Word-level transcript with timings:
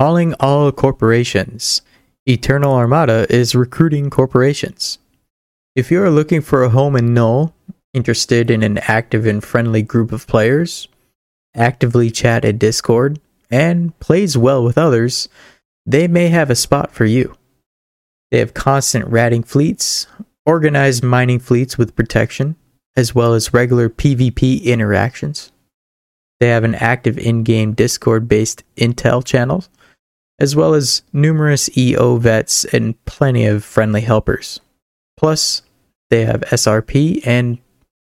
Calling 0.00 0.32
all 0.38 0.70
corporations. 0.70 1.82
Eternal 2.24 2.72
Armada 2.72 3.26
is 3.28 3.56
recruiting 3.56 4.10
corporations. 4.10 5.00
If 5.74 5.90
you 5.90 6.00
are 6.00 6.10
looking 6.10 6.40
for 6.40 6.62
a 6.62 6.68
home 6.68 6.94
in 6.94 7.12
Null, 7.12 7.52
interested 7.92 8.48
in 8.48 8.62
an 8.62 8.78
active 8.78 9.26
and 9.26 9.42
friendly 9.42 9.82
group 9.82 10.12
of 10.12 10.28
players, 10.28 10.86
actively 11.56 12.12
chat 12.12 12.44
at 12.44 12.60
Discord, 12.60 13.18
and 13.50 13.98
plays 13.98 14.38
well 14.38 14.62
with 14.62 14.78
others, 14.78 15.28
they 15.84 16.06
may 16.06 16.28
have 16.28 16.48
a 16.48 16.54
spot 16.54 16.92
for 16.92 17.04
you. 17.04 17.34
They 18.30 18.38
have 18.38 18.54
constant 18.54 19.04
ratting 19.08 19.42
fleets, 19.42 20.06
organized 20.46 21.02
mining 21.02 21.40
fleets 21.40 21.76
with 21.76 21.96
protection, 21.96 22.54
as 22.96 23.16
well 23.16 23.34
as 23.34 23.52
regular 23.52 23.88
PvP 23.88 24.62
interactions. 24.62 25.50
They 26.38 26.50
have 26.50 26.62
an 26.62 26.76
active 26.76 27.18
in 27.18 27.42
game 27.42 27.72
Discord 27.72 28.28
based 28.28 28.62
intel 28.76 29.24
channel, 29.24 29.64
as 30.38 30.54
well 30.54 30.74
as 30.74 31.02
numerous 31.12 31.68
EO 31.76 32.16
vets 32.16 32.64
and 32.66 33.02
plenty 33.04 33.44
of 33.44 33.64
friendly 33.64 34.02
helpers. 34.02 34.60
Plus, 35.16 35.62
they 36.10 36.24
have 36.24 36.42
SRP 36.42 37.26
and 37.26 37.58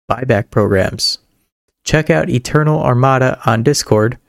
buyback 0.09 0.51
programs. 0.51 1.17
Check 1.83 2.09
out 2.09 2.29
Eternal 2.29 2.81
Armada 2.81 3.39
on 3.45 3.63
Discord. 3.63 4.19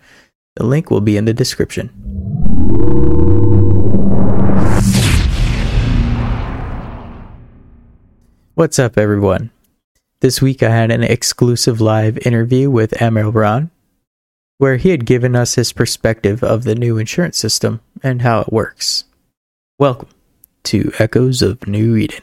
The 0.56 0.64
link 0.64 0.90
will 0.90 1.02
be 1.02 1.16
in 1.16 1.26
the 1.26 1.34
description. 1.34 1.88
What's 8.54 8.78
up, 8.78 8.98
everyone? 8.98 9.50
This 10.20 10.42
week 10.42 10.62
I 10.62 10.70
had 10.70 10.90
an 10.90 11.02
exclusive 11.02 11.80
live 11.80 12.18
interview 12.26 12.70
with 12.70 12.92
Amelran, 12.92 13.70
where 14.60 14.76
he 14.76 14.90
had 14.90 15.06
given 15.06 15.34
us 15.34 15.54
his 15.54 15.72
perspective 15.72 16.44
of 16.44 16.64
the 16.64 16.74
new 16.74 16.98
insurance 16.98 17.38
system 17.38 17.80
and 18.02 18.20
how 18.20 18.42
it 18.42 18.52
works. 18.52 19.04
Welcome 19.78 20.10
to 20.64 20.92
Echoes 20.98 21.40
of 21.40 21.66
New 21.66 21.96
Eden. 21.96 22.20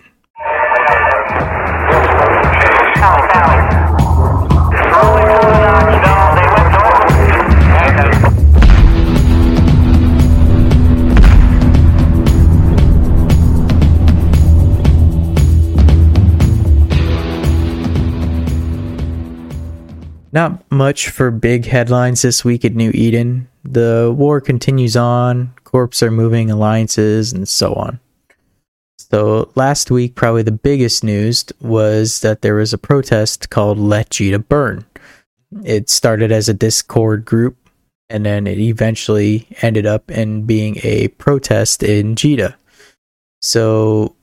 Not 20.37 20.71
much 20.71 21.09
for 21.09 21.31
big 21.31 21.65
headlines 21.65 22.21
this 22.21 22.45
week 22.45 22.63
at 22.63 22.75
New 22.75 22.91
Eden. 22.93 23.49
The 23.63 24.13
war 24.15 24.39
continues 24.39 24.95
on, 24.95 25.51
corps 25.63 26.03
are 26.03 26.11
moving 26.11 26.51
alliances, 26.51 27.33
and 27.33 27.49
so 27.49 27.73
on. 27.73 27.99
So, 28.99 29.49
last 29.55 29.89
week, 29.89 30.13
probably 30.13 30.43
the 30.43 30.51
biggest 30.51 31.03
news 31.03 31.43
was 31.59 32.19
that 32.19 32.43
there 32.43 32.53
was 32.53 32.71
a 32.71 32.77
protest 32.77 33.49
called 33.49 33.79
Let 33.79 34.11
Jita 34.11 34.47
Burn. 34.47 34.85
It 35.63 35.89
started 35.89 36.31
as 36.31 36.47
a 36.47 36.53
Discord 36.53 37.25
group, 37.25 37.57
and 38.07 38.23
then 38.23 38.45
it 38.45 38.59
eventually 38.59 39.47
ended 39.63 39.87
up 39.87 40.11
in 40.11 40.43
being 40.43 40.77
a 40.83 41.07
protest 41.07 41.81
in 41.81 42.13
Jita. 42.13 42.53
So, 43.41 44.15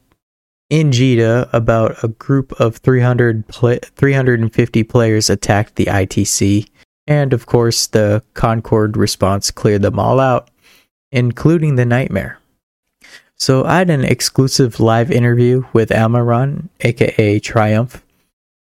in 0.74 0.90
Jita, 0.90 1.48
about 1.52 2.02
a 2.02 2.08
group 2.08 2.50
of 2.60 2.78
300 2.78 3.46
pl- 3.46 3.78
350 3.94 4.82
players 4.82 5.30
attacked 5.30 5.76
the 5.76 5.84
ITC, 5.84 6.68
and 7.06 7.32
of 7.32 7.46
course, 7.46 7.86
the 7.86 8.24
Concord 8.34 8.96
response 8.96 9.52
cleared 9.52 9.82
them 9.82 10.00
all 10.00 10.18
out, 10.18 10.50
including 11.12 11.76
the 11.76 11.84
Nightmare. 11.84 12.40
So, 13.36 13.64
I 13.64 13.78
had 13.78 13.88
an 13.88 14.02
exclusive 14.04 14.80
live 14.80 15.12
interview 15.12 15.64
with 15.72 15.90
Almaron, 15.90 16.70
aka 16.80 17.38
Triumph, 17.38 18.04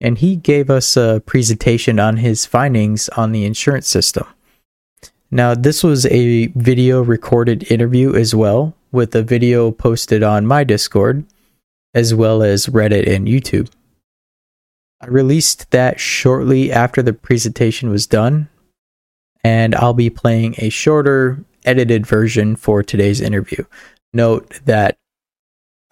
and 0.00 0.18
he 0.18 0.36
gave 0.36 0.70
us 0.70 0.96
a 0.96 1.20
presentation 1.26 1.98
on 1.98 2.18
his 2.18 2.46
findings 2.46 3.08
on 3.10 3.32
the 3.32 3.44
insurance 3.44 3.88
system. 3.88 4.28
Now, 5.32 5.52
this 5.56 5.82
was 5.82 6.06
a 6.06 6.46
video 6.54 7.02
recorded 7.02 7.68
interview 7.72 8.14
as 8.14 8.36
well, 8.36 8.72
with 8.92 9.16
a 9.16 9.22
video 9.24 9.72
posted 9.72 10.22
on 10.22 10.46
my 10.46 10.62
Discord 10.62 11.24
as 11.94 12.14
well 12.14 12.42
as 12.42 12.66
Reddit 12.66 13.08
and 13.08 13.26
YouTube. 13.26 13.70
I 15.00 15.06
released 15.06 15.70
that 15.70 16.00
shortly 16.00 16.72
after 16.72 17.02
the 17.02 17.12
presentation 17.12 17.90
was 17.90 18.06
done, 18.06 18.48
and 19.42 19.74
I'll 19.74 19.94
be 19.94 20.10
playing 20.10 20.54
a 20.58 20.70
shorter, 20.70 21.44
edited 21.64 22.06
version 22.06 22.56
for 22.56 22.82
today's 22.82 23.20
interview. 23.20 23.64
Note 24.12 24.60
that 24.64 24.96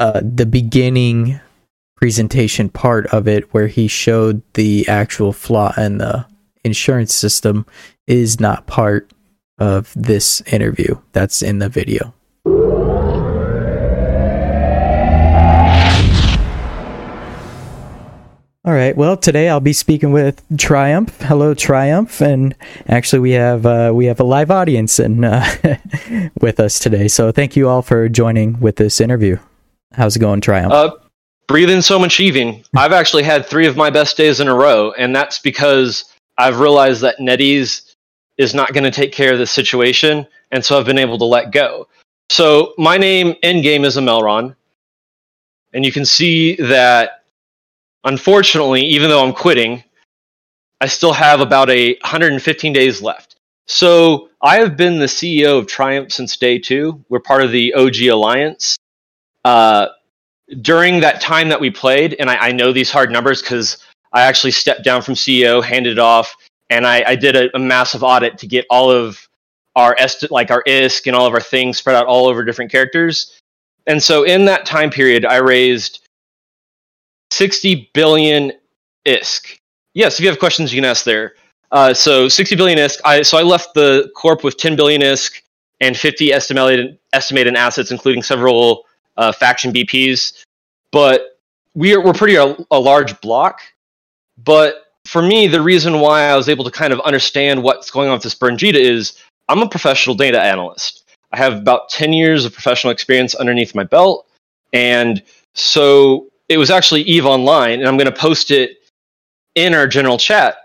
uh, 0.01 0.21
the 0.25 0.47
beginning 0.47 1.41
presentation 1.97 2.69
part 2.69 3.07
of 3.07 3.29
it, 3.29 3.53
where 3.55 3.69
he 3.69 3.87
showed 3.87 4.43
the 4.55 4.89
actual 4.89 5.33
flaw 5.33 5.73
in 5.77 5.99
the 5.99 6.27
insurance 6.65 7.15
system, 7.15 7.67
is 8.07 8.41
not 8.41 8.67
part 8.67 9.13
of 9.59 9.93
this 9.95 10.41
interview. 10.43 10.97
That's 11.13 11.43
in 11.43 11.59
the 11.59 11.69
video. 11.69 12.15
All 18.65 18.73
right. 18.73 18.97
Well, 18.97 19.17
today 19.17 19.49
I'll 19.49 19.59
be 19.59 19.73
speaking 19.73 20.13
with 20.13 20.41
Triumph. 20.57 21.21
Hello, 21.23 21.53
Triumph, 21.53 22.21
and 22.21 22.55
actually 22.87 23.19
we 23.19 23.33
have 23.33 23.67
uh, 23.67 23.91
we 23.93 24.07
have 24.07 24.21
a 24.21 24.25
live 24.25 24.53
audience 24.53 25.01
and 25.01 25.25
uh, 25.25 25.45
with 26.41 26.61
us 26.61 26.79
today. 26.79 27.09
So 27.09 27.33
thank 27.33 27.57
you 27.57 27.69
all 27.69 27.83
for 27.83 28.09
joining 28.09 28.61
with 28.61 28.77
this 28.77 29.01
interview. 29.01 29.39
How's 29.95 30.15
it 30.15 30.21
going, 30.21 30.43
Triumph? 30.43 30.73
Uh, 30.73 30.95
breathing 31.49 31.83
so 31.83 31.99
much 31.99 32.19
Eeving. 32.19 32.65
I've 32.77 32.93
actually 32.93 33.25
had 33.25 33.45
three 33.45 33.67
of 33.67 33.77
my 33.77 33.91
best 33.91 34.17
days 34.17 34.39
in 34.39 34.47
a 34.47 34.55
row, 34.55 34.93
and 34.93 35.15
that's 35.15 35.41
because 35.41 36.05
I've 36.39 36.61
realized 36.61 37.01
that 37.01 37.19
NetEase 37.19 37.97
is 38.37 38.55
not 38.55 38.75
going 38.75 38.85
to 38.85 38.93
take 38.93 39.11
care 39.11 39.33
of 39.33 39.41
this 39.41 39.51
situation, 39.51 40.25
and 40.53 40.65
so 40.65 40.79
I've 40.79 40.87
been 40.87 40.99
able 40.99 41.19
to 41.19 41.25
let 41.25 41.51
go. 41.51 41.89
So 42.31 42.75
my 42.79 42.97
name 42.97 43.35
in 43.43 43.61
game 43.61 43.85
is 43.85 43.97
Amelron, 43.97 44.55
and 45.73 45.85
you 45.85 45.91
can 45.91 46.05
see 46.05 46.55
that 46.57 47.22
Unfortunately, 48.05 48.83
even 48.83 49.09
though 49.09 49.25
I'm 49.25 49.33
quitting, 49.33 49.85
I 50.81 50.87
still 50.87 51.13
have 51.13 51.41
about 51.41 51.71
a 51.71 51.95
115 52.03 52.73
days 52.73 53.01
left. 53.01 53.37
So 53.67 54.31
I 54.43 54.57
have 54.57 54.77
been 54.77 54.99
the 54.99 55.07
CEO 55.07 55.59
of 55.59 55.67
Triumph 55.69 56.13
since 56.13 56.37
day 56.37 56.59
two. 56.59 57.05
We're 57.09 57.21
part 57.21 57.43
of 57.43 57.53
the 57.53 57.73
OG 57.75 58.03
Alliance. 58.11 58.77
Uh, 59.45 59.89
during 60.61 61.01
that 61.01 61.21
time 61.21 61.49
that 61.49 61.61
we 61.61 61.71
played, 61.71 62.17
and 62.19 62.29
I, 62.29 62.49
I 62.49 62.53
know 62.53 62.73
these 62.73 62.91
hard 62.91 63.11
numbers 63.11 63.41
because 63.41 63.79
I 64.13 64.23
actually 64.23 64.51
stepped 64.51 64.85
down 64.85 65.03
from 65.03 65.15
CEO, 65.15 65.63
handed 65.63 65.93
it 65.93 65.99
off, 65.99 66.35
and 66.69 66.87
I, 66.87 67.05
I 67.07 67.17
did 67.17 67.37
a, 67.37 67.57
a, 67.57 67.59
massive 67.59 68.03
audit 68.03 68.39
to 68.39 68.47
get 68.47 68.67
all 68.69 68.91
of 68.91 69.27
our 69.77 69.97
est- 69.99 70.31
like 70.31 70.51
our 70.51 70.63
ISK 70.65 71.07
and 71.07 71.17
all 71.17 71.27
of 71.27 71.33
our 71.33 71.41
things 71.41 71.79
spread 71.79 71.97
out 71.97 72.07
all 72.07 72.27
over 72.27 72.45
different 72.45 72.71
characters. 72.71 73.41
And 73.87 74.03
so 74.03 74.25
in 74.25 74.45
that 74.47 74.67
time 74.67 74.91
period, 74.91 75.25
I 75.25 75.37
raised 75.37 76.02
60 77.33 77.91
billion 77.95 78.53
ISK. 79.07 79.59
Yes, 79.95 80.19
if 80.19 80.21
you 80.21 80.29
have 80.29 80.39
questions, 80.39 80.73
you 80.73 80.81
can 80.81 80.89
ask 80.89 81.05
there. 81.05 81.35
Uh, 81.71 81.95
so 81.95 82.29
60 82.29 82.57
billion 82.57 82.79
ISK. 82.79 83.01
I, 83.05 83.23
so 83.23 83.39
I 83.39 83.43
left 83.43 83.75
the 83.75 84.11
corp 84.15 84.45
with 84.45 84.59
10 84.59 84.77
billion 84.77 85.01
ISK 85.01 85.41
and 85.81 85.97
50 85.97 86.33
estimated 86.33 86.99
estimated 87.13 87.57
assets, 87.57 87.91
including 87.91 88.23
several 88.23 88.85
uh, 89.17 89.33
faction 89.33 89.73
BPs. 89.73 90.45
But 90.91 91.39
we 91.75 91.95
are, 91.95 92.05
we're 92.05 92.13
pretty 92.13 92.37
a, 92.37 92.57
a 92.71 92.79
large 92.79 93.19
block. 93.21 93.61
But 94.45 94.93
for 95.07 95.23
me, 95.23 95.47
the 95.47 95.63
reason 95.63 96.01
why 96.01 96.25
I 96.25 96.37
was 96.37 96.49
able 96.49 96.65
to 96.65 96.71
kind 96.71 96.93
of 96.93 97.01
understand 97.01 97.63
what's 97.63 97.91
going 97.91 98.09
on 98.09 98.15
with 98.15 98.23
this 98.23 98.35
burn 98.35 98.57
Jita 98.57 98.75
is 98.75 99.19
I'm 99.49 99.63
a 99.63 99.69
professional 99.69 100.15
data 100.15 100.41
analyst. 100.41 101.05
I 101.33 101.39
have 101.39 101.55
about 101.55 101.89
10 101.89 102.13
years 102.13 102.45
of 102.45 102.53
professional 102.53 102.93
experience 102.93 103.35
underneath 103.35 103.75
my 103.75 103.85
belt. 103.85 104.27
And 104.75 105.23
so 105.55 106.32
it 106.53 106.59
was 106.59 106.71
actually 106.71 107.03
Eve 107.03 107.27
Online, 107.27 107.81
and 107.81 107.89
I'm 107.89 107.97
going 107.97 108.13
to 108.13 108.19
post 108.19 108.51
it 108.51 108.79
in 109.55 109.75
our 109.75 109.87
general 109.87 110.19
chat. 110.19 110.57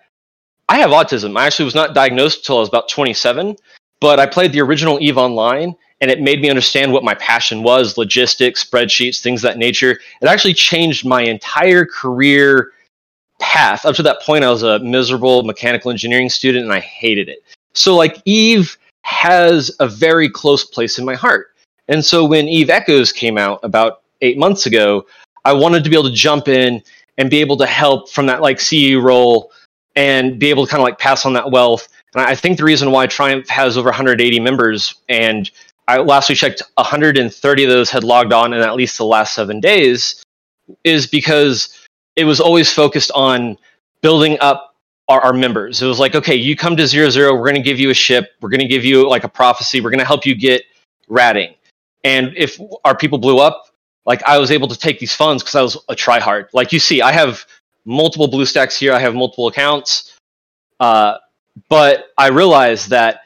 I 0.70 0.80
have 0.80 0.90
autism. 0.90 1.38
I 1.38 1.46
actually 1.46 1.66
was 1.66 1.76
not 1.76 1.96
diagnosed 1.96 2.40
until 2.40 2.58
I 2.58 2.60
was 2.60 2.70
about 2.70 2.90
27, 2.90 3.56
but 4.02 4.20
I 4.20 4.26
played 4.26 4.52
the 4.52 4.62
original 4.62 5.00
Eve 5.02 5.18
Online, 5.18 5.74
and 6.02 6.12
it 6.12 6.22
made 6.22 6.42
me 6.42 6.50
understand 6.50 6.92
what 6.92 7.04
my 7.04 7.16
passion 7.16 7.64
was 7.64 7.98
logistics, 7.98 8.64
spreadsheets, 8.64 9.22
things 9.22 9.42
that 9.42 9.58
nature. 9.58 10.00
It 10.22 10.28
actually 10.28 10.54
changed 10.54 11.06
my 11.06 11.22
entire 11.22 11.86
career 11.86 12.72
path. 13.40 13.86
Up 13.86 13.96
to 13.96 14.04
that 14.04 14.22
point, 14.22 14.44
I 14.44 14.52
was 14.52 14.64
a 14.64 14.80
miserable 14.80 15.44
mechanical 15.44 15.90
engineering 15.90 16.30
student, 16.30 16.66
and 16.66 16.74
I 16.74 16.82
hated 16.82 17.30
it. 17.30 17.40
So, 17.74 17.96
like, 17.96 18.22
Eve 18.26 18.78
has 19.04 19.72
a 19.80 19.88
very 19.88 20.30
close 20.30 20.66
place 20.66 21.00
in 21.00 21.06
my 21.06 21.16
heart. 21.16 21.52
And 21.88 22.04
so 22.04 22.26
when 22.26 22.50
Eve 22.50 22.70
Echoes 22.70 23.14
came 23.14 23.38
out 23.38 23.62
about 23.64 24.02
eight 24.22 24.38
months 24.38 24.66
ago, 24.66 25.06
I 25.48 25.54
wanted 25.54 25.86
to 25.86 25.90
be 25.90 25.96
able 25.96 26.10
to 26.10 26.16
jump 26.16 26.50
in 26.50 26.84
and 27.18 27.30
be 27.30 27.40
able 27.40 27.56
to 27.56 27.66
help 27.66 28.10
from 28.10 28.26
that 28.26 28.42
like 28.42 28.58
CEO 28.58 29.02
role 29.02 29.54
and 29.96 30.38
be 30.38 30.50
able 30.50 30.66
to 30.66 30.70
kind 30.70 30.82
of 30.82 30.84
like 30.84 31.00
pass 31.00 31.26
on 31.26 31.32
that 31.34 31.52
wealth. 31.52 31.88
And 32.14 32.22
I 32.22 32.36
think 32.36 32.58
the 32.58 32.66
reason 32.66 32.92
why 32.92 33.08
Triumph 33.08 33.48
has 33.48 33.78
over 33.78 33.88
180 33.88 34.42
members 34.42 34.96
and 35.08 35.50
I 35.88 36.00
last 36.00 36.28
we 36.28 36.36
checked, 36.36 36.62
130 36.76 37.64
of 37.64 37.70
those 37.70 37.90
had 37.90 38.04
logged 38.04 38.34
on 38.34 38.52
in 38.52 38.60
at 38.60 38.76
least 38.76 38.98
the 38.98 39.06
last 39.06 39.34
seven 39.34 39.62
days, 39.62 40.22
is 40.84 41.08
because 41.08 41.88
it 42.18 42.26
was 42.26 42.42
always 42.42 42.74
focused 42.74 43.12
on 43.16 43.58
building 44.02 44.38
up 44.42 44.76
our, 45.08 45.22
our 45.22 45.34
members. 45.34 45.82
It 45.82 45.88
was 45.88 45.98
like, 45.98 46.14
okay, 46.14 46.36
you 46.36 46.58
come 46.58 46.76
to 46.76 46.86
zero 46.86 47.10
zero, 47.10 47.34
we're 47.34 47.48
going 47.48 47.56
to 47.56 47.62
give 47.62 47.80
you 47.80 47.90
a 47.90 47.94
ship, 47.94 48.32
we're 48.42 48.50
going 48.50 48.60
to 48.60 48.68
give 48.68 48.84
you 48.84 49.10
like 49.10 49.24
a 49.24 49.30
prophecy, 49.30 49.80
we're 49.80 49.92
going 49.92 50.00
to 50.00 50.06
help 50.06 50.26
you 50.26 50.36
get 50.36 50.64
ratting. 51.08 51.56
And 52.04 52.34
if 52.36 52.60
our 52.84 52.98
people 52.98 53.18
blew 53.18 53.40
up, 53.40 53.67
like 54.08 54.24
I 54.24 54.40
was 54.40 54.50
able 54.50 54.70
to 54.70 54.78
take 54.78 55.00
these 55.00 55.14
funds 55.14 55.44
because 55.44 55.56
I 55.56 55.62
was 55.62 55.78
a 55.90 55.94
tryhard. 55.94 56.48
Like 56.54 56.72
you 56.72 56.80
see, 56.80 57.02
I 57.02 57.12
have 57.12 57.46
multiple 57.86 58.28
BlueStacks 58.28 58.80
here, 58.80 58.94
I 58.94 59.00
have 59.00 59.14
multiple 59.14 59.48
accounts, 59.48 60.18
uh, 60.80 61.18
but 61.70 62.08
I 62.18 62.30
realized 62.30 62.90
that 62.90 63.22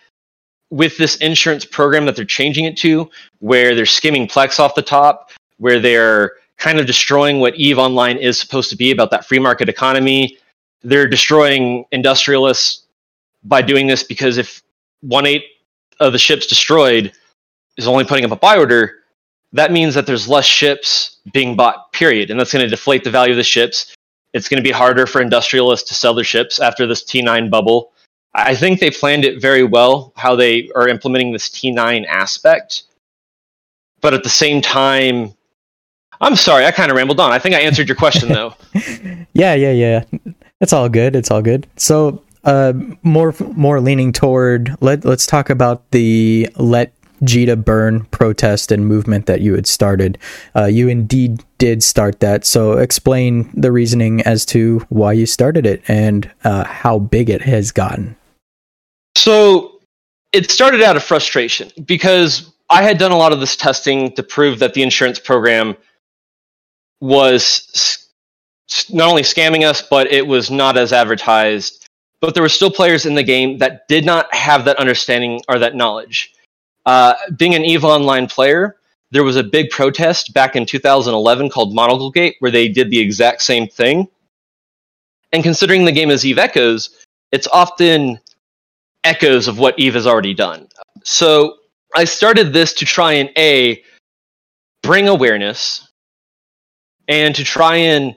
with 0.72 0.98
this 0.98 1.18
insurance 1.18 1.66
program 1.66 2.06
that 2.06 2.16
they're 2.16 2.26
changing 2.26 2.66
it 2.66 2.76
to, 2.78 3.10
where 3.40 3.76
they're 3.76 3.86
skimming 3.86 4.28
Plex 4.28 4.60
off 4.60 4.74
the 4.74 4.82
top, 4.82 5.32
where 5.58 5.80
they're 5.80 6.34
kind 6.58 6.80
of 6.80 6.86
destroying 6.86 7.40
what 7.40 7.56
Eve 7.56 7.78
Online 7.78 8.18
is 8.18 8.40
supposed 8.40 8.70
to 8.70 8.76
be 8.76 8.92
about 8.92 9.12
that 9.12 9.26
free 9.26 9.40
market 9.40 9.70
economy. 9.70 10.38
They're 10.82 11.08
destroying 11.08 11.86
industrialists 11.92 12.86
by 13.44 13.62
doing 13.62 13.88
this 13.88 14.04
because 14.04 14.38
if 14.38 14.64
one 15.02 15.26
eighth 15.26 15.46
of 16.00 16.14
the 16.14 16.20
ships 16.20 16.48
destroyed 16.48 17.12
is 17.78 17.88
only 17.88 18.06
putting 18.06 18.26
up 18.26 18.32
a 18.32 18.36
buy 18.36 18.58
order, 18.58 19.01
that 19.54 19.72
means 19.72 19.94
that 19.96 20.06
there's 20.06 20.28
less 20.28 20.46
ships 20.46 21.18
being 21.34 21.56
bought, 21.56 21.92
period. 21.92 22.32
And 22.32 22.40
that's 22.40 22.54
going 22.54 22.64
to 22.64 22.70
deflate 22.70 23.04
the 23.04 23.12
value 23.12 23.34
of 23.34 23.38
the 23.38 23.44
ships. 23.44 23.94
It's 24.34 24.48
going 24.48 24.64
to 24.64 24.68
be 24.68 24.72
harder 24.72 25.06
for 25.06 25.22
industrialists 25.22 25.90
to 25.90 25.96
sell 25.96 26.14
their 26.14 26.24
ships 26.24 26.60
after 26.60 26.88
this 26.88 27.04
T9 27.04 27.50
bubble. 27.50 27.92
I 28.34 28.56
think 28.56 28.80
they 28.80 28.90
planned 28.90 29.26
it 29.26 29.42
very 29.42 29.64
well 29.64 30.14
how 30.16 30.36
they 30.36 30.70
are 30.74 30.88
implementing 30.88 31.34
this 31.34 31.50
T9 31.50 32.06
aspect. 32.08 32.84
But 34.00 34.14
at 34.14 34.24
the 34.24 34.30
same 34.30 34.62
time, 34.62 35.34
I'm 36.22 36.36
sorry, 36.36 36.66
I 36.66 36.72
kind 36.72 36.92
of 36.92 36.98
rambled 36.98 37.20
on. 37.20 37.32
I 37.32 37.40
think 37.40 37.56
I 37.56 37.60
answered 37.60 37.90
your 37.90 37.98
question 37.98 38.30
though. 38.30 38.56
yeah, 39.34 39.54
yeah, 39.54 39.72
yeah. 39.72 40.04
It's 40.62 40.72
all 40.72 40.88
good. 40.88 41.16
It's 41.16 41.30
all 41.30 41.42
good. 41.42 41.68
So, 41.76 42.24
uh, 42.44 42.74
more 43.04 43.36
more 43.56 43.80
leaning 43.82 44.12
toward 44.14 44.76
let 44.82 45.04
let's 45.04 45.26
talk 45.28 45.50
about 45.50 45.90
the 45.92 46.50
let 46.56 46.94
JITA 47.24 47.64
burn 47.64 48.06
protest 48.06 48.72
and 48.72 48.88
movement 48.88 49.26
that 49.26 49.42
you 49.42 49.54
had 49.54 49.68
started. 49.68 50.18
Uh, 50.56 50.66
you 50.66 50.88
indeed 50.88 51.44
did 51.58 51.84
start 51.84 52.20
that. 52.20 52.46
So, 52.46 52.74
explain 52.74 53.52
the 53.54 53.72
reasoning 53.72 54.22
as 54.22 54.46
to 54.48 54.80
why 54.90 55.14
you 55.14 55.26
started 55.26 55.66
it 55.66 55.82
and 55.88 56.30
uh, 56.44 56.64
how 56.64 57.00
big 57.00 57.30
it 57.30 57.42
has 57.42 57.72
gotten. 57.72 58.16
So, 59.16 59.80
it 60.34 60.50
started 60.50 60.82
out 60.82 60.96
of 60.96 61.04
frustration 61.04 61.72
because 61.86 62.52
I 62.70 62.84
had 62.84 62.98
done 62.98 63.12
a 63.12 63.18
lot 63.18 63.34
of 63.34 63.40
this 63.40 63.56
testing 63.56 64.14
to 64.16 64.24
prove 64.24 64.60
that 64.60 64.74
the 64.74 64.82
insurance 64.82 65.20
program 65.20 65.76
was 67.02 68.08
not 68.90 69.10
only 69.10 69.24
scamming 69.24 69.68
us, 69.68 69.82
but 69.82 70.08
it 70.12 70.26
was 70.26 70.50
not 70.50 70.78
as 70.78 70.94
advertised. 70.94 71.88
But 72.22 72.34
there 72.34 72.44
were 72.44 72.50
still 72.50 72.72
players 72.72 73.06
in 73.06 73.16
the 73.16 73.24
game 73.24 73.58
that 73.58 73.88
did 73.88 74.06
not 74.06 74.34
have 74.34 74.66
that 74.66 74.78
understanding 74.78 75.42
or 75.50 75.60
that 75.60 75.76
knowledge. 75.76 76.34
Uh, 76.86 77.14
being 77.38 77.56
an 77.56 77.64
EVE 77.64 77.84
Online 77.84 78.28
player, 78.28 78.78
there 79.12 79.24
was 79.24 79.36
a 79.36 79.44
big 79.44 79.70
protest 79.70 80.34
back 80.34 80.56
in 80.56 80.66
2011 80.66 81.50
called 81.50 81.76
Monocle 81.76 82.12
Gate 82.12 82.36
where 82.40 82.52
they 82.52 82.68
did 82.68 82.90
the 82.90 83.00
exact 83.00 83.42
same 83.42 83.68
thing. 83.68 84.08
And 85.34 85.44
considering 85.44 85.86
the 85.86 85.92
game 85.92 86.10
is 86.10 86.26
EVE 86.26 86.38
Echoes, 86.38 87.06
it's 87.32 87.48
often 87.54 88.20
echoes 89.04 89.48
of 89.48 89.60
what 89.60 89.78
EVE 89.80 89.94
has 89.94 90.08
already 90.08 90.34
done. 90.34 90.68
So 91.04 91.58
I 91.96 92.06
started 92.06 92.54
this 92.54 92.74
to 92.74 92.86
try 92.86 93.14
and 93.14 93.30
A, 93.38 93.84
bring 94.84 95.08
awareness, 95.08 95.88
and 97.08 97.36
to 97.36 97.44
try 97.44 97.76
and 97.76 98.16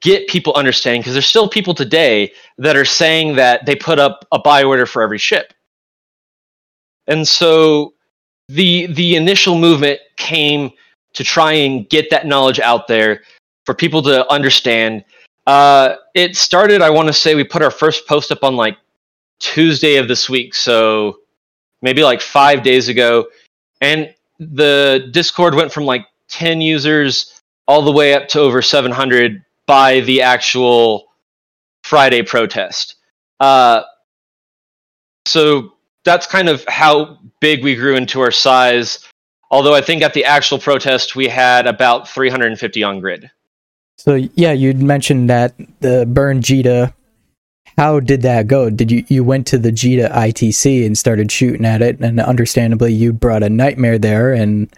get 0.00 0.28
people 0.28 0.54
understanding 0.54 1.00
because 1.00 1.14
there's 1.14 1.26
still 1.26 1.48
people 1.48 1.74
today 1.74 2.32
that 2.58 2.76
are 2.76 2.84
saying 2.84 3.36
that 3.36 3.66
they 3.66 3.74
put 3.74 3.98
up 3.98 4.24
a 4.32 4.38
buy 4.38 4.62
order 4.62 4.86
for 4.86 5.02
every 5.02 5.18
ship. 5.18 5.52
And 7.06 7.26
so 7.26 7.94
the 8.54 8.86
the 8.86 9.16
initial 9.16 9.58
movement 9.58 10.00
came 10.16 10.70
to 11.12 11.24
try 11.24 11.52
and 11.52 11.88
get 11.88 12.10
that 12.10 12.26
knowledge 12.26 12.60
out 12.60 12.88
there 12.88 13.22
for 13.64 13.74
people 13.74 14.02
to 14.02 14.30
understand. 14.30 15.04
Uh, 15.46 15.96
it 16.14 16.36
started, 16.36 16.82
I 16.82 16.90
want 16.90 17.08
to 17.08 17.12
say, 17.12 17.34
we 17.34 17.44
put 17.44 17.62
our 17.62 17.70
first 17.70 18.06
post 18.06 18.30
up 18.30 18.44
on 18.44 18.56
like 18.56 18.76
Tuesday 19.40 19.96
of 19.96 20.08
this 20.08 20.28
week, 20.28 20.54
so 20.54 21.18
maybe 21.82 22.02
like 22.02 22.20
five 22.20 22.62
days 22.62 22.88
ago, 22.88 23.26
and 23.80 24.14
the 24.38 25.08
Discord 25.12 25.54
went 25.54 25.72
from 25.72 25.84
like 25.84 26.06
ten 26.28 26.60
users 26.60 27.40
all 27.66 27.82
the 27.82 27.92
way 27.92 28.14
up 28.14 28.26
to 28.28 28.40
over 28.40 28.62
700 28.62 29.44
by 29.66 30.00
the 30.00 30.22
actual 30.22 31.06
Friday 31.84 32.22
protest. 32.22 32.96
Uh, 33.38 33.82
so 35.26 35.74
that's 36.04 36.26
kind 36.26 36.48
of 36.48 36.64
how 36.68 37.18
big 37.40 37.62
we 37.62 37.74
grew 37.74 37.96
into 37.96 38.20
our 38.20 38.30
size. 38.30 39.06
Although 39.50 39.74
I 39.74 39.80
think 39.80 40.02
at 40.02 40.14
the 40.14 40.24
actual 40.24 40.58
protest 40.58 41.16
we 41.16 41.28
had 41.28 41.66
about 41.66 42.08
350 42.08 42.82
on 42.82 43.00
grid. 43.00 43.30
So 43.98 44.14
yeah, 44.14 44.52
you'd 44.52 44.82
mentioned 44.82 45.28
that 45.28 45.54
the 45.80 46.06
burn 46.06 46.40
JITA. 46.40 46.94
How 47.76 48.00
did 48.00 48.22
that 48.22 48.46
go? 48.46 48.70
Did 48.70 48.90
you 48.90 49.04
you 49.08 49.24
went 49.24 49.46
to 49.48 49.58
the 49.58 49.70
JITA 49.70 50.10
ITC 50.10 50.86
and 50.86 50.96
started 50.96 51.30
shooting 51.30 51.64
at 51.64 51.82
it, 51.82 52.00
and 52.00 52.20
understandably 52.20 52.92
you 52.92 53.12
brought 53.12 53.42
a 53.42 53.50
nightmare 53.50 53.98
there, 53.98 54.32
and 54.32 54.70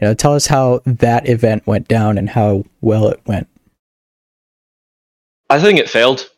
you 0.00 0.06
know, 0.06 0.14
tell 0.14 0.34
us 0.34 0.46
how 0.46 0.80
that 0.86 1.28
event 1.28 1.66
went 1.66 1.88
down 1.88 2.18
and 2.18 2.30
how 2.30 2.64
well 2.80 3.08
it 3.08 3.20
went. 3.26 3.48
I 5.50 5.60
think 5.60 5.78
it 5.78 5.88
failed. 5.88 6.30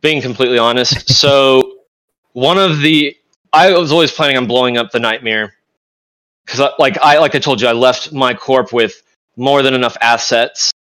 Being 0.00 0.22
completely 0.22 0.58
honest. 0.58 1.08
so 1.14 1.72
one 2.32 2.58
of 2.58 2.80
the 2.80 3.16
I 3.52 3.72
was 3.76 3.92
always 3.92 4.12
planning 4.12 4.36
on 4.36 4.46
blowing 4.46 4.76
up 4.76 4.90
the 4.90 5.00
nightmare 5.00 5.54
because, 6.44 6.70
like 6.78 6.98
I 6.98 7.18
like 7.18 7.34
I 7.34 7.38
told 7.38 7.60
you, 7.60 7.68
I 7.68 7.72
left 7.72 8.12
my 8.12 8.34
corp 8.34 8.72
with 8.72 9.02
more 9.36 9.62
than 9.62 9.74
enough 9.74 9.96
assets 10.00 10.72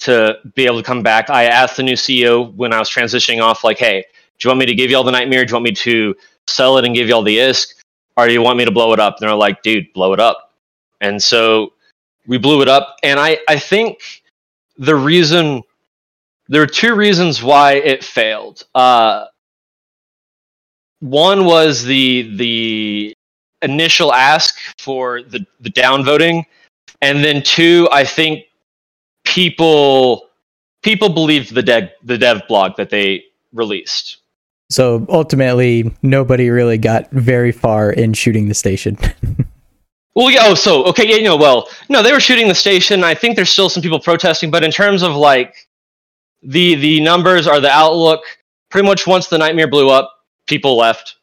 to 0.00 0.36
be 0.54 0.66
able 0.66 0.78
to 0.78 0.82
come 0.82 1.02
back. 1.02 1.30
I 1.30 1.44
asked 1.44 1.76
the 1.76 1.82
new 1.82 1.94
CEO 1.94 2.54
when 2.54 2.72
I 2.72 2.78
was 2.78 2.90
transitioning 2.90 3.42
off, 3.42 3.64
like, 3.64 3.78
"Hey, 3.78 4.04
do 4.38 4.46
you 4.46 4.50
want 4.50 4.60
me 4.60 4.66
to 4.66 4.74
give 4.74 4.90
you 4.90 4.96
all 4.96 5.04
the 5.04 5.12
nightmare? 5.12 5.44
Do 5.44 5.50
you 5.50 5.54
want 5.54 5.64
me 5.64 5.72
to 5.72 6.14
sell 6.46 6.78
it 6.78 6.84
and 6.84 6.94
give 6.94 7.08
you 7.08 7.14
all 7.14 7.22
the 7.22 7.38
ISK, 7.38 7.74
or 8.16 8.26
do 8.26 8.32
you 8.32 8.42
want 8.42 8.58
me 8.58 8.64
to 8.64 8.72
blow 8.72 8.92
it 8.92 9.00
up?" 9.00 9.16
And 9.20 9.28
they're 9.28 9.34
like, 9.36 9.62
"Dude, 9.62 9.92
blow 9.92 10.12
it 10.12 10.20
up." 10.20 10.52
And 11.00 11.22
so 11.22 11.72
we 12.26 12.38
blew 12.38 12.62
it 12.62 12.68
up. 12.68 12.96
And 13.02 13.18
I, 13.18 13.38
I 13.48 13.58
think 13.58 14.22
the 14.76 14.94
reason 14.94 15.62
there 16.48 16.62
are 16.62 16.66
two 16.66 16.94
reasons 16.94 17.42
why 17.42 17.74
it 17.74 18.04
failed. 18.04 18.64
Uh, 18.74 19.26
one 21.02 21.44
was 21.44 21.82
the 21.82 22.34
the 22.36 23.14
initial 23.60 24.12
ask 24.12 24.56
for 24.78 25.22
the 25.22 25.44
the 25.60 25.70
downvoting, 25.70 26.44
and 27.00 27.24
then 27.24 27.42
two, 27.42 27.88
I 27.90 28.04
think 28.04 28.44
people 29.24 30.28
people 30.82 31.08
believed 31.08 31.54
the 31.54 31.62
dev 31.62 31.90
the 32.04 32.16
dev 32.16 32.42
blog 32.48 32.76
that 32.76 32.90
they 32.90 33.24
released. 33.52 34.18
So 34.70 35.04
ultimately, 35.08 35.92
nobody 36.02 36.48
really 36.48 36.78
got 36.78 37.10
very 37.10 37.52
far 37.52 37.92
in 37.92 38.14
shooting 38.14 38.48
the 38.48 38.54
station. 38.54 38.96
Well, 40.14 40.30
yeah. 40.30 40.40
Oh, 40.42 40.54
so 40.54 40.84
okay, 40.84 41.08
yeah. 41.08 41.16
You 41.16 41.24
know, 41.24 41.36
well, 41.38 41.70
no, 41.88 42.02
they 42.02 42.12
were 42.12 42.20
shooting 42.20 42.46
the 42.46 42.54
station. 42.54 43.02
I 43.02 43.14
think 43.14 43.34
there's 43.34 43.50
still 43.50 43.70
some 43.70 43.82
people 43.82 43.98
protesting, 43.98 44.50
but 44.50 44.62
in 44.62 44.70
terms 44.70 45.02
of 45.02 45.16
like 45.16 45.66
the 46.42 46.74
the 46.74 47.00
numbers 47.00 47.46
or 47.46 47.60
the 47.60 47.70
outlook, 47.70 48.20
pretty 48.70 48.86
much 48.86 49.06
once 49.06 49.28
the 49.28 49.38
nightmare 49.38 49.68
blew 49.68 49.88
up, 49.88 50.12
people 50.46 50.76
left. 50.76 51.16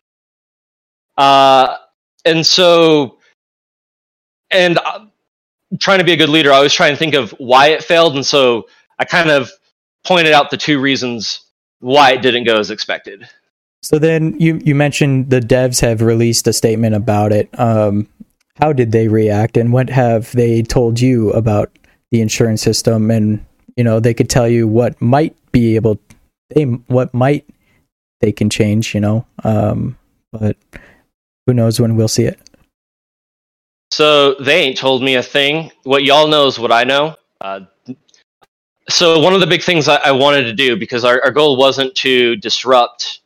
Uh, 1.18 1.78
and 2.26 2.46
so, 2.46 3.18
and 4.52 4.78
uh, 4.78 5.06
trying 5.80 6.00
to 6.00 6.06
be 6.06 6.14
a 6.14 6.18
good 6.18 6.30
leader, 6.30 6.52
I 6.52 6.62
was 6.62 6.74
trying 6.74 6.94
to 6.94 6.98
think 6.98 7.14
of 7.14 7.32
why 7.32 7.68
it 7.68 7.84
failed, 7.84 8.16
and 8.16 8.26
so 8.26 8.68
I 9.00 9.06
kind 9.06 9.30
of 9.30 9.52
pointed 10.06 10.34
out 10.34 10.50
the 10.50 10.58
two 10.58 10.80
reasons 10.80 11.42
why 11.80 12.12
it 12.12 12.22
didn't 12.22 12.46
go 12.46 12.58
as 12.58 12.72
expected. 12.72 13.28
So 13.82 13.98
then 13.98 14.38
you 14.40 14.60
you 14.64 14.76
mentioned 14.76 15.30
the 15.30 15.40
devs 15.40 15.80
have 15.82 16.02
released 16.02 16.48
a 16.48 16.54
statement 16.54 16.96
about 16.96 17.32
it. 17.32 17.50
Um, 17.60 18.08
how 18.60 18.74
did 18.74 18.92
they 18.92 19.08
react 19.08 19.58
and 19.58 19.72
what 19.72 19.90
have 19.90 20.32
they 20.34 20.62
told 20.62 21.00
you 21.00 21.32
about 21.32 21.72
the 22.12 22.22
insurance 22.22 22.62
system 22.62 23.10
and 23.10 23.46
you 23.78 23.84
know 23.84 24.00
they 24.00 24.14
could 24.14 24.30
tell 24.30 24.48
you 24.48 24.68
what 24.68 25.00
might 25.02 25.36
be 25.52 25.76
able 25.76 25.98
they 26.54 26.64
what 26.64 27.14
might 27.14 27.46
they 28.22 28.32
can 28.32 28.50
change 28.50 28.94
you 28.94 29.02
know 29.02 29.26
um 29.44 29.98
but 30.32 30.58
who 31.50 31.54
knows 31.56 31.80
when 31.80 31.96
we'll 31.96 32.08
see 32.08 32.26
it. 32.26 32.40
So 33.92 34.36
they 34.36 34.62
ain't 34.62 34.78
told 34.78 35.02
me 35.02 35.16
a 35.16 35.24
thing. 35.24 35.72
What 35.82 36.04
y'all 36.04 36.28
know 36.28 36.46
is 36.46 36.60
what 36.60 36.72
i 36.72 36.84
know. 36.84 37.16
Uh, 37.42 37.62
so 38.88 39.20
one 39.20 39.34
of 39.34 39.40
the 39.40 39.48
big 39.48 39.64
things 39.64 39.88
I, 39.88 39.96
I 39.96 40.12
wanted 40.12 40.44
to 40.44 40.54
do 40.54 40.78
because 40.78 41.04
our, 41.04 41.20
our 41.24 41.32
goal 41.32 41.58
wasn't 41.58 41.96
to 41.96 42.36
disrupt 42.36 43.22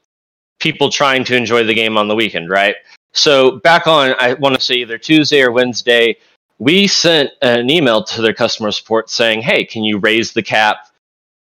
people 0.61 0.89
trying 0.89 1.25
to 1.25 1.35
enjoy 1.35 1.65
the 1.65 1.73
game 1.73 1.97
on 1.97 2.07
the 2.07 2.15
weekend 2.15 2.49
right? 2.49 2.75
So 3.11 3.59
back 3.59 3.87
on, 3.87 4.15
I 4.19 4.35
want 4.35 4.55
to 4.55 4.61
say 4.61 4.75
either 4.75 4.97
Tuesday 4.97 5.41
or 5.41 5.51
Wednesday, 5.51 6.15
we 6.59 6.87
sent 6.87 7.31
an 7.41 7.69
email 7.69 8.05
to 8.05 8.21
their 8.21 8.33
customer 8.33 8.71
support 8.71 9.09
saying, 9.09 9.41
"Hey, 9.41 9.65
can 9.65 9.83
you 9.83 9.97
raise 9.97 10.31
the 10.31 10.43
cap 10.43 10.87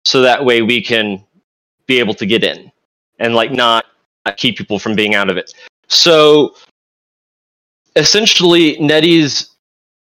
so 0.05 0.21
that 0.23 0.45
way 0.45 0.63
we 0.63 0.83
can 0.83 1.25
be 1.87 2.01
able 2.01 2.15
to 2.15 2.27
get 2.27 2.43
in 2.43 2.72
and 3.23 3.35
like 3.35 3.53
not 3.53 3.87
keep 4.37 4.59
people 4.59 4.79
from 4.79 4.95
being 4.95 5.15
out 5.15 5.31
of 5.31 5.39
it." 5.39 5.55
So 5.89 6.55
essentially, 7.97 8.77
NetEase 8.77 9.49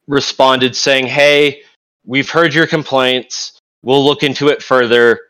responded 0.06 0.76
saying, 0.76 1.06
"Hey, 1.06 1.62
we've 2.04 2.28
heard 2.28 2.52
your 2.52 2.66
complaints. 2.66 3.58
We'll 3.82 4.04
look 4.04 4.22
into 4.22 4.48
it 4.48 4.62
further, 4.62 5.20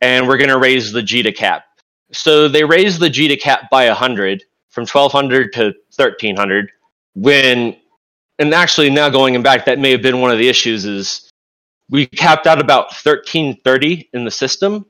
and 0.00 0.28
we're 0.28 0.36
going 0.36 0.50
to 0.50 0.58
raise 0.58 0.92
the 0.92 1.02
JITA 1.02 1.34
cap." 1.36 1.64
So 2.12 2.46
they 2.46 2.62
raised 2.62 3.00
the 3.00 3.08
JITA 3.08 3.40
cap 3.40 3.70
by 3.70 3.86
100 3.86 4.44
from 4.70 4.86
1200 4.86 5.52
to 5.54 5.74
1300 5.90 6.70
when 7.14 7.76
and 8.38 8.54
actually 8.54 8.90
now 8.90 9.08
going 9.08 9.40
back 9.42 9.64
that 9.66 9.78
may 9.78 9.90
have 9.90 10.02
been 10.02 10.20
one 10.20 10.30
of 10.30 10.38
the 10.38 10.48
issues 10.48 10.84
is 10.84 11.30
we 11.90 12.06
capped 12.06 12.46
out 12.46 12.58
about 12.58 12.86
1330 12.86 14.08
in 14.14 14.24
the 14.24 14.30
system 14.30 14.86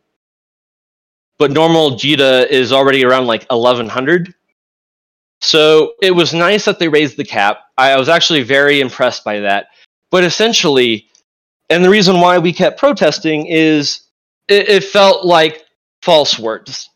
but 1.43 1.51
normal 1.51 1.97
JITA 1.97 2.49
is 2.51 2.73
already 2.73 3.05
around 3.05 3.27
like 3.27 3.45
1100 3.51 4.33
so 5.41 5.95
it 6.01 6.13
was 6.13 6.33
nice 6.33 6.67
that 6.67 6.79
they 6.79 6.87
raised 6.87 7.17
the 7.17 7.25
cap. 7.25 7.63
I 7.77 7.99
was 7.99 8.09
actually 8.09 8.45
very 8.45 8.81
impressed 8.81 9.25
by 9.25 9.41
that. 9.41 9.71
But 10.09 10.23
essentially 10.23 11.09
and 11.69 11.85
the 11.85 11.91
reason 11.91 12.21
why 12.21 12.39
we 12.39 12.53
kept 12.53 12.79
protesting 12.79 13.47
is 13.47 14.03
it, 14.47 14.69
it 14.69 14.85
felt 14.85 15.25
like 15.27 15.65
false 16.03 16.39
words 16.39 16.89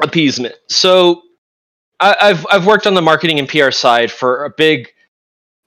appeasement. 0.00 0.54
So 0.68 1.22
I, 1.98 2.28
have 2.28 2.46
I've 2.52 2.66
worked 2.66 2.86
on 2.86 2.94
the 2.94 3.02
marketing 3.02 3.40
and 3.40 3.48
PR 3.48 3.72
side 3.72 4.12
for 4.12 4.44
a 4.44 4.50
big 4.50 4.88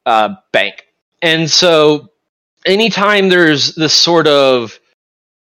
uh, 0.05 0.35
bank, 0.53 0.85
and 1.21 1.51
so 1.51 2.07
anytime 2.65 3.27
there's 3.27 3.75
this 3.75 3.93
sort 3.93 4.27
of 4.27 4.79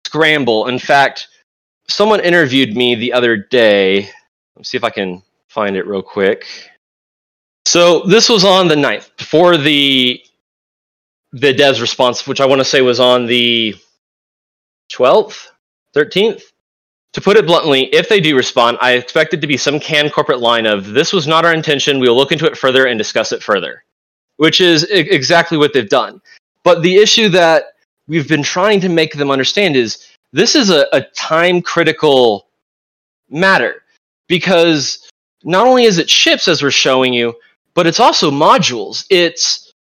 scramble, 0.05 0.67
in 0.67 0.79
fact, 0.79 1.27
someone 1.87 2.19
interviewed 2.19 2.75
me 2.75 2.95
the 2.95 3.13
other 3.13 3.37
day. 3.37 4.09
Let's 4.55 4.69
see 4.69 4.77
if 4.77 4.83
I 4.83 4.89
can 4.89 5.21
find 5.47 5.75
it 5.75 5.87
real 5.87 6.01
quick. 6.01 6.45
So 7.65 8.01
this 8.01 8.29
was 8.29 8.43
on 8.43 8.67
the 8.67 8.75
9th 8.75 9.15
before 9.17 9.57
the 9.57 10.21
the 11.31 11.53
devs 11.53 11.81
response, 11.81 12.25
which 12.27 12.39
I 12.39 12.45
want 12.45 12.61
to 12.61 12.65
say 12.65 12.81
was 12.81 12.99
on 12.99 13.25
the 13.25 13.75
12th, 14.89 15.47
13th. 15.93 16.43
To 17.13 17.21
put 17.21 17.35
it 17.37 17.45
bluntly, 17.45 17.93
if 17.93 18.07
they 18.07 18.21
do 18.21 18.35
respond, 18.37 18.77
I 18.81 18.91
expect 18.93 19.33
it 19.33 19.41
to 19.41 19.47
be 19.47 19.57
some 19.57 19.79
canned 19.79 20.13
corporate 20.13 20.39
line 20.39 20.65
of 20.65 20.93
"This 20.93 21.11
was 21.13 21.27
not 21.27 21.45
our 21.45 21.53
intention. 21.53 21.99
We 21.99 22.07
will 22.07 22.15
look 22.15 22.31
into 22.31 22.45
it 22.45 22.57
further 22.57 22.85
and 22.85 22.97
discuss 22.97 23.31
it 23.31 23.43
further," 23.43 23.83
which 24.37 24.61
is 24.61 24.85
I- 24.91 24.95
exactly 24.95 25.57
what 25.57 25.73
they've 25.73 25.89
done. 25.89 26.21
But 26.63 26.81
the 26.81 26.97
issue 26.97 27.29
that 27.29 27.65
we've 28.07 28.27
been 28.27 28.43
trying 28.43 28.81
to 28.81 28.89
make 28.89 29.13
them 29.13 29.31
understand 29.31 29.75
is 29.75 30.05
this 30.35 30.53
is 30.53 30.69
a, 30.69 30.85
a 30.91 31.01
time 31.01 31.61
critical 31.61 32.49
matter 33.29 33.83
because 34.27 35.09
not 35.45 35.65
only 35.65 35.85
is 35.85 35.97
it 35.97 36.09
ships 36.09 36.49
as 36.49 36.61
we're 36.61 36.71
showing 36.71 37.13
you, 37.13 37.33
but 37.73 37.87
it's 37.87 38.01
also 38.01 38.29
modules. 38.29 39.05
It's 39.09 39.71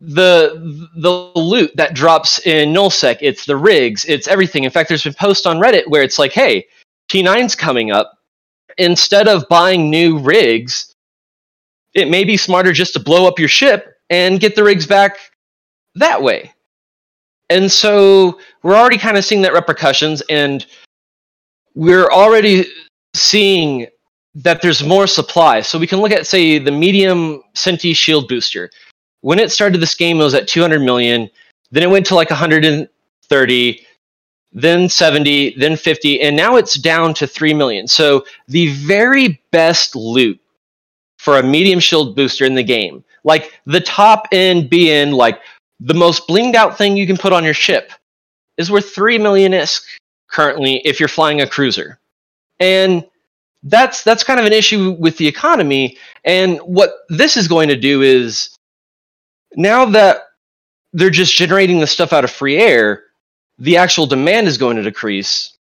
the 0.00 0.88
the 0.96 1.32
loot 1.34 1.74
that 1.76 1.94
drops 1.94 2.44
in 2.46 2.74
nullsec. 2.74 3.16
It's 3.22 3.46
the 3.46 3.56
rigs. 3.56 4.04
It's 4.04 4.28
everything. 4.28 4.64
In 4.64 4.70
fact 4.70 4.90
there's 4.90 5.04
been 5.04 5.14
posts 5.14 5.46
on 5.46 5.58
reddit 5.58 5.88
where 5.88 6.02
it's 6.02 6.18
like 6.18 6.32
hey 6.32 6.66
t9's 7.08 7.54
coming 7.54 7.90
up. 7.90 8.18
Instead 8.76 9.26
of 9.26 9.48
buying 9.48 9.88
new 9.88 10.18
rigs 10.18 10.94
it 11.94 12.10
may 12.10 12.24
be 12.24 12.36
smarter 12.36 12.72
just 12.72 12.92
to 12.92 13.00
blow 13.00 13.26
up 13.26 13.38
your 13.38 13.48
ship 13.48 13.96
and 14.10 14.40
get 14.40 14.54
the 14.56 14.64
rigs 14.64 14.86
back 14.86 15.16
that 15.94 16.20
way 16.22 16.52
and 17.50 17.70
so 17.70 18.38
we're 18.62 18.76
already 18.76 18.98
kind 18.98 19.16
of 19.16 19.24
seeing 19.24 19.42
that 19.42 19.52
repercussions 19.52 20.22
and 20.30 20.66
we're 21.74 22.10
already 22.10 22.66
seeing 23.14 23.86
that 24.34 24.62
there's 24.62 24.82
more 24.82 25.06
supply 25.06 25.60
so 25.60 25.78
we 25.78 25.86
can 25.86 26.00
look 26.00 26.12
at 26.12 26.26
say 26.26 26.58
the 26.58 26.72
medium 26.72 27.42
senti 27.54 27.92
shield 27.92 28.28
booster 28.28 28.70
when 29.24 29.38
it 29.38 29.50
started 29.50 29.80
this 29.80 29.94
game, 29.94 30.20
it 30.20 30.24
was 30.24 30.34
at 30.34 30.46
200 30.46 30.80
million. 30.80 31.30
Then 31.70 31.82
it 31.82 31.88
went 31.88 32.04
to 32.06 32.14
like 32.14 32.28
130, 32.28 33.86
then 34.52 34.88
70, 34.90 35.54
then 35.58 35.76
50, 35.76 36.20
and 36.20 36.36
now 36.36 36.56
it's 36.56 36.74
down 36.74 37.14
to 37.14 37.26
3 37.26 37.54
million. 37.54 37.88
So 37.88 38.26
the 38.48 38.74
very 38.74 39.40
best 39.50 39.96
loot 39.96 40.38
for 41.16 41.38
a 41.38 41.42
medium 41.42 41.80
shield 41.80 42.14
booster 42.14 42.44
in 42.44 42.54
the 42.54 42.62
game, 42.62 43.02
like 43.24 43.58
the 43.64 43.80
top 43.80 44.28
end 44.30 44.68
being 44.68 45.12
like 45.12 45.40
the 45.84 45.94
most 45.94 46.26
blinged 46.26 46.54
out 46.54 46.76
thing 46.78 46.96
you 46.96 47.06
can 47.06 47.16
put 47.16 47.32
on 47.32 47.44
your 47.44 47.54
ship, 47.54 47.92
is 48.56 48.70
worth 48.70 48.94
3 48.94 49.18
million 49.18 49.52
ISK 49.52 49.82
currently 50.30 50.80
if 50.84 50.98
you're 50.98 51.08
flying 51.08 51.40
a 51.40 51.46
cruiser. 51.46 51.98
And 52.58 53.04
that's 53.64 54.02
that's 54.02 54.24
kind 54.24 54.40
of 54.40 54.46
an 54.46 54.52
issue 54.52 54.92
with 54.98 55.16
the 55.18 55.26
economy. 55.26 55.96
And 56.24 56.58
what 56.60 56.94
this 57.08 57.36
is 57.36 57.48
going 57.48 57.68
to 57.68 57.76
do 57.76 58.02
is 58.02 58.56
now 59.56 59.84
that 59.86 60.22
they're 60.92 61.10
just 61.10 61.34
generating 61.34 61.80
the 61.80 61.86
stuff 61.86 62.12
out 62.12 62.24
of 62.24 62.30
free 62.30 62.56
air, 62.56 63.04
the 63.58 63.76
actual 63.76 64.06
demand 64.06 64.48
is 64.48 64.58
going 64.58 64.76
to 64.76 64.82
decrease. 64.82 65.56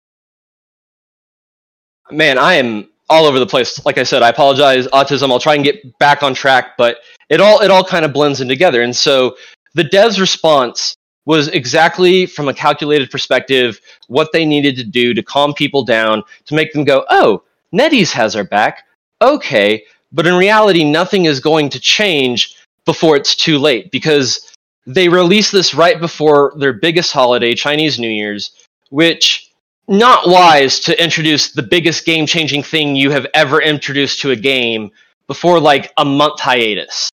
Man, 2.12 2.38
I 2.38 2.56
am 2.56 2.90
all 3.10 3.26
over 3.26 3.40
the 3.40 3.46
place. 3.46 3.84
Like 3.86 3.98
I 3.98 4.04
said, 4.04 4.22
I 4.22 4.30
apologize, 4.30 4.88
autism. 4.88 5.32
I'll 5.32 5.40
try 5.40 5.56
and 5.56 5.64
get 5.64 5.98
back 6.00 6.24
on 6.24 6.34
track, 6.34 6.78
but 6.78 6.98
it 7.30 7.40
all 7.40 7.62
it 7.62 7.72
all 7.72 7.84
kind 7.84 8.06
of 8.06 8.14
blends 8.14 8.42
in 8.42 8.48
together. 8.48 8.82
And 8.82 8.96
so 8.96 9.36
the 9.74 9.84
devs 9.84 10.20
response 10.20 10.96
was 11.26 11.48
exactly 11.50 12.26
from 12.26 12.48
a 12.48 12.54
calculated 12.54 13.12
perspective 13.12 13.80
what 14.08 14.32
they 14.34 14.46
needed 14.46 14.76
to 14.76 14.84
do 14.84 15.14
to 15.14 15.22
calm 15.22 15.54
people 15.54 15.84
down 15.84 16.24
to 16.46 16.56
make 16.56 16.74
them 16.74 16.84
go, 16.84 17.06
"Oh, 17.10 17.44
NetEase 17.74 18.12
has 18.12 18.36
our 18.36 18.44
back." 18.44 18.86
Okay, 19.22 19.84
but 20.12 20.28
in 20.28 20.36
reality 20.36 20.84
nothing 20.84 21.26
is 21.26 21.40
going 21.40 21.70
to 21.70 21.80
change 21.80 22.56
before 22.86 23.16
it's 23.16 23.36
too 23.36 23.60
late 23.60 23.92
because 23.92 24.52
they 24.88 25.08
released 25.10 25.52
this 25.52 25.74
right 25.74 26.00
before 26.00 26.54
their 26.58 26.74
biggest 26.74 27.12
holiday, 27.14 27.54
Chinese 27.54 28.00
New 28.00 28.10
Year's, 28.10 28.52
which 28.90 29.52
not 29.88 30.28
wise 30.28 30.80
to 30.80 31.04
introduce 31.04 31.52
the 31.52 31.62
biggest 31.62 32.06
game 32.06 32.26
changing 32.26 32.64
thing 32.64 32.96
you 32.96 33.12
have 33.12 33.28
ever 33.34 33.62
introduced 33.62 34.22
to 34.22 34.32
a 34.32 34.36
game 34.36 34.90
before 35.28 35.60
like 35.60 35.92
a 35.98 36.06
month 36.06 36.40
hiatus. 36.40 37.10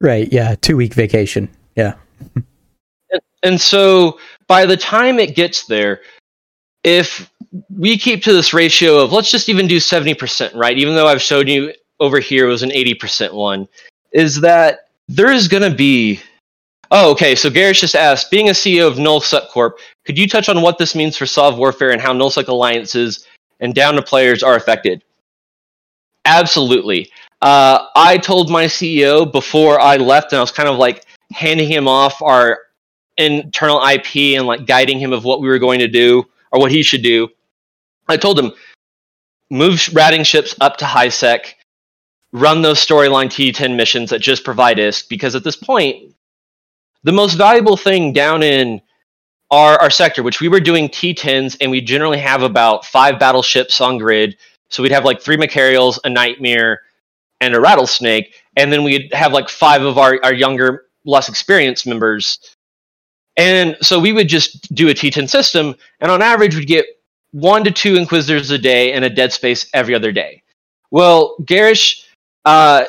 Right, 0.00 0.30
yeah, 0.32 0.54
two 0.60 0.76
week 0.76 0.94
vacation. 0.94 1.48
Yeah. 1.78 1.94
and, 2.34 3.22
and 3.44 3.60
so 3.60 4.18
by 4.48 4.66
the 4.66 4.76
time 4.76 5.20
it 5.20 5.36
gets 5.36 5.66
there, 5.66 6.00
if 6.82 7.30
we 7.70 7.96
keep 7.96 8.24
to 8.24 8.32
this 8.32 8.52
ratio 8.52 8.98
of 8.98 9.12
let's 9.12 9.30
just 9.30 9.48
even 9.48 9.68
do 9.68 9.76
70%, 9.76 10.56
right? 10.56 10.76
Even 10.76 10.96
though 10.96 11.06
I've 11.06 11.22
showed 11.22 11.48
you 11.48 11.72
over 12.00 12.18
here 12.18 12.48
was 12.48 12.64
an 12.64 12.70
80% 12.70 13.32
one, 13.32 13.68
is 14.12 14.40
that 14.40 14.88
there 15.06 15.30
is 15.30 15.46
going 15.46 15.62
to 15.62 15.74
be. 15.74 16.20
Oh, 16.90 17.12
okay. 17.12 17.36
So 17.36 17.48
Garish 17.48 17.80
just 17.80 17.94
asked, 17.94 18.30
being 18.30 18.48
a 18.48 18.52
CEO 18.52 18.88
of 18.88 18.96
Nullsec 18.96 19.48
Corp, 19.50 19.78
could 20.04 20.18
you 20.18 20.26
touch 20.26 20.48
on 20.48 20.62
what 20.62 20.78
this 20.78 20.96
means 20.96 21.16
for 21.16 21.26
Sov 21.26 21.58
Warfare 21.58 21.90
and 21.90 22.00
how 22.00 22.12
Nullsec 22.12 22.48
alliances 22.48 23.26
and 23.60 23.74
down 23.74 23.94
to 23.94 24.02
players 24.02 24.42
are 24.42 24.56
affected? 24.56 25.04
Absolutely. 26.24 27.10
Uh, 27.42 27.86
I 27.94 28.18
told 28.18 28.50
my 28.50 28.64
CEO 28.64 29.30
before 29.30 29.78
I 29.80 29.96
left, 29.96 30.32
and 30.32 30.38
I 30.38 30.40
was 30.40 30.50
kind 30.50 30.68
of 30.68 30.76
like 30.76 31.04
handing 31.32 31.70
him 31.70 31.88
off 31.88 32.22
our 32.22 32.58
internal 33.16 33.84
IP 33.84 34.36
and 34.36 34.46
like 34.46 34.66
guiding 34.66 34.98
him 34.98 35.12
of 35.12 35.24
what 35.24 35.40
we 35.40 35.48
were 35.48 35.58
going 35.58 35.80
to 35.80 35.88
do 35.88 36.24
or 36.52 36.60
what 36.60 36.70
he 36.70 36.82
should 36.82 37.02
do. 37.02 37.28
I 38.08 38.16
told 38.16 38.38
him, 38.38 38.52
move 39.50 39.88
ratting 39.92 40.24
ships 40.24 40.54
up 40.60 40.76
to 40.78 40.84
high 40.86 41.08
sec 41.08 41.56
run 42.32 42.62
those 42.62 42.84
storyline 42.84 43.26
T10 43.26 43.74
missions 43.76 44.10
that 44.10 44.20
just 44.20 44.44
provide 44.44 44.78
ISK 44.78 45.08
because 45.08 45.34
at 45.34 45.44
this 45.44 45.56
point, 45.56 46.14
the 47.04 47.12
most 47.12 47.34
valuable 47.34 47.76
thing 47.76 48.12
down 48.12 48.42
in 48.42 48.80
our, 49.50 49.80
our 49.80 49.90
sector, 49.90 50.22
which 50.22 50.40
we 50.40 50.48
were 50.48 50.60
doing 50.60 50.88
T10s, 50.88 51.56
and 51.60 51.70
we 51.70 51.80
generally 51.80 52.18
have 52.18 52.42
about 52.42 52.84
five 52.84 53.18
battleships 53.18 53.80
on 53.80 53.98
grid. 53.98 54.36
So 54.68 54.82
we'd 54.82 54.92
have 54.92 55.04
like 55.04 55.22
three 55.22 55.38
Machariels, 55.38 55.98
a 56.04 56.10
Nightmare, 56.10 56.82
and 57.40 57.54
a 57.54 57.60
Rattlesnake. 57.60 58.34
And 58.56 58.70
then 58.72 58.82
we'd 58.82 59.12
have 59.14 59.32
like 59.32 59.48
five 59.48 59.82
of 59.82 59.96
our, 59.96 60.18
our 60.22 60.34
younger, 60.34 60.84
less 61.08 61.28
experienced 61.28 61.86
members. 61.86 62.38
And 63.36 63.76
so 63.80 63.98
we 63.98 64.12
would 64.12 64.28
just 64.28 64.72
do 64.74 64.88
a 64.88 64.94
T10 64.94 65.28
system, 65.28 65.74
and 66.00 66.10
on 66.10 66.22
average, 66.22 66.54
we'd 66.54 66.68
get 66.68 66.86
one 67.32 67.64
to 67.64 67.70
two 67.70 67.96
Inquisitors 67.96 68.50
a 68.50 68.58
day 68.58 68.92
and 68.92 69.04
a 69.04 69.10
Dead 69.10 69.32
Space 69.32 69.68
every 69.74 69.94
other 69.94 70.12
day. 70.12 70.42
Well, 70.90 71.36
Garish 71.44 72.08
uh, 72.44 72.86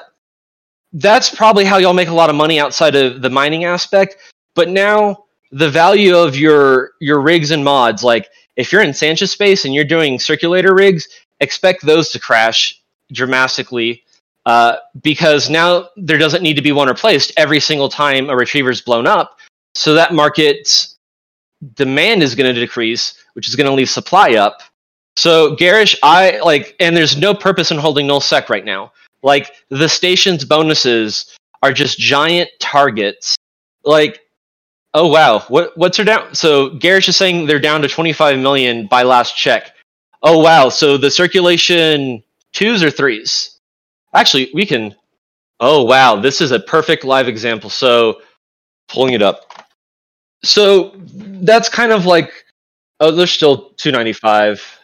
that's 0.93 1.33
probably 1.35 1.65
how 1.65 1.77
y'all 1.77 1.93
make 1.93 2.07
a 2.07 2.13
lot 2.13 2.29
of 2.29 2.35
money 2.35 2.59
outside 2.59 2.95
of 2.95 3.21
the 3.21 3.29
mining 3.29 3.65
aspect. 3.65 4.17
But 4.55 4.69
now 4.69 5.25
the 5.51 5.69
value 5.69 6.15
of 6.15 6.35
your 6.35 6.91
your 6.99 7.19
rigs 7.19 7.51
and 7.51 7.63
mods, 7.63 8.03
like 8.03 8.29
if 8.55 8.71
you're 8.71 8.81
in 8.81 8.91
Sansha's 8.91 9.31
space 9.31 9.65
and 9.65 9.73
you're 9.73 9.83
doing 9.83 10.17
circulator 10.19 10.73
rigs, 10.73 11.07
expect 11.39 11.85
those 11.85 12.09
to 12.09 12.19
crash 12.19 12.81
dramatically. 13.11 14.03
Uh, 14.49 14.79
because 15.03 15.47
now 15.47 15.87
there 15.95 16.17
doesn't 16.17 16.41
need 16.41 16.55
to 16.55 16.61
be 16.63 16.71
one 16.71 16.87
replaced 16.87 17.31
every 17.37 17.59
single 17.59 17.87
time 17.87 18.31
a 18.31 18.35
retriever's 18.35 18.81
blown 18.81 19.05
up. 19.05 19.37
So 19.75 19.93
that 19.93 20.11
market's 20.11 20.97
demand 21.75 22.23
is 22.23 22.33
going 22.33 22.51
to 22.51 22.59
decrease, 22.59 23.13
which 23.33 23.47
is 23.47 23.55
going 23.55 23.67
to 23.67 23.73
leave 23.73 23.91
supply 23.91 24.33
up. 24.33 24.63
So 25.17 25.55
garish, 25.55 25.95
I 26.01 26.39
like, 26.39 26.75
and 26.79 26.97
there's 26.97 27.15
no 27.15 27.35
purpose 27.35 27.69
in 27.69 27.77
holding 27.77 28.07
null 28.07 28.21
sec 28.21 28.49
right 28.49 28.65
now. 28.65 28.91
Like 29.21 29.51
the 29.69 29.87
station's 29.87 30.43
bonuses 30.43 31.37
are 31.61 31.71
just 31.71 31.99
giant 31.99 32.49
targets. 32.59 33.35
Like, 33.83 34.21
oh 34.95 35.09
wow, 35.09 35.41
what 35.49 35.77
what's 35.77 35.97
her 35.97 36.03
down? 36.03 36.33
So 36.33 36.69
garish 36.71 37.07
is 37.07 37.17
saying 37.17 37.45
they're 37.45 37.59
down 37.59 37.83
to 37.83 37.87
25 37.87 38.39
million 38.39 38.87
by 38.87 39.03
last 39.03 39.37
check. 39.37 39.75
Oh 40.23 40.39
wow, 40.39 40.69
so 40.69 40.97
the 40.97 41.11
circulation 41.11 42.23
twos 42.51 42.81
or 42.81 42.89
threes? 42.89 43.58
Actually, 44.13 44.49
we 44.53 44.65
can. 44.65 44.95
Oh 45.59 45.83
wow, 45.83 46.15
this 46.15 46.39
is 46.41 46.51
a 46.51 46.59
perfect 46.59 47.03
live 47.03 47.27
example. 47.27 47.69
So 47.69 48.21
pulling 48.87 49.13
it 49.13 49.21
up. 49.21 49.65
So 50.43 50.93
that's 50.95 51.67
kind 51.69 51.91
of 51.91 52.05
like 52.05 52.45
oh, 52.99 53.11
they're 53.11 53.27
still 53.27 53.69
295. 53.77 54.79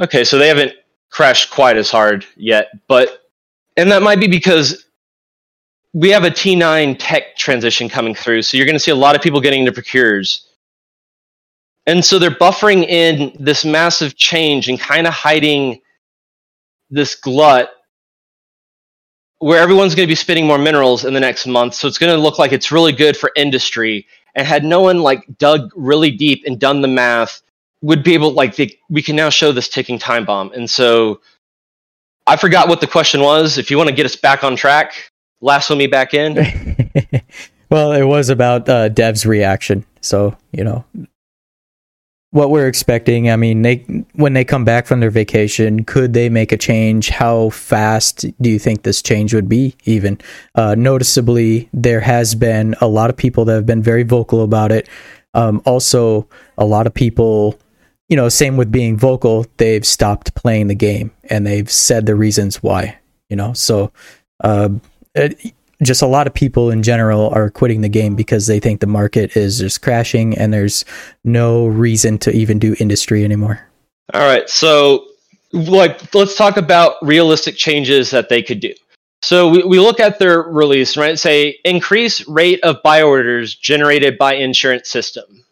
Okay, 0.00 0.24
so 0.24 0.38
they 0.38 0.48
haven't 0.48 0.72
crashed 1.10 1.50
quite 1.50 1.76
as 1.76 1.90
hard 1.90 2.26
yet, 2.36 2.70
but 2.88 3.28
and 3.76 3.90
that 3.90 4.02
might 4.02 4.20
be 4.20 4.28
because 4.28 4.86
we 5.92 6.10
have 6.10 6.24
a 6.24 6.30
T9 6.30 6.96
tech 6.98 7.36
transition 7.36 7.88
coming 7.88 8.14
through, 8.14 8.42
so 8.42 8.56
you're 8.56 8.66
going 8.66 8.74
to 8.74 8.80
see 8.80 8.90
a 8.90 8.96
lot 8.96 9.14
of 9.14 9.22
people 9.22 9.40
getting 9.40 9.60
into 9.60 9.72
procures. 9.72 10.48
And 11.86 12.04
so 12.04 12.18
they're 12.18 12.30
buffering 12.30 12.84
in 12.88 13.36
this 13.38 13.64
massive 13.64 14.16
change 14.16 14.68
and 14.68 14.80
kind 14.80 15.06
of 15.06 15.12
hiding 15.12 15.80
this 16.90 17.14
glut 17.14 17.73
where 19.38 19.60
everyone's 19.60 19.94
going 19.94 20.06
to 20.06 20.10
be 20.10 20.14
spinning 20.14 20.46
more 20.46 20.58
minerals 20.58 21.04
in 21.04 21.14
the 21.14 21.20
next 21.20 21.46
month. 21.46 21.74
So 21.74 21.88
it's 21.88 21.98
going 21.98 22.14
to 22.14 22.20
look 22.20 22.38
like 22.38 22.52
it's 22.52 22.72
really 22.72 22.92
good 22.92 23.16
for 23.16 23.30
industry. 23.36 24.06
And 24.34 24.46
had 24.46 24.64
no 24.64 24.80
one 24.80 25.00
like 25.00 25.24
dug 25.38 25.70
really 25.76 26.10
deep 26.10 26.42
and 26.46 26.58
done 26.58 26.80
the 26.80 26.88
math, 26.88 27.42
would 27.82 28.02
be 28.02 28.14
able 28.14 28.32
like 28.32 28.56
they, 28.56 28.78
we 28.88 29.02
can 29.02 29.14
now 29.14 29.30
show 29.30 29.52
this 29.52 29.68
ticking 29.68 29.98
time 29.98 30.24
bomb. 30.24 30.50
And 30.52 30.68
so 30.68 31.20
I 32.26 32.36
forgot 32.36 32.68
what 32.68 32.80
the 32.80 32.86
question 32.86 33.20
was. 33.20 33.58
If 33.58 33.70
you 33.70 33.76
want 33.76 33.90
to 33.90 33.94
get 33.94 34.06
us 34.06 34.16
back 34.16 34.42
on 34.42 34.56
track, 34.56 35.12
lasso 35.40 35.74
me 35.74 35.86
back 35.86 36.14
in. 36.14 36.34
well, 37.70 37.92
it 37.92 38.04
was 38.04 38.30
about 38.30 38.68
uh, 38.68 38.88
Dev's 38.88 39.26
reaction. 39.26 39.84
So 40.00 40.36
you 40.52 40.64
know 40.64 40.84
what 42.34 42.50
we're 42.50 42.66
expecting. 42.66 43.30
I 43.30 43.36
mean, 43.36 43.62
they 43.62 43.76
when 44.14 44.32
they 44.32 44.44
come 44.44 44.64
back 44.64 44.86
from 44.86 44.98
their 44.98 45.10
vacation, 45.10 45.84
could 45.84 46.14
they 46.14 46.28
make 46.28 46.50
a 46.50 46.56
change? 46.56 47.08
How 47.08 47.50
fast 47.50 48.26
do 48.42 48.50
you 48.50 48.58
think 48.58 48.82
this 48.82 49.00
change 49.00 49.32
would 49.32 49.48
be? 49.48 49.76
Even 49.84 50.18
uh, 50.56 50.74
noticeably, 50.74 51.68
there 51.72 52.00
has 52.00 52.34
been 52.34 52.74
a 52.80 52.88
lot 52.88 53.08
of 53.08 53.16
people 53.16 53.44
that 53.44 53.54
have 53.54 53.66
been 53.66 53.84
very 53.84 54.02
vocal 54.02 54.42
about 54.42 54.72
it. 54.72 54.88
Um, 55.34 55.62
also, 55.64 56.28
a 56.58 56.64
lot 56.64 56.88
of 56.88 56.94
people 56.94 57.56
you 58.08 58.16
know, 58.16 58.28
same 58.28 58.56
with 58.56 58.70
being 58.70 58.98
vocal, 58.98 59.46
they've 59.56 59.86
stopped 59.86 60.34
playing 60.34 60.66
the 60.66 60.74
game 60.74 61.10
and 61.30 61.46
they've 61.46 61.70
said 61.70 62.04
the 62.04 62.14
reasons 62.14 62.62
why, 62.62 62.98
you 63.30 63.36
know. 63.36 63.52
So, 63.54 63.92
uh, 64.42 64.68
it, 65.14 65.54
just 65.82 66.02
a 66.02 66.06
lot 66.06 66.26
of 66.26 66.34
people 66.34 66.70
in 66.70 66.82
general 66.82 67.30
are 67.30 67.50
quitting 67.50 67.80
the 67.80 67.88
game 67.88 68.14
because 68.14 68.46
they 68.46 68.60
think 68.60 68.80
the 68.80 68.86
market 68.86 69.36
is 69.36 69.58
just 69.58 69.82
crashing 69.82 70.36
and 70.36 70.52
there's 70.52 70.84
no 71.24 71.66
reason 71.66 72.18
to 72.18 72.32
even 72.32 72.58
do 72.58 72.76
industry 72.78 73.24
anymore. 73.24 73.60
All 74.12 74.22
right. 74.22 74.48
So, 74.48 75.06
like, 75.52 76.14
let's 76.14 76.36
talk 76.36 76.56
about 76.56 76.96
realistic 77.02 77.56
changes 77.56 78.10
that 78.10 78.28
they 78.28 78.42
could 78.42 78.60
do. 78.60 78.74
So, 79.22 79.48
we, 79.48 79.62
we 79.62 79.80
look 79.80 80.00
at 80.00 80.18
their 80.18 80.42
release, 80.42 80.96
right? 80.96 81.18
Say, 81.18 81.58
increase 81.64 82.26
rate 82.28 82.60
of 82.62 82.82
buy 82.82 83.02
orders 83.02 83.54
generated 83.54 84.18
by 84.18 84.34
insurance 84.34 84.88
system. 84.88 85.44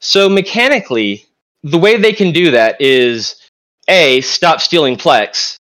So, 0.00 0.28
mechanically, 0.28 1.26
the 1.62 1.78
way 1.78 1.96
they 1.96 2.12
can 2.12 2.32
do 2.32 2.52
that 2.52 2.80
is 2.80 3.50
a 3.88 4.20
stop 4.20 4.60
stealing 4.60 4.96
plex, 4.96 5.58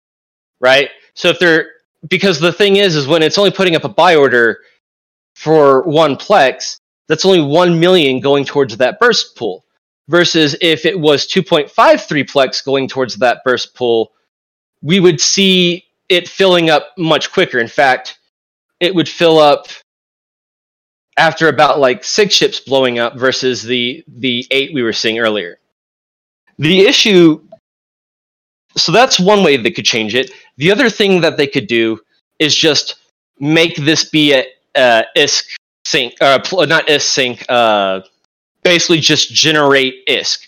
right? 0.60 0.90
So 1.14 1.28
if 1.28 1.38
they're 1.38 1.70
because 2.08 2.40
the 2.40 2.52
thing 2.52 2.76
is 2.76 2.96
is 2.96 3.06
when 3.06 3.22
it's 3.22 3.38
only 3.38 3.50
putting 3.50 3.76
up 3.76 3.84
a 3.84 3.88
buy 3.88 4.16
order 4.16 4.60
for 5.34 5.82
one 5.82 6.16
plex, 6.16 6.78
that's 7.08 7.24
only 7.24 7.40
1 7.40 7.78
million 7.78 8.20
going 8.20 8.44
towards 8.44 8.76
that 8.76 8.98
burst 8.98 9.36
pool 9.36 9.64
versus 10.08 10.56
if 10.60 10.84
it 10.84 10.98
was 10.98 11.26
2.53 11.26 11.70
plex 12.30 12.64
going 12.64 12.88
towards 12.88 13.16
that 13.16 13.42
burst 13.44 13.74
pool, 13.74 14.12
we 14.82 15.00
would 15.00 15.20
see 15.20 15.84
it 16.08 16.28
filling 16.28 16.70
up 16.70 16.88
much 16.96 17.32
quicker. 17.32 17.58
In 17.58 17.68
fact, 17.68 18.18
it 18.80 18.94
would 18.94 19.08
fill 19.08 19.38
up 19.38 19.68
after 21.16 21.48
about 21.48 21.80
like 21.80 22.04
six 22.04 22.34
ships 22.34 22.60
blowing 22.60 22.98
up 22.98 23.16
versus 23.16 23.62
the 23.62 24.04
the 24.06 24.46
eight 24.50 24.74
we 24.74 24.82
were 24.82 24.92
seeing 24.92 25.18
earlier. 25.18 25.58
The 26.58 26.80
issue, 26.80 27.42
so 28.76 28.92
that's 28.92 29.18
one 29.18 29.42
way 29.42 29.56
they 29.56 29.70
could 29.70 29.84
change 29.84 30.14
it. 30.14 30.30
The 30.56 30.70
other 30.70 30.90
thing 30.90 31.20
that 31.22 31.36
they 31.36 31.46
could 31.46 31.66
do 31.66 31.98
is 32.38 32.54
just 32.54 32.96
make 33.40 33.76
this 33.76 34.04
be 34.04 34.34
a, 34.34 34.44
a 34.74 35.04
ISK 35.16 35.56
sink, 35.84 36.14
uh, 36.20 36.38
not 36.52 36.86
ISK 36.86 37.00
sink, 37.00 37.46
uh, 37.48 38.00
basically 38.62 39.00
just 39.00 39.32
generate 39.32 40.06
ISK, 40.06 40.46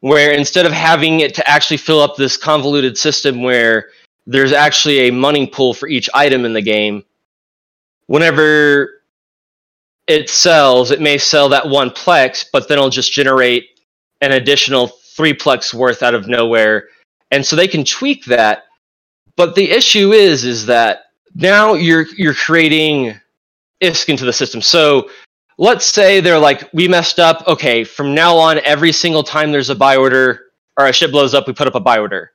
where 0.00 0.32
instead 0.32 0.66
of 0.66 0.72
having 0.72 1.20
it 1.20 1.34
to 1.34 1.48
actually 1.48 1.76
fill 1.76 2.00
up 2.00 2.16
this 2.16 2.36
convoluted 2.36 2.96
system 2.96 3.42
where 3.42 3.90
there's 4.26 4.52
actually 4.52 5.08
a 5.08 5.10
money 5.10 5.46
pool 5.46 5.74
for 5.74 5.88
each 5.88 6.08
item 6.14 6.44
in 6.44 6.52
the 6.52 6.62
game, 6.62 7.02
whenever 8.06 9.02
it 10.06 10.28
sells, 10.28 10.90
it 10.90 11.00
may 11.00 11.18
sell 11.18 11.48
that 11.48 11.68
one 11.68 11.90
plex, 11.90 12.44
but 12.52 12.68
then 12.68 12.78
it'll 12.78 12.90
just 12.90 13.12
generate 13.12 13.80
an 14.20 14.32
additional 14.32 14.88
three 15.16 15.34
plex 15.34 15.74
worth 15.74 16.02
out 16.02 16.14
of 16.14 16.28
nowhere. 16.28 16.88
And 17.32 17.44
so 17.44 17.56
they 17.56 17.66
can 17.66 17.84
tweak 17.84 18.26
that. 18.26 18.64
But 19.36 19.56
the 19.56 19.70
issue 19.70 20.12
is, 20.12 20.44
is 20.44 20.66
that 20.66 21.06
now 21.34 21.74
you're 21.74 22.06
you're 22.16 22.34
creating 22.34 23.18
ISK 23.82 24.10
into 24.10 24.24
the 24.24 24.32
system. 24.32 24.60
So 24.60 25.10
let's 25.58 25.86
say 25.86 26.20
they're 26.20 26.38
like, 26.38 26.68
we 26.72 26.86
messed 26.86 27.18
up. 27.18 27.46
Okay, 27.48 27.82
from 27.82 28.14
now 28.14 28.36
on, 28.36 28.60
every 28.64 28.92
single 28.92 29.22
time 29.22 29.50
there's 29.50 29.70
a 29.70 29.74
buy 29.74 29.96
order 29.96 30.42
or 30.78 30.86
a 30.86 30.92
ship 30.92 31.10
blows 31.10 31.34
up, 31.34 31.46
we 31.46 31.54
put 31.54 31.66
up 31.66 31.74
a 31.74 31.80
buy 31.80 31.98
order. 31.98 32.32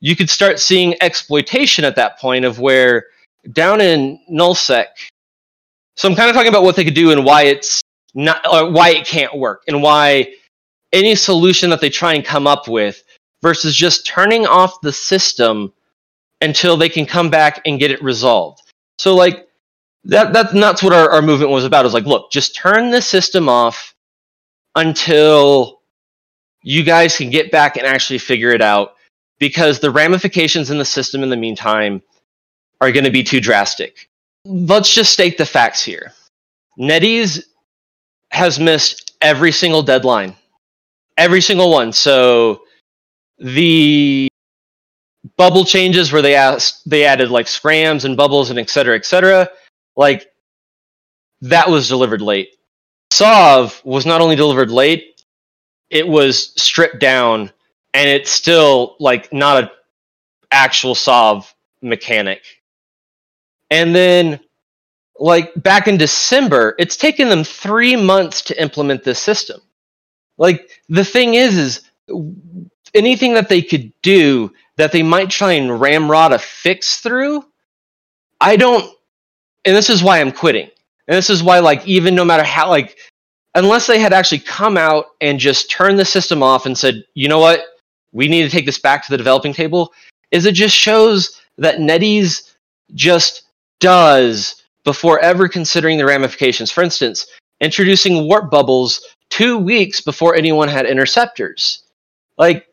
You 0.00 0.14
could 0.14 0.30
start 0.30 0.60
seeing 0.60 0.94
exploitation 1.00 1.84
at 1.84 1.96
that 1.96 2.18
point 2.18 2.44
of 2.44 2.60
where 2.60 3.06
down 3.52 3.80
in 3.80 4.20
nullsec. 4.30 4.86
So 5.96 6.08
I'm 6.08 6.14
kind 6.14 6.30
of 6.30 6.34
talking 6.34 6.48
about 6.48 6.62
what 6.62 6.76
they 6.76 6.84
could 6.84 6.94
do 6.94 7.10
and 7.10 7.24
why 7.24 7.42
it's 7.42 7.80
not, 8.14 8.44
or 8.50 8.70
why 8.70 8.90
it 8.90 9.06
can't 9.06 9.36
work, 9.36 9.62
and 9.66 9.82
why 9.82 10.32
any 10.92 11.16
solution 11.16 11.70
that 11.70 11.80
they 11.80 11.90
try 11.90 12.14
and 12.14 12.24
come 12.24 12.46
up 12.46 12.68
with 12.68 13.02
versus 13.44 13.76
just 13.76 14.06
turning 14.06 14.46
off 14.46 14.80
the 14.80 14.90
system 14.92 15.70
until 16.40 16.78
they 16.78 16.88
can 16.88 17.04
come 17.04 17.28
back 17.28 17.60
and 17.66 17.78
get 17.78 17.90
it 17.90 18.02
resolved. 18.02 18.62
So 18.98 19.14
like 19.14 19.46
that 20.04 20.32
that 20.32 20.54
that's 20.54 20.82
what 20.82 20.94
our, 20.94 21.10
our 21.10 21.20
movement 21.20 21.50
was 21.50 21.66
about. 21.66 21.84
Is 21.84 21.92
like, 21.92 22.06
look, 22.06 22.32
just 22.32 22.56
turn 22.56 22.90
the 22.90 23.02
system 23.02 23.46
off 23.46 23.94
until 24.76 25.82
you 26.62 26.82
guys 26.82 27.18
can 27.18 27.28
get 27.28 27.52
back 27.52 27.76
and 27.76 27.86
actually 27.86 28.18
figure 28.18 28.50
it 28.50 28.62
out 28.62 28.94
because 29.38 29.78
the 29.78 29.90
ramifications 29.90 30.70
in 30.70 30.78
the 30.78 30.84
system 30.86 31.22
in 31.22 31.28
the 31.28 31.36
meantime 31.36 32.00
are 32.80 32.90
going 32.90 33.04
to 33.04 33.10
be 33.10 33.22
too 33.22 33.42
drastic. 33.42 34.08
Let's 34.46 34.92
just 34.92 35.12
state 35.12 35.36
the 35.36 35.44
facts 35.44 35.84
here. 35.84 36.12
NetEase 36.78 37.42
has 38.30 38.58
missed 38.58 39.12
every 39.20 39.52
single 39.52 39.82
deadline 39.82 40.34
every 41.16 41.40
single 41.40 41.70
one. 41.70 41.92
So 41.92 42.62
the 43.38 44.28
bubble 45.36 45.64
changes 45.64 46.12
where 46.12 46.22
they 46.22 46.34
asked 46.34 46.88
they 46.88 47.04
added 47.04 47.30
like 47.30 47.48
scrams 47.48 48.04
and 48.04 48.16
bubbles 48.16 48.50
and 48.50 48.58
et 48.58 48.70
cetera, 48.70 48.96
et 48.96 49.06
cetera, 49.06 49.48
like 49.96 50.30
that 51.40 51.68
was 51.68 51.88
delivered 51.88 52.20
late. 52.20 52.50
Sov 53.10 53.80
was 53.84 54.06
not 54.06 54.20
only 54.20 54.36
delivered 54.36 54.70
late, 54.70 55.22
it 55.90 56.06
was 56.06 56.52
stripped 56.60 56.98
down 56.98 57.50
and 57.92 58.08
it's 58.08 58.30
still 58.30 58.96
like 58.98 59.32
not 59.32 59.64
a 59.64 59.70
actual 60.50 60.94
Sov 60.94 61.54
mechanic. 61.82 62.42
And 63.70 63.94
then 63.94 64.40
like 65.18 65.52
back 65.62 65.86
in 65.88 65.96
December, 65.96 66.74
it's 66.78 66.96
taken 66.96 67.28
them 67.28 67.44
three 67.44 67.96
months 67.96 68.42
to 68.42 68.60
implement 68.60 69.04
this 69.04 69.20
system. 69.20 69.60
Like 70.38 70.82
the 70.88 71.04
thing 71.04 71.34
is, 71.34 71.56
is 71.56 71.90
anything 72.94 73.34
that 73.34 73.48
they 73.48 73.62
could 73.62 73.92
do 74.02 74.52
that 74.76 74.92
they 74.92 75.02
might 75.02 75.30
try 75.30 75.52
and 75.52 75.80
ramrod 75.80 76.32
a 76.32 76.38
fix 76.38 77.00
through. 77.00 77.44
I 78.40 78.56
don't, 78.56 78.92
and 79.64 79.76
this 79.76 79.90
is 79.90 80.02
why 80.02 80.20
I'm 80.20 80.32
quitting. 80.32 80.70
And 81.06 81.16
this 81.16 81.30
is 81.30 81.42
why, 81.42 81.58
like, 81.58 81.86
even 81.86 82.14
no 82.14 82.24
matter 82.24 82.42
how, 82.42 82.68
like, 82.68 82.96
unless 83.54 83.86
they 83.86 83.98
had 83.98 84.12
actually 84.12 84.40
come 84.40 84.76
out 84.76 85.06
and 85.20 85.38
just 85.38 85.70
turned 85.70 85.98
the 85.98 86.04
system 86.04 86.42
off 86.42 86.66
and 86.66 86.76
said, 86.76 87.04
you 87.14 87.28
know 87.28 87.38
what, 87.38 87.62
we 88.12 88.28
need 88.28 88.42
to 88.42 88.50
take 88.50 88.66
this 88.66 88.78
back 88.78 89.04
to 89.04 89.10
the 89.10 89.18
developing 89.18 89.52
table, 89.52 89.92
is 90.30 90.46
it 90.46 90.54
just 90.54 90.74
shows 90.74 91.40
that 91.58 91.78
NetEase 91.78 92.54
just 92.94 93.42
does 93.80 94.62
before 94.84 95.20
ever 95.20 95.48
considering 95.48 95.98
the 95.98 96.04
ramifications. 96.04 96.70
For 96.70 96.82
instance, 96.82 97.26
introducing 97.60 98.26
warp 98.26 98.50
bubbles 98.50 99.00
two 99.30 99.58
weeks 99.58 100.00
before 100.00 100.34
anyone 100.34 100.68
had 100.68 100.86
interceptors. 100.86 101.84
Like 102.36 102.66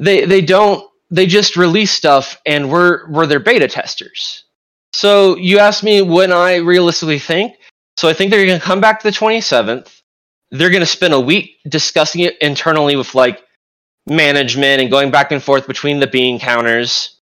they 0.00 0.24
they 0.24 0.40
don't 0.40 0.84
they 1.10 1.26
just 1.26 1.56
release 1.56 1.92
stuff 1.92 2.40
and 2.46 2.70
we're 2.70 3.08
we're 3.10 3.26
their 3.26 3.40
beta 3.40 3.68
testers. 3.68 4.44
So 4.92 5.36
you 5.36 5.58
asked 5.58 5.84
me 5.84 6.02
when 6.02 6.32
I 6.32 6.56
realistically 6.56 7.18
think. 7.18 7.54
So 7.96 8.08
I 8.08 8.14
think 8.14 8.30
they're 8.30 8.46
going 8.46 8.58
to 8.58 8.64
come 8.64 8.80
back 8.80 9.00
to 9.00 9.10
the 9.10 9.16
27th. 9.16 10.00
They're 10.50 10.70
going 10.70 10.80
to 10.80 10.86
spend 10.86 11.14
a 11.14 11.20
week 11.20 11.58
discussing 11.68 12.22
it 12.22 12.38
internally 12.40 12.96
with 12.96 13.14
like 13.14 13.42
management 14.06 14.80
and 14.80 14.90
going 14.90 15.10
back 15.10 15.32
and 15.32 15.42
forth 15.42 15.66
between 15.66 16.00
the 16.00 16.06
bean 16.06 16.40
counters. 16.40 17.20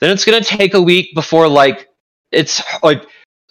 Then 0.00 0.10
it's 0.10 0.24
going 0.24 0.42
to 0.42 0.48
take 0.48 0.74
a 0.74 0.82
week 0.82 1.14
before 1.14 1.46
like 1.48 1.88
it's 2.32 2.62
like 2.82 3.02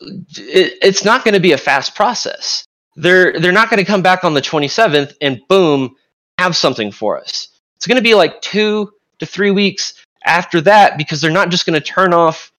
it, 0.01 0.73
it's 0.81 1.05
not 1.05 1.23
going 1.23 1.35
to 1.35 1.39
be 1.39 1.53
a 1.53 1.57
fast 1.57 1.95
process. 1.95 2.65
They're 2.95 3.39
they're 3.39 3.51
not 3.51 3.69
going 3.69 3.79
to 3.79 3.85
come 3.85 4.01
back 4.01 4.23
on 4.23 4.33
the 4.33 4.41
27th 4.41 5.13
and 5.21 5.39
boom 5.47 5.95
have 6.37 6.55
something 6.55 6.91
for 6.91 7.19
us. 7.19 7.47
It's 7.85 7.87
going 7.87 8.03
to 8.03 8.09
be 8.09 8.15
like 8.15 8.41
2 8.41 8.91
to 9.19 9.25
3 9.27 9.51
weeks 9.51 10.03
after 10.25 10.59
that 10.61 10.97
because 10.97 11.21
they're 11.21 11.29
not 11.29 11.49
just 11.49 11.67
going 11.67 11.79
to 11.79 11.85
turn 11.85 12.15
off 12.15 12.51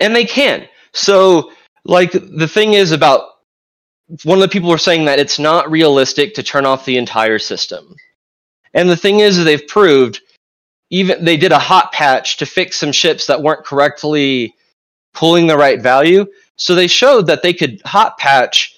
and 0.00 0.12
they 0.12 0.24
can. 0.24 0.66
So 0.92 1.52
like 1.84 2.10
the 2.10 2.48
thing 2.48 2.72
is 2.72 2.90
about 2.90 3.28
one 4.24 4.38
of 4.38 4.42
the 4.42 4.48
people 4.48 4.68
were 4.68 4.78
saying 4.78 5.04
that 5.04 5.20
it's 5.20 5.38
not 5.38 5.70
realistic 5.70 6.34
to 6.34 6.42
turn 6.42 6.66
off 6.66 6.84
the 6.84 6.96
entire 6.96 7.38
system. 7.38 7.94
And 8.74 8.88
the 8.88 8.96
thing 8.96 9.20
is 9.20 9.44
they've 9.44 9.68
proved 9.68 10.20
even 10.90 11.24
they 11.24 11.36
did 11.36 11.52
a 11.52 11.60
hot 11.60 11.92
patch 11.92 12.38
to 12.38 12.44
fix 12.44 12.76
some 12.76 12.90
ships 12.90 13.28
that 13.28 13.40
weren't 13.40 13.64
correctly 13.64 14.52
pulling 15.14 15.46
the 15.46 15.56
right 15.56 15.80
value. 15.80 16.26
So 16.56 16.74
they 16.74 16.88
showed 16.88 17.28
that 17.28 17.44
they 17.44 17.52
could 17.52 17.80
hot 17.84 18.18
patch 18.18 18.74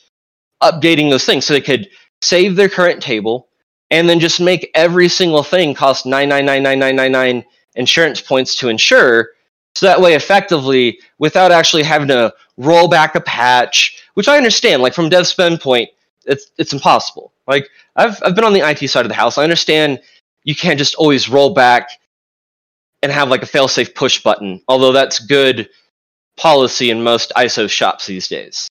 updating 0.62 1.08
those 1.08 1.24
things. 1.24 1.46
So 1.46 1.54
they 1.54 1.62
could 1.62 1.88
save 2.20 2.56
their 2.56 2.68
current 2.68 3.02
table 3.02 3.48
and 3.94 4.08
then 4.08 4.18
just 4.18 4.40
make 4.40 4.72
every 4.74 5.08
single 5.08 5.44
thing 5.44 5.72
cost 5.72 6.04
9999999 6.04 7.44
insurance 7.76 8.20
points 8.20 8.56
to 8.56 8.68
insure. 8.68 9.30
So 9.76 9.86
that 9.86 10.00
way, 10.00 10.14
effectively, 10.14 10.98
without 11.18 11.52
actually 11.52 11.84
having 11.84 12.08
to 12.08 12.34
roll 12.56 12.88
back 12.88 13.14
a 13.14 13.20
patch, 13.20 14.04
which 14.14 14.26
I 14.26 14.36
understand, 14.36 14.82
like 14.82 14.94
from 14.94 15.08
dev 15.08 15.28
spend 15.28 15.60
point, 15.60 15.90
it's 16.26 16.50
it's 16.58 16.72
impossible. 16.72 17.32
Like 17.46 17.68
I've 17.94 18.20
I've 18.24 18.34
been 18.34 18.44
on 18.44 18.52
the 18.52 18.68
IT 18.68 18.88
side 18.88 19.04
of 19.04 19.10
the 19.10 19.14
house. 19.14 19.38
I 19.38 19.44
understand 19.44 20.00
you 20.42 20.56
can't 20.56 20.78
just 20.78 20.96
always 20.96 21.28
roll 21.28 21.54
back 21.54 21.88
and 23.00 23.12
have 23.12 23.28
like 23.28 23.44
a 23.44 23.46
failsafe 23.46 23.94
push 23.94 24.20
button, 24.24 24.60
although 24.66 24.92
that's 24.92 25.20
good 25.20 25.68
policy 26.36 26.90
in 26.90 27.00
most 27.04 27.32
ISO 27.36 27.70
shops 27.70 28.06
these 28.06 28.26
days. 28.26 28.66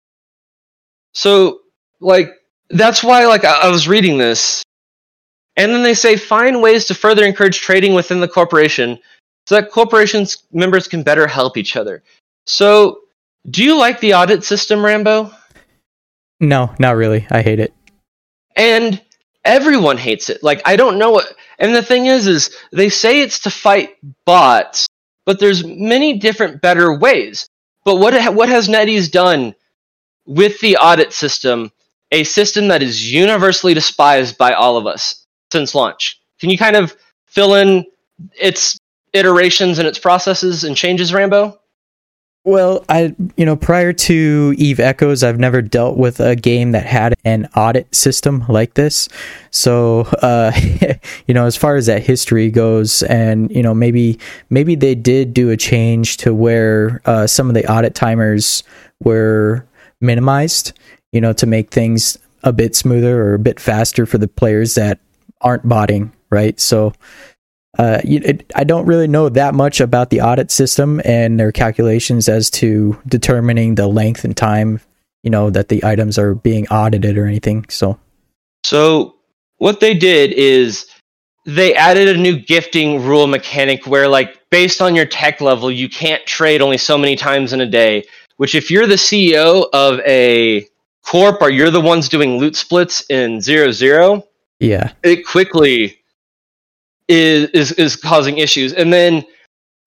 So, 1.13 1.59
like, 2.01 2.29
that's 2.71 3.03
why, 3.03 3.25
like, 3.25 3.45
I, 3.45 3.67
I 3.67 3.69
was 3.69 3.87
reading 3.87 4.17
this, 4.17 4.63
and 5.55 5.71
then 5.71 5.83
they 5.83 5.93
say 5.93 6.15
find 6.15 6.61
ways 6.61 6.85
to 6.85 6.95
further 6.95 7.25
encourage 7.25 7.61
trading 7.61 7.93
within 7.93 8.19
the 8.19 8.27
corporation 8.27 8.99
so 9.47 9.55
that 9.55 9.71
corporations 9.71 10.43
members 10.51 10.87
can 10.87 11.03
better 11.03 11.27
help 11.27 11.57
each 11.57 11.75
other. 11.75 12.03
So, 12.45 13.01
do 13.49 13.63
you 13.63 13.77
like 13.77 13.99
the 13.99 14.13
audit 14.13 14.43
system, 14.43 14.83
Rambo? 14.83 15.31
No, 16.39 16.73
not 16.79 16.95
really. 16.95 17.27
I 17.29 17.41
hate 17.41 17.59
it. 17.59 17.73
And 18.55 19.01
everyone 19.43 19.97
hates 19.97 20.29
it. 20.29 20.41
Like, 20.43 20.61
I 20.65 20.75
don't 20.75 20.97
know 20.97 21.11
what. 21.11 21.35
And 21.59 21.75
the 21.75 21.81
thing 21.81 22.05
is, 22.05 22.25
is 22.25 22.55
they 22.71 22.89
say 22.89 23.21
it's 23.21 23.39
to 23.39 23.49
fight 23.49 23.95
bots, 24.25 24.87
but 25.25 25.39
there's 25.39 25.65
many 25.65 26.17
different 26.17 26.61
better 26.61 26.97
ways. 26.97 27.47
But 27.85 27.97
what 27.97 28.33
what 28.33 28.49
has 28.49 28.69
NetEase 28.69 29.11
done 29.11 29.55
with 30.25 30.59
the 30.61 30.77
audit 30.77 31.13
system? 31.13 31.71
A 32.11 32.23
system 32.23 32.67
that 32.67 32.83
is 32.83 33.11
universally 33.11 33.73
despised 33.73 34.37
by 34.37 34.53
all 34.53 34.77
of 34.77 34.85
us 34.85 35.22
since 35.53 35.73
launch. 35.73 36.19
Can 36.41 36.49
you 36.49 36.57
kind 36.57 36.75
of 36.75 36.93
fill 37.27 37.53
in 37.53 37.85
its 38.41 38.77
iterations 39.13 39.79
and 39.79 39.87
its 39.87 39.99
processes 39.99 40.65
and 40.65 40.75
changes, 40.75 41.13
Rambo? 41.13 41.57
Well, 42.45 42.83
I 42.89 43.15
you 43.37 43.45
know 43.45 43.55
prior 43.55 43.93
to 43.93 44.53
Eve 44.57 44.81
Echoes, 44.81 45.23
I've 45.23 45.39
never 45.39 45.61
dealt 45.61 45.97
with 45.97 46.19
a 46.19 46.35
game 46.35 46.73
that 46.73 46.85
had 46.85 47.13
an 47.23 47.47
audit 47.55 47.95
system 47.95 48.43
like 48.49 48.73
this. 48.73 49.07
So, 49.49 50.01
uh, 50.21 50.51
you 51.27 51.33
know, 51.33 51.45
as 51.45 51.55
far 51.55 51.77
as 51.77 51.85
that 51.85 52.03
history 52.03 52.51
goes, 52.51 53.01
and 53.03 53.49
you 53.49 53.63
know, 53.63 53.73
maybe 53.73 54.19
maybe 54.49 54.75
they 54.75 54.93
did 54.93 55.33
do 55.33 55.51
a 55.51 55.57
change 55.57 56.17
to 56.17 56.33
where 56.33 57.01
uh, 57.05 57.27
some 57.27 57.47
of 57.47 57.53
the 57.53 57.65
audit 57.71 57.95
timers 57.95 58.63
were 58.99 59.65
minimized. 60.01 60.73
You 61.13 61.21
know, 61.21 61.31
to 61.31 61.45
make 61.45 61.71
things 61.71 62.17
a 62.43 62.51
bit 62.51 62.75
smoother 62.75 63.23
or 63.23 63.35
a 63.35 63.39
bit 63.39 63.57
faster 63.57 64.05
for 64.05 64.17
the 64.17 64.27
players 64.27 64.75
that 64.75 64.99
aren't 65.43 65.67
botting, 65.67 66.11
right? 66.29 66.59
So 66.59 66.93
uh, 67.77 67.99
it, 68.03 68.51
I 68.55 68.63
don't 68.63 68.85
really 68.85 69.07
know 69.07 69.29
that 69.29 69.55
much 69.55 69.81
about 69.81 70.09
the 70.09 70.21
audit 70.21 70.51
system 70.51 71.01
and 71.05 71.39
their 71.39 71.51
calculations 71.51 72.29
as 72.29 72.49
to 72.51 72.99
determining 73.07 73.75
the 73.75 73.87
length 73.87 74.23
and 74.23 74.37
time, 74.37 74.79
you 75.23 75.31
know, 75.31 75.49
that 75.49 75.69
the 75.69 75.83
items 75.83 76.17
are 76.19 76.35
being 76.35 76.67
audited 76.67 77.17
or 77.17 77.25
anything. 77.25 77.65
So, 77.69 77.99
so 78.63 79.15
what 79.57 79.79
they 79.79 79.95
did 79.95 80.33
is 80.33 80.85
they 81.45 81.73
added 81.73 82.15
a 82.15 82.19
new 82.19 82.37
gifting 82.37 83.03
rule 83.03 83.27
mechanic 83.27 83.87
where, 83.87 84.07
like, 84.07 84.39
based 84.51 84.81
on 84.81 84.95
your 84.95 85.05
tech 85.05 85.41
level, 85.41 85.71
you 85.71 85.89
can't 85.89 86.25
trade 86.25 86.61
only 86.61 86.77
so 86.77 86.97
many 86.97 87.15
times 87.15 87.53
in 87.53 87.61
a 87.61 87.65
day. 87.65 88.03
Which, 88.37 88.55
if 88.55 88.69
you're 88.69 88.87
the 88.87 88.95
CEO 88.95 89.67
of 89.73 89.99
a 90.01 90.67
corp 91.05 91.41
or 91.41 91.49
you're 91.49 91.69
the 91.69 91.81
ones 91.81 92.07
doing 92.07 92.37
loot 92.37 92.55
splits 92.55 93.03
in 93.09 93.41
zero 93.41 93.71
zero, 93.71 94.27
yeah, 94.63 94.93
it 95.03 95.25
quickly 95.25 95.99
is 97.07 97.49
is 97.49 97.71
is 97.73 97.95
causing 97.95 98.37
issues. 98.37 98.73
And 98.73 98.91
then 98.93 99.25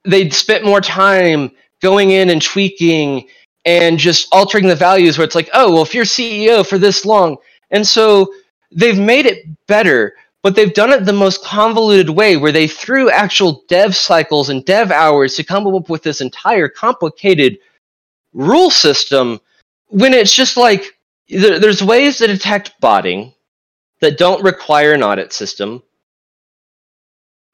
they 0.05 0.29
spent 0.31 0.65
more 0.65 0.81
time 0.81 1.51
going 1.81 2.11
in 2.11 2.31
and 2.31 2.43
tweaking 2.43 3.27
and 3.65 3.99
just 3.99 4.29
altering 4.33 4.67
the 4.69 4.77
values 4.77 5.19
where 5.19 5.25
it's 5.25 5.35
like 5.35 5.51
oh 5.55 5.73
well 5.73 5.83
if 5.83 5.95
you're 5.95 6.05
ceo 6.05 6.67
for 6.67 6.79
this 6.79 7.05
long. 7.05 7.37
And 7.71 7.87
so 7.87 8.33
they've 8.71 8.99
made 8.99 9.27
it 9.27 9.47
better 9.67 10.15
but 10.43 10.55
they've 10.55 10.75
done 10.75 10.93
it 10.93 11.05
the 11.05 11.12
most 11.12 11.43
convoluted 11.43 12.11
way 12.11 12.37
where 12.37 12.53
they 12.53 12.69
threw 12.69 13.11
actual 13.11 13.65
dev 13.67 13.97
cycles 13.97 14.49
and 14.49 14.65
dev 14.65 14.93
hours 14.93 15.35
to 15.35 15.43
come 15.43 15.67
up 15.67 15.89
with 15.89 16.05
this 16.05 16.21
entire 16.21 16.69
complicated 16.69 17.59
rule 18.33 18.71
system 18.71 19.41
when 19.89 20.12
it's 20.12 20.33
just 20.33 20.57
like 20.57 20.97
there's 21.29 21.83
ways 21.83 22.19
to 22.19 22.27
detect 22.27 22.79
botting 22.81 23.33
that 24.01 24.19
don't 24.19 24.43
require 24.43 24.93
an 24.93 25.03
audit 25.03 25.33
system 25.33 25.83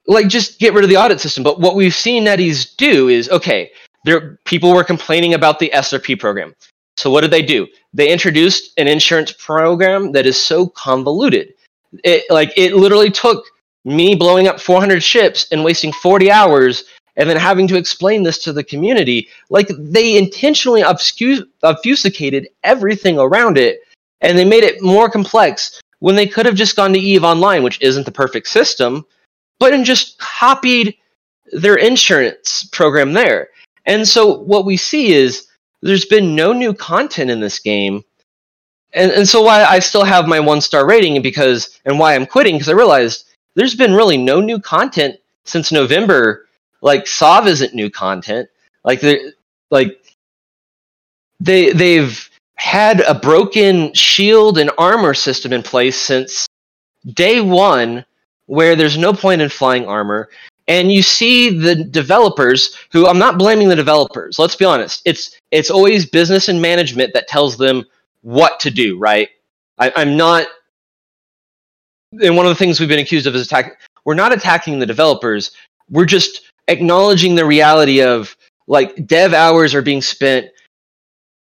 like 0.07 0.27
just 0.27 0.59
get 0.59 0.73
rid 0.73 0.83
of 0.83 0.89
the 0.89 0.97
audit 0.97 1.19
system. 1.19 1.43
But 1.43 1.59
what 1.59 1.75
we've 1.75 1.93
seen 1.93 2.25
NetEase 2.25 2.75
do 2.75 3.07
is 3.09 3.29
okay, 3.29 3.71
there 4.05 4.39
people 4.45 4.73
were 4.73 4.83
complaining 4.83 5.33
about 5.33 5.59
the 5.59 5.71
SRP 5.73 6.19
program. 6.19 6.53
So 6.97 7.09
what 7.09 7.21
did 7.21 7.31
they 7.31 7.41
do? 7.41 7.67
They 7.93 8.11
introduced 8.11 8.73
an 8.77 8.87
insurance 8.87 9.31
program 9.31 10.11
that 10.11 10.25
is 10.25 10.43
so 10.43 10.67
convoluted. 10.67 11.53
It 12.03 12.23
like 12.29 12.51
it 12.57 12.75
literally 12.75 13.09
took 13.09 13.45
me 13.85 14.15
blowing 14.15 14.47
up 14.47 14.59
400 14.59 15.01
ships 15.03 15.47
and 15.51 15.63
wasting 15.63 15.91
40 15.91 16.31
hours 16.31 16.85
and 17.15 17.29
then 17.29 17.37
having 17.37 17.67
to 17.67 17.77
explain 17.77 18.23
this 18.23 18.39
to 18.39 18.53
the 18.53 18.63
community. 18.63 19.27
Like 19.49 19.69
they 19.77 20.17
intentionally 20.17 20.83
obfuscated 20.83 22.47
everything 22.63 23.19
around 23.19 23.57
it 23.57 23.81
and 24.21 24.37
they 24.37 24.45
made 24.45 24.63
it 24.63 24.81
more 24.81 25.09
complex 25.09 25.81
when 26.03 26.15
they 26.17 26.27
could 26.27 26.45
have 26.45 26.55
just 26.55 26.75
gone 26.75 26.91
to 26.91 26.99
Eve 26.99 27.23
Online, 27.23 27.63
which 27.63 27.79
isn't 27.79 28.05
the 28.05 28.11
perfect 28.11 28.49
system, 28.49 29.05
but 29.57 29.71
and 29.71 29.85
just 29.85 30.19
copied 30.19 30.97
their 31.53 31.75
insurance 31.75 32.67
program 32.73 33.13
there. 33.13 33.47
And 33.85 34.05
so 34.05 34.39
what 34.39 34.65
we 34.65 34.75
see 34.75 35.13
is 35.13 35.47
there's 35.81 36.03
been 36.03 36.35
no 36.35 36.51
new 36.51 36.73
content 36.73 37.31
in 37.31 37.39
this 37.39 37.57
game. 37.57 38.03
And, 38.91 39.13
and 39.13 39.29
so 39.29 39.43
why 39.43 39.63
I 39.63 39.79
still 39.79 40.03
have 40.03 40.27
my 40.27 40.41
one 40.41 40.59
star 40.59 40.85
rating 40.85 41.21
because 41.21 41.79
and 41.85 41.97
why 41.97 42.15
I'm 42.15 42.25
quitting 42.25 42.55
because 42.55 42.67
I 42.67 42.73
realized 42.73 43.29
there's 43.55 43.75
been 43.75 43.93
really 43.93 44.17
no 44.17 44.41
new 44.41 44.59
content 44.59 45.15
since 45.45 45.71
November. 45.71 46.49
Like 46.81 47.07
Sov 47.07 47.47
isn't 47.47 47.73
new 47.73 47.89
content. 47.89 48.49
Like 48.83 48.99
they 48.99 49.31
like 49.71 50.03
they 51.39 51.71
they've 51.71 52.29
had 52.63 53.01
a 53.01 53.13
broken 53.13 53.93
shield 53.93 54.57
and 54.57 54.71
armor 54.77 55.13
system 55.13 55.51
in 55.51 55.61
place 55.61 55.97
since 55.97 56.47
day 57.13 57.41
one 57.41 58.05
where 58.45 58.77
there's 58.77 58.97
no 58.97 59.11
point 59.11 59.41
in 59.41 59.49
flying 59.49 59.85
armor 59.85 60.29
and 60.69 60.89
you 60.89 61.01
see 61.01 61.49
the 61.49 61.75
developers 61.75 62.73
who 62.93 63.05
I'm 63.05 63.19
not 63.19 63.37
blaming 63.37 63.67
the 63.67 63.75
developers. 63.75 64.39
Let's 64.39 64.55
be 64.55 64.63
honest. 64.63 65.01
It's 65.03 65.37
it's 65.51 65.69
always 65.69 66.05
business 66.05 66.47
and 66.47 66.61
management 66.61 67.13
that 67.13 67.27
tells 67.27 67.57
them 67.57 67.83
what 68.21 68.61
to 68.61 68.71
do, 68.71 68.97
right? 68.97 69.27
I, 69.77 69.91
I'm 69.97 70.15
not 70.15 70.47
and 72.21 72.37
one 72.37 72.45
of 72.45 72.49
the 72.49 72.55
things 72.55 72.79
we've 72.79 72.87
been 72.87 72.99
accused 72.99 73.27
of 73.27 73.35
is 73.35 73.45
attack 73.45 73.77
we're 74.05 74.13
not 74.13 74.31
attacking 74.31 74.79
the 74.79 74.85
developers. 74.85 75.51
We're 75.89 76.05
just 76.05 76.49
acknowledging 76.69 77.35
the 77.35 77.45
reality 77.45 78.01
of 78.01 78.37
like 78.67 79.05
dev 79.05 79.33
hours 79.33 79.75
are 79.75 79.81
being 79.81 80.01
spent 80.01 80.47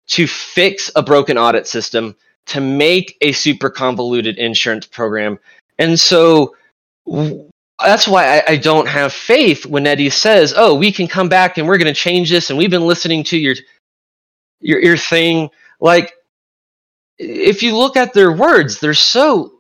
to 0.07 0.27
fix 0.27 0.91
a 0.97 1.03
broken 1.03 1.39
audit 1.39 1.67
system 1.67 2.15
to 2.47 2.61
make 2.61 3.17
a 3.21 3.33
super 3.33 3.71
convoluted 3.71 4.39
insurance 4.39 4.87
program. 4.87 5.39
And 5.79 5.99
so 5.99 6.55
that's 7.81 8.07
why 8.07 8.39
I, 8.39 8.53
I, 8.53 8.57
don't 8.57 8.89
have 8.89 9.13
faith 9.13 9.67
when 9.67 9.85
NetEase 9.85 10.13
says, 10.13 10.55
"Oh, 10.57 10.75
we 10.75 10.93
can 10.93 11.09
come 11.09 11.29
back 11.29 11.59
and 11.59 11.67
we're 11.67 11.79
going 11.79 11.93
to 11.93 12.01
change 12.01 12.31
this." 12.31 12.51
And 12.51 12.59
we've 12.59 12.71
been 12.71 12.87
listening 12.87 13.25
to 13.25 13.39
your 13.39 13.55
your 14.61 14.81
your 14.81 14.97
thing. 14.97 15.51
Like, 15.81 16.15
if 17.19 17.63
you 17.63 17.77
look 17.77 17.97
at 17.97 18.13
their 18.13 18.33
words, 18.33 18.79
they're 18.79 18.95
so. 18.95 19.53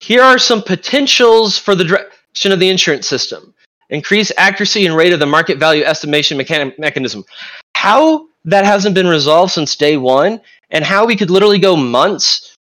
Here 0.00 0.22
are 0.22 0.38
some 0.38 0.62
potentials 0.62 1.58
for 1.58 1.74
the 1.74 1.84
direction 1.84 2.52
of 2.52 2.60
the 2.60 2.68
insurance 2.68 3.08
system: 3.08 3.54
increase 3.90 4.30
accuracy 4.36 4.86
and 4.86 4.96
rate 4.96 5.12
of 5.12 5.20
the 5.20 5.26
market 5.26 5.58
value 5.58 5.84
estimation 5.84 6.38
mechan- 6.38 6.78
mechanism. 6.78 7.24
How 7.74 8.26
that 8.46 8.64
hasn't 8.64 8.94
been 8.94 9.06
resolved 9.06 9.52
since 9.52 9.76
day 9.76 9.96
one, 9.96 10.40
and 10.70 10.84
how 10.84 11.04
we 11.06 11.16
could 11.16 11.30
literally 11.30 11.58
go 11.58 11.76
months 11.76 12.54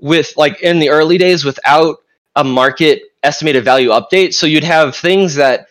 with 0.00 0.32
like 0.36 0.60
in 0.62 0.78
the 0.78 0.90
early 0.90 1.18
days 1.18 1.44
without 1.44 1.98
a 2.36 2.44
market 2.44 3.02
estimated 3.22 3.64
value 3.64 3.90
update. 3.90 4.34
So 4.34 4.46
you'd 4.46 4.64
have 4.64 4.96
things 4.96 5.34
that 5.34 5.66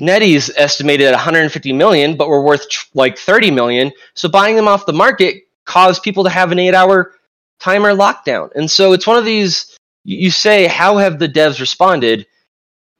NetEase 0.00 0.50
estimated 0.56 1.06
at 1.06 1.12
150 1.12 1.72
million, 1.72 2.16
but 2.16 2.28
were 2.28 2.42
worth 2.42 2.66
like 2.94 3.16
30 3.16 3.50
million. 3.50 3.92
So 4.14 4.28
buying 4.28 4.56
them 4.56 4.68
off 4.68 4.86
the 4.86 4.92
market 4.92 5.44
caused 5.66 6.02
people 6.02 6.24
to 6.24 6.30
have 6.30 6.50
an 6.52 6.58
eight 6.58 6.74
hour 6.74 7.14
timer 7.60 7.92
lockdown. 7.92 8.50
And 8.54 8.70
so 8.70 8.92
it's 8.92 9.06
one 9.06 9.18
of 9.18 9.24
these 9.24 9.76
you 10.04 10.30
say, 10.30 10.66
how 10.66 10.98
have 10.98 11.18
the 11.18 11.28
devs 11.28 11.60
responded? 11.60 12.26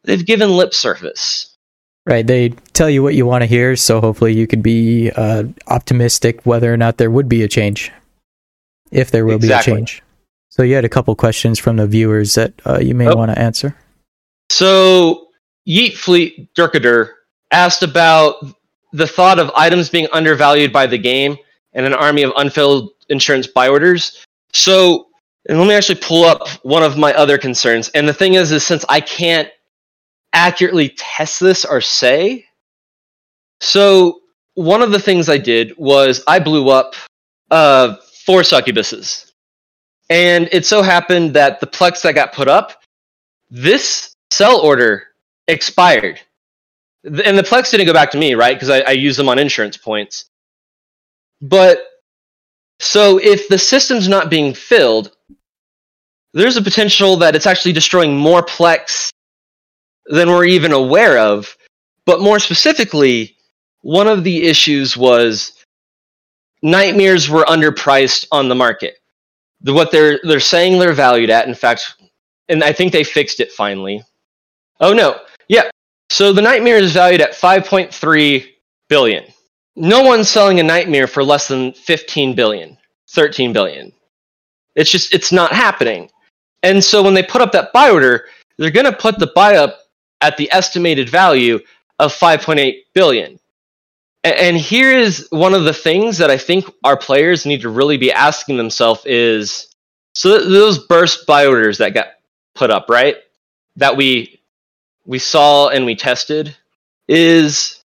They've 0.05 0.25
given 0.25 0.51
lip 0.51 0.75
service. 0.75 1.54
Right. 2.07 2.27
They 2.27 2.51
tell 2.75 2.91
you 2.91 3.03
what 3.03 3.15
you 3.15 3.25
want 3.25 3.43
to 3.43 3.47
hear. 3.47 3.77
So 3.77 4.01
hopefully 4.01 4.35
you 4.35 4.47
could 4.47 4.63
be 4.63 5.11
uh, 5.11 5.45
optimistic 5.69 6.45
whether 6.45 6.73
or 6.73 6.77
not 6.77 6.99
there 6.99 7.11
would 7.11 7.29
be 7.29 7.43
a 7.43 7.49
change. 7.49 7.91
If 8.91 9.11
there 9.11 9.25
will 9.25 9.37
exactly. 9.37 9.73
be 9.73 9.77
a 9.77 9.79
change. 9.79 10.03
So 10.51 10.63
you 10.63 10.75
had 10.75 10.85
a 10.85 10.89
couple 10.89 11.15
questions 11.17 11.59
from 11.59 11.77
the 11.77 11.87
viewers 11.87 12.35
that 12.35 12.53
uh, 12.67 12.79
you 12.79 12.95
may 12.95 13.09
oh. 13.09 13.17
want 13.17 13.33
to 13.33 13.39
answer. 13.39 13.77
So 14.51 15.29
Yeet 15.67 15.95
Fleet 15.95 16.55
Durkader 16.55 17.11
asked 17.51 17.83
about 17.83 18.37
the 18.93 19.07
thought 19.07 19.39
of 19.39 19.51
items 19.57 19.89
being 19.89 20.07
undervalued 20.13 20.73
by 20.73 20.87
the 20.87 20.99
game 20.99 21.37
and 21.73 21.87
an 21.87 21.95
army 21.95 22.23
of 22.23 22.33
unfilled 22.37 22.91
insurance 23.09 23.47
buy 23.47 23.69
orders. 23.69 24.25
So 24.53 25.09
and 25.49 25.59
let 25.59 25.67
me 25.67 25.75
actually 25.75 26.01
pull 26.01 26.25
up 26.25 26.49
one 26.63 26.83
of 26.83 26.97
my 26.97 27.13
other 27.15 27.37
concerns. 27.37 27.89
And 27.91 28.09
the 28.09 28.15
thing 28.15 28.35
is, 28.35 28.51
is 28.53 28.65
since 28.65 28.85
I 28.89 29.01
can't 29.01 29.49
accurately 30.35 30.91
test 30.91 31.41
this 31.41 31.65
or 31.65 31.81
say, 31.81 32.45
so 33.61 34.21
one 34.55 34.83
of 34.83 34.91
the 34.91 35.01
things 35.01 35.29
I 35.29 35.39
did 35.39 35.73
was 35.79 36.23
I 36.27 36.39
blew 36.39 36.69
up 36.69 36.95
uh, 37.51 37.97
four 38.27 38.43
succubuses. 38.43 39.31
And 40.11 40.49
it 40.53 40.67
so 40.67 40.83
happened 40.83 41.35
that 41.35 41.61
the 41.61 41.67
Plex 41.67 42.03
that 42.03 42.15
got 42.15 42.35
put 42.35 42.49
up, 42.49 42.83
this 43.51 44.13
sell 44.31 44.61
order 44.61 45.05
expired. 45.49 46.21
And 47.05 47.39
the 47.39 47.43
Plex 47.43 47.71
didn't 47.71 47.87
go 47.87 47.93
back 47.93 48.11
to 48.11 48.19
me, 48.19 48.35
right? 48.35 48.55
Because 48.55 48.71
I, 48.71 48.81
I 48.81 48.91
use 48.91 49.17
them 49.17 49.29
on 49.29 49.39
insurance 49.39 49.77
points. 49.77 50.27
But 51.41 51.87
so 52.81 53.19
if 53.19 53.49
the 53.49 53.59
system's 53.59 54.09
not 54.09 54.31
being 54.31 54.55
filled, 54.55 55.13
there's 56.33 56.57
a 56.57 56.63
potential 56.63 57.17
that 57.17 57.35
it's 57.37 57.47
actually 57.47 57.73
destroying 57.73 58.17
more 58.17 58.43
Plex 58.43 59.11
than 60.07 60.29
we're 60.29 60.45
even 60.45 60.73
aware 60.73 61.19
of. 61.19 61.57
But 62.07 62.21
more 62.21 62.39
specifically, 62.39 63.37
one 63.83 64.09
of 64.09 64.25
the 64.25 64.45
issues 64.45 64.97
was 64.97 65.65
nightmares 66.63 67.29
were 67.29 67.45
underpriced 67.45 68.27
on 68.33 68.49
the 68.49 68.55
market 68.55 68.99
the, 69.65 69.73
what 69.73 69.91
they're 69.91 70.21
they're 70.23 70.39
saying 70.39 70.79
they're 70.79 70.93
valued 70.93 71.31
at. 71.31 71.49
In 71.49 71.55
fact, 71.55 71.97
and 72.49 72.63
I 72.63 72.73
think 72.73 72.93
they 72.93 73.03
fixed 73.03 73.41
it 73.41 73.51
finally. 73.51 74.03
Oh 74.81 74.93
no, 74.93 75.21
yeah. 75.49 75.69
So 76.11 76.33
the 76.33 76.43
nightmare 76.43 76.77
is 76.77 76.93
valued 76.93 77.21
at 77.21 77.33
5.3 77.33 78.47
billion. 78.89 79.25
No 79.75 80.03
one's 80.03 80.29
selling 80.29 80.61
a 80.61 80.63
nightmare 80.63 81.09
for 81.09 81.25
less 81.25 81.49
than 81.49 81.73
15 81.73 82.37
billion, 82.37 82.77
13 83.09 83.53
billion. 83.53 83.93
It's 84.77 84.91
just 84.91 85.13
it's 85.13 85.33
not 85.33 85.53
happening. 85.53 86.11
And 86.63 86.83
so 86.83 87.03
when 87.03 87.15
they 87.15 87.23
put 87.23 87.43
up 87.43 87.53
that 87.53 87.73
buy 87.73 87.91
order, 87.91 88.27
they're 88.59 88.71
going 88.71 88.87
to 88.87 88.93
put 88.93 89.19
the 89.19 89.33
buy 89.35 89.57
up 89.57 89.81
at 90.25 90.39
the 90.39 90.51
estimated 90.53 91.11
value 91.11 91.61
of 91.99 92.11
5.8 92.11 92.77
billion. 92.95 93.39
And 94.25 94.57
here 94.57 94.91
is 94.91 95.29
one 95.29 95.53
of 95.53 95.65
the 95.65 95.75
things 95.75 96.17
that 96.17 96.31
I 96.31 96.39
think 96.39 96.65
our 96.83 96.97
players 96.97 97.45
need 97.45 97.61
to 97.61 97.69
really 97.69 97.99
be 97.99 98.11
asking 98.11 98.57
themselves 98.57 99.05
is 99.05 99.69
so 100.15 100.49
those 100.49 100.87
burst 100.87 101.27
buy 101.27 101.45
orders 101.45 101.77
that 101.77 101.93
got 101.93 102.07
put 102.55 102.71
up, 102.71 102.89
right? 102.89 103.17
That 103.77 103.99
we 103.99 104.41
we 105.05 105.19
saw 105.19 105.69
and 105.69 105.85
we 105.85 105.95
tested 105.95 106.57
is 107.07 107.83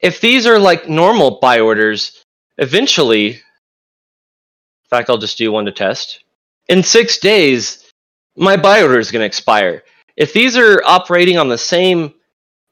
if 0.00 0.22
these 0.22 0.46
are 0.46 0.58
like 0.58 0.88
normal 0.88 1.38
buy 1.42 1.60
orders, 1.60 2.24
eventually 2.56 3.26
in 3.32 4.88
fact 4.88 5.10
I'll 5.10 5.18
just 5.18 5.36
do 5.36 5.52
one 5.52 5.66
to 5.66 5.72
test. 5.72 6.24
In 6.68 6.82
6 6.82 7.18
days 7.18 7.92
my 8.36 8.56
buy 8.56 8.82
order 8.82 8.98
is 8.98 9.10
going 9.10 9.20
to 9.20 9.26
expire. 9.26 9.82
If 10.16 10.32
these 10.32 10.56
are 10.56 10.82
operating 10.84 11.38
on 11.38 11.48
the 11.48 11.58
same 11.58 12.14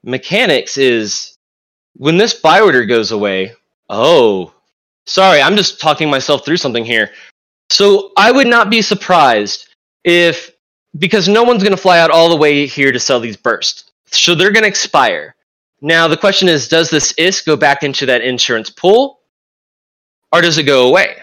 mechanics 0.03 0.77
is 0.77 1.37
when 1.95 2.17
this 2.17 2.33
buy 2.33 2.61
order 2.61 2.85
goes 2.85 3.11
away, 3.11 3.53
oh, 3.89 4.53
sorry, 5.05 5.41
I'm 5.41 5.55
just 5.55 5.79
talking 5.79 6.09
myself 6.09 6.45
through 6.45 6.57
something 6.57 6.85
here. 6.85 7.11
So 7.69 8.11
I 8.17 8.31
would 8.31 8.47
not 8.47 8.69
be 8.69 8.81
surprised 8.81 9.69
if, 10.03 10.51
because 10.97 11.27
no 11.27 11.43
one's 11.43 11.63
going 11.63 11.75
to 11.75 11.81
fly 11.81 11.99
out 11.99 12.11
all 12.11 12.29
the 12.29 12.35
way 12.35 12.65
here 12.65 12.91
to 12.91 12.99
sell 12.99 13.19
these 13.19 13.37
bursts. 13.37 13.91
So 14.05 14.35
they're 14.35 14.51
going 14.51 14.63
to 14.63 14.69
expire. 14.69 15.35
Now, 15.81 16.07
the 16.07 16.17
question 16.17 16.47
is 16.47 16.67
does 16.67 16.89
this 16.89 17.13
IS 17.17 17.41
go 17.41 17.55
back 17.55 17.83
into 17.83 18.05
that 18.05 18.21
insurance 18.21 18.69
pool 18.69 19.21
or 20.31 20.41
does 20.41 20.57
it 20.57 20.63
go 20.63 20.87
away? 20.87 21.17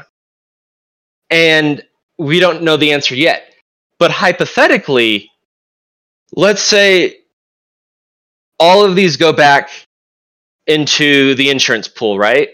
And 1.31 1.83
we 2.19 2.41
don't 2.41 2.63
know 2.63 2.77
the 2.77 2.93
answer 2.93 3.15
yet. 3.15 3.55
But 3.99 4.11
hypothetically, 4.11 5.31
let's 6.33 6.63
say 6.63 7.19
all 8.59 8.85
of 8.85 8.97
these 8.97 9.17
go 9.17 9.33
back 9.33 9.71
into 10.67 11.35
the 11.37 11.51
insurance 11.51 11.89
pool, 11.89 12.19
right? 12.19 12.51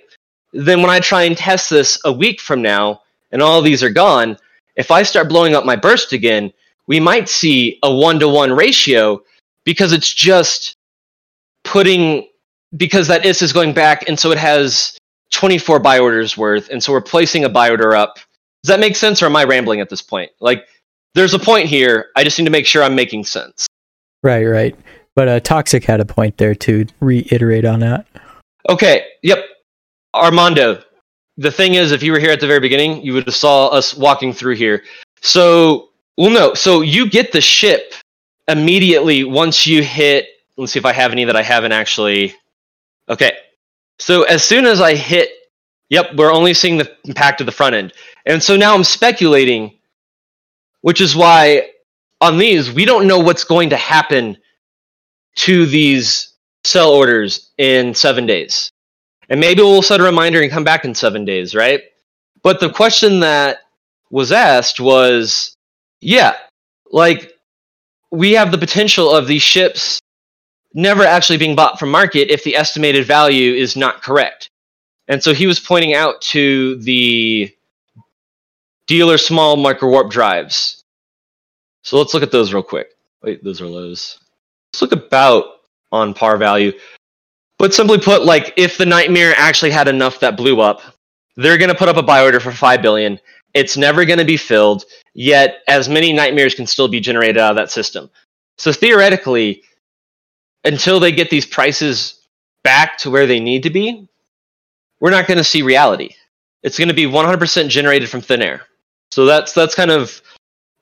Then 0.52 0.80
when 0.80 0.90
I 0.90 1.00
try 1.00 1.24
and 1.24 1.37
test 1.37 1.70
this 1.70 1.98
a 2.04 2.12
week 2.12 2.40
from 2.40 2.62
now 2.62 3.02
and 3.32 3.42
all 3.42 3.60
these 3.60 3.82
are 3.82 3.90
gone, 3.90 4.37
if 4.76 4.90
I 4.90 5.02
start 5.02 5.28
blowing 5.28 5.54
up 5.54 5.64
my 5.64 5.76
burst 5.76 6.12
again, 6.12 6.52
we 6.87 7.00
might 7.00 7.28
see 7.28 7.78
a 7.82 7.92
one 7.92 8.20
to 8.20 8.28
one 8.28 8.52
ratio 8.52 9.22
because 9.64 9.92
it's 9.92 10.12
just 10.12 10.76
putting 11.64 12.28
because 12.76 13.08
that 13.08 13.24
is 13.24 13.40
is 13.40 13.52
going 13.52 13.72
back 13.72 14.06
and 14.08 14.18
so 14.18 14.30
it 14.30 14.38
has 14.38 14.98
24 15.30 15.78
buy 15.78 15.98
orders 15.98 16.37
worth 16.37 16.68
and 16.70 16.82
so 16.82 16.92
we're 16.92 17.00
placing 17.00 17.44
a 17.44 17.48
buy 17.48 17.70
order 17.70 17.94
up. 17.94 18.16
Does 18.62 18.68
that 18.68 18.80
make 18.80 18.96
sense 18.96 19.22
or 19.22 19.26
am 19.26 19.37
I 19.37 19.44
rambling 19.44 19.80
at 19.80 19.88
this 19.88 20.02
point? 20.02 20.30
Like 20.40 20.66
there's 21.14 21.35
a 21.35 21.38
point 21.38 21.68
here. 21.68 22.11
I 22.16 22.24
just 22.24 22.38
need 22.38 22.44
to 22.44 22.50
make 22.50 22.66
sure 22.66 22.83
I'm 22.83 22.94
making 22.94 23.24
sense. 23.24 23.66
Right, 24.22 24.44
right. 24.44 24.77
But 25.14 25.29
uh, 25.29 25.40
Toxic 25.40 25.85
had 25.85 26.00
a 26.00 26.05
point 26.05 26.38
there 26.38 26.55
to 26.55 26.87
reiterate 27.00 27.64
on 27.64 27.81
that. 27.81 28.07
Okay. 28.68 29.07
Yep. 29.22 29.44
Armando. 30.14 30.83
The 31.37 31.50
thing 31.50 31.74
is, 31.74 31.92
if 31.92 32.03
you 32.03 32.12
were 32.12 32.18
here 32.18 32.31
at 32.31 32.40
the 32.40 32.46
very 32.46 32.61
beginning, 32.61 33.03
you 33.03 33.12
would 33.14 33.27
have 33.27 33.35
saw 33.35 33.68
us 33.68 33.94
walking 33.94 34.33
through 34.33 34.55
here. 34.57 34.85
So, 35.20 35.90
well, 36.16 36.31
no. 36.31 36.55
So 36.55 36.81
you 36.81 37.09
get 37.09 37.33
the 37.33 37.40
ship 37.40 37.94
immediately 38.48 39.24
once 39.24 39.66
you 39.66 39.83
hit. 39.83 40.27
Let's 40.57 40.72
see 40.72 40.79
if 40.79 40.87
I 40.87 40.92
have 40.92 41.12
any 41.12 41.24
that 41.24 41.37
I 41.37 41.42
haven't 41.42 41.72
actually. 41.72 42.35
Okay. 43.09 43.37
So 43.98 44.22
as 44.24 44.42
soon 44.44 44.66
as 44.66 44.81
I 44.81 44.94
hit, 44.94 45.31
yep, 45.88 46.14
we're 46.16 46.33
only 46.33 46.55
seeing 46.55 46.79
the 46.79 46.90
impact 47.05 47.40
of 47.40 47.46
the 47.46 47.53
front 47.53 47.74
end, 47.74 47.92
and 48.27 48.42
so 48.42 48.57
now 48.57 48.74
I'm 48.74 48.85
speculating, 48.85 49.73
which 50.85 51.01
is 51.01 51.16
why 51.16 51.66
on 52.20 52.37
these 52.37 52.70
we 52.70 52.85
don't 52.85 53.07
know 53.07 53.18
what's 53.18 53.44
going 53.44 53.70
to 53.70 53.77
happen 53.77 54.37
to 55.35 55.64
these 55.64 56.35
sell 56.62 56.90
orders 56.90 57.53
in 57.57 57.94
seven 57.94 58.27
days. 58.27 58.68
And 59.31 59.40
maybe 59.40 59.62
we'll 59.62 59.81
set 59.81 60.01
a 60.01 60.05
reminder 60.05 60.42
and 60.42 60.51
come 60.51 60.62
back 60.62 60.85
in 60.85 60.94
seven 60.94 61.25
days, 61.25 61.55
right? 61.55 61.81
But 62.42 62.61
the 62.61 62.68
question 62.68 63.20
that 63.20 63.61
was 64.11 64.31
asked 64.31 64.79
was 64.79 65.57
yeah, 66.03 66.35
like 66.92 67.33
we 68.11 68.33
have 68.33 68.51
the 68.51 68.59
potential 68.59 69.11
of 69.11 69.27
these 69.27 69.40
ships 69.40 70.01
never 70.75 71.03
actually 71.03 71.38
being 71.38 71.57
bought 71.57 71.79
from 71.79 71.90
market 71.90 72.31
if 72.31 72.44
the 72.44 72.57
estimated 72.57 73.07
value 73.07 73.55
is 73.55 73.75
not 73.75 74.03
correct. 74.03 74.51
And 75.09 75.23
so 75.23 75.33
he 75.33 75.47
was 75.47 75.61
pointing 75.61 75.94
out 75.94 76.20
to 76.35 76.77
the 76.83 77.51
dealer 78.87 79.18
small 79.18 79.57
micro 79.57 79.88
warp 79.88 80.11
drives. 80.11 80.83
So 81.83 81.99
let's 81.99 82.14
look 82.14 82.23
at 82.23 82.31
those 82.31 82.53
real 82.53 82.62
quick. 82.62 82.88
Wait, 83.23 83.42
those 83.44 83.61
are 83.61 83.66
lows. 83.66 84.18
Let's 84.73 84.83
look 84.83 84.92
about 84.92 85.44
on 85.92 86.14
par 86.14 86.37
value. 86.37 86.73
But 87.59 87.73
simply 87.73 87.99
put, 87.99 88.25
like 88.25 88.53
if 88.57 88.77
the 88.77 88.87
nightmare 88.87 89.35
actually 89.37 89.70
had 89.70 89.88
enough 89.88 90.20
that 90.20 90.37
blew 90.37 90.61
up, 90.61 90.83
they're 91.37 91.59
going 91.59 91.70
to 91.70 91.75
put 91.75 91.88
up 91.88 91.97
a 91.97 92.03
buy 92.03 92.23
order 92.23 92.40
for 92.40 92.53
5 92.53 92.83
billion. 92.83 93.18
It's 93.55 93.77
never 93.77 94.05
going 94.05 94.18
to 94.18 94.25
be 94.25 94.37
filled, 94.37 94.85
yet 95.14 95.59
as 95.68 95.88
many 95.88 96.12
nightmares 96.12 96.55
can 96.55 96.66
still 96.66 96.88
be 96.88 97.01
generated 97.01 97.38
out 97.38 97.51
of 97.51 97.57
that 97.57 97.70
system. 97.70 98.11
So 98.59 98.73
theoretically, 98.73 99.62
until 100.64 100.99
they 100.99 101.12
get 101.12 101.31
these 101.31 101.47
prices 101.47 102.20
back 102.64 102.99
to 102.99 103.11
where 103.11 103.27
they 103.27 103.38
need 103.38 103.62
to 103.62 103.70
be, 103.70 104.09
we're 105.01 105.11
not 105.11 105.27
going 105.27 105.38
to 105.38 105.44
see 105.44 105.62
reality. 105.62 106.11
It's 106.62 106.79
going 106.79 106.88
to 106.88 106.94
be 106.94 107.05
100% 107.05 107.68
generated 107.68 108.09
from 108.09 108.23
thin 108.23 108.42
air. 108.42 108.62
So 109.14 109.27
that's 109.27 109.53
that's 109.53 109.77
kind 109.77 109.92
of 109.92 110.20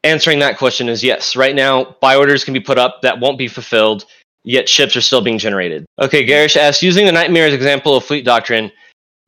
answering 0.05 0.39
that 0.39 0.57
question 0.57 0.89
is 0.89 1.05
yes. 1.05 1.37
Right 1.37 1.55
now, 1.55 1.97
buy 2.01 2.17
orders 2.17 2.45
can 2.45 2.55
be 2.55 2.61
put 2.61 2.79
up 2.79 3.03
that 3.03 3.21
won't 3.21 3.37
be 3.37 3.47
fulfilled, 3.47 4.07
yet 4.43 4.71
ships 4.71 4.97
are 4.97 5.03
still 5.03 5.21
being 5.21 5.37
generated. 5.37 5.85
Okay, 6.01 6.25
Garish 6.25 6.57
asks, 6.57 6.83
using 6.83 7.05
the 7.05 7.13
nightmare 7.13 7.47
as 7.47 7.53
example 7.53 7.95
of 7.95 8.07
fleet 8.07 8.25
doctrine, 8.25 8.73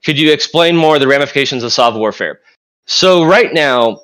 could 0.06 0.18
you 0.18 0.32
explain 0.32 0.74
more 0.74 0.98
the 0.98 1.06
ramifications 1.06 1.62
of 1.62 1.70
Sov 1.70 1.96
warfare? 1.96 2.40
So 2.86 3.24
right 3.24 3.52
now, 3.52 4.00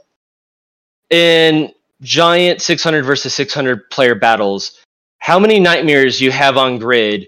in 1.09 1.73
giant 2.03 2.61
600 2.61 3.03
versus 3.03 3.33
600 3.33 3.89
player 3.89 4.15
battles, 4.15 4.81
how 5.19 5.39
many 5.39 5.59
nightmares 5.59 6.21
you 6.21 6.31
have 6.31 6.59
on 6.59 6.79
grid 6.79 7.27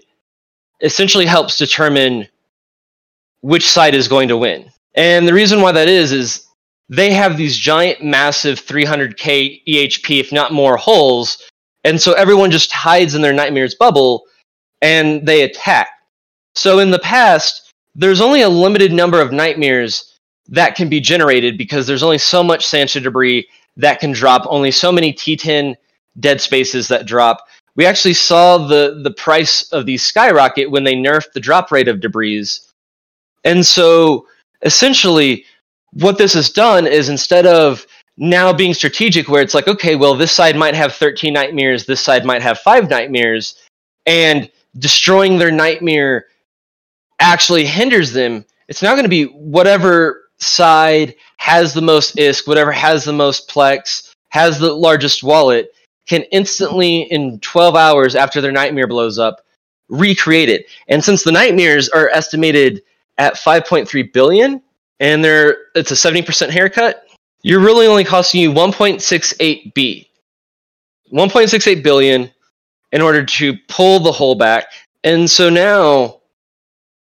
essentially 0.81 1.25
helps 1.25 1.57
determine 1.57 2.27
which 3.41 3.67
side 3.67 3.95
is 3.95 4.07
going 4.07 4.27
to 4.27 4.37
win. 4.37 4.69
And 4.93 5.27
the 5.27 5.33
reason 5.33 5.61
why 5.61 5.71
that 5.71 5.87
is 5.87 6.11
is 6.11 6.42
they 6.89 7.13
have 7.13 7.37
these 7.37 7.57
giant 7.57 8.03
massive 8.03 8.59
300k 8.59 9.63
EHP 9.67 10.19
if 10.19 10.31
not 10.31 10.51
more 10.51 10.77
hulls 10.77 11.41
and 11.83 12.01
so 12.01 12.13
everyone 12.13 12.51
just 12.51 12.71
hides 12.71 13.15
in 13.15 13.21
their 13.21 13.33
nightmares 13.33 13.75
bubble 13.75 14.23
and 14.81 15.25
they 15.25 15.41
attack. 15.41 15.89
So 16.55 16.79
in 16.79 16.91
the 16.91 16.99
past 16.99 17.73
there's 17.95 18.21
only 18.21 18.41
a 18.41 18.49
limited 18.49 18.91
number 18.91 19.21
of 19.21 19.31
nightmares 19.31 20.13
that 20.47 20.75
can 20.75 20.89
be 20.89 20.99
generated 20.99 21.57
because 21.57 21.87
there's 21.87 22.03
only 22.03 22.17
so 22.17 22.43
much 22.43 22.65
Sansha 22.65 23.01
debris 23.01 23.47
that 23.77 23.99
can 23.99 24.11
drop, 24.11 24.45
only 24.49 24.71
so 24.71 24.91
many 24.91 25.13
T10 25.13 25.75
dead 26.19 26.41
spaces 26.41 26.87
that 26.87 27.05
drop. 27.05 27.45
We 27.75 27.85
actually 27.85 28.13
saw 28.13 28.57
the, 28.57 29.01
the 29.03 29.11
price 29.11 29.63
of 29.71 29.85
these 29.85 30.03
skyrocket 30.03 30.69
when 30.69 30.83
they 30.83 30.95
nerfed 30.95 31.33
the 31.33 31.39
drop 31.39 31.71
rate 31.71 31.87
of 31.87 32.01
debris. 32.01 32.47
And 33.43 33.65
so 33.65 34.27
essentially, 34.61 35.45
what 35.93 36.17
this 36.17 36.33
has 36.33 36.49
done 36.49 36.87
is 36.87 37.09
instead 37.09 37.45
of 37.45 37.85
now 38.17 38.53
being 38.53 38.73
strategic, 38.73 39.27
where 39.27 39.41
it's 39.41 39.53
like, 39.53 39.67
okay, 39.67 39.95
well, 39.95 40.15
this 40.15 40.31
side 40.31 40.55
might 40.55 40.75
have 40.75 40.93
13 40.93 41.33
nightmares, 41.33 41.85
this 41.85 42.01
side 42.01 42.25
might 42.25 42.41
have 42.41 42.59
five 42.59 42.89
nightmares, 42.89 43.55
and 44.05 44.49
destroying 44.77 45.37
their 45.37 45.51
nightmare 45.51 46.25
actually 47.19 47.65
hinders 47.65 48.11
them, 48.11 48.45
it's 48.67 48.81
now 48.81 48.91
going 48.91 49.03
to 49.03 49.09
be 49.09 49.25
whatever 49.25 50.29
side 50.39 51.15
has 51.37 51.73
the 51.73 51.81
most 51.81 52.15
ISK, 52.15 52.47
whatever 52.47 52.71
has 52.71 53.03
the 53.03 53.13
most 53.13 53.49
Plex, 53.49 54.13
has 54.29 54.59
the 54.59 54.73
largest 54.73 55.23
wallet, 55.23 55.73
can 56.07 56.23
instantly, 56.31 57.01
in 57.03 57.39
12 57.39 57.75
hours 57.75 58.15
after 58.15 58.41
their 58.41 58.51
nightmare 58.51 58.87
blows 58.87 59.19
up, 59.19 59.41
recreate 59.89 60.49
it. 60.49 60.65
And 60.87 61.03
since 61.03 61.23
the 61.23 61.31
nightmares 61.31 61.89
are 61.89 62.09
estimated 62.09 62.81
at 63.17 63.35
5.3 63.35 64.11
billion, 64.11 64.61
and 64.99 65.23
they're 65.23 65.57
it's 65.75 65.91
a 65.91 65.95
70% 65.95 66.49
haircut, 66.49 67.05
you're 67.41 67.59
really 67.59 67.87
only 67.87 68.03
costing 68.03 68.41
you 68.41 68.51
1.68 68.51 69.73
B. 69.73 70.09
1.68 71.11 71.83
billion 71.83 72.31
in 72.91 73.01
order 73.01 73.23
to 73.23 73.53
pull 73.67 73.99
the 73.99 74.11
whole 74.11 74.35
back. 74.35 74.67
And 75.03 75.29
so 75.29 75.49
now 75.49 76.21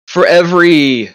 for 0.07 0.27
every 0.27 1.11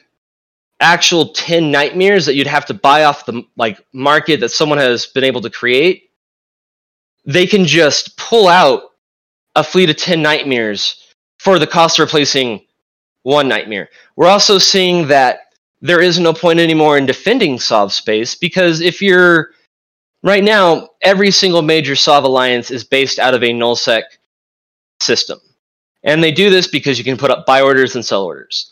actual 0.82 1.28
10 1.28 1.72
nightmares 1.72 2.26
that 2.26 2.36
you'd 2.36 2.48
have 2.48 2.66
to 2.66 2.74
buy 2.74 3.04
off 3.04 3.26
the 3.26 3.44
like 3.56 3.80
market 3.94 4.40
that 4.40 4.50
someone 4.50 4.80
has 4.80 5.06
been 5.06 5.24
able 5.24 5.42
to 5.42 5.50
create 5.50 6.10
they 7.24 7.46
can 7.46 7.66
just 7.66 8.18
pull 8.18 8.48
out 8.48 8.82
a 9.56 9.64
fleet 9.64 9.92
of 9.92 9.96
10 9.96 10.22
nightmares 10.22 11.14
for 11.38 11.60
the 11.60 11.68
cost 11.68 12.00
of 12.00 12.04
replacing 12.04 12.66
one 13.22 13.48
nightmare 13.48 13.90
we're 14.16 14.28
also 14.28 14.58
seeing 14.58 15.08
that 15.08 15.51
there 15.82 16.02
is 16.02 16.20
no 16.20 16.34
point 16.34 16.60
anymore 16.60 16.98
in 16.98 17.06
defending 17.06 17.60
sov 17.60 17.92
space 17.92 18.36
because 18.36 18.82
if 18.82 19.02
you're 19.02 19.52
right 20.24 20.44
now 20.44 20.90
every 21.02 21.32
single 21.32 21.62
major 21.62 21.96
sov 21.96 22.24
alliance 22.24 22.72
is 22.72 22.84
based 22.84 23.20
out 23.20 23.34
of 23.34 23.44
a 23.44 23.52
nullsec 23.54 24.04
system 25.00 25.40
and 26.04 26.24
they 26.24 26.32
do 26.32 26.50
this 26.50 26.68
because 26.68 26.98
you 26.98 27.04
can 27.04 27.18
put 27.18 27.32
up 27.32 27.46
buy 27.46 27.62
orders 27.62 27.96
and 27.96 28.06
sell 28.06 28.24
orders 28.24 28.72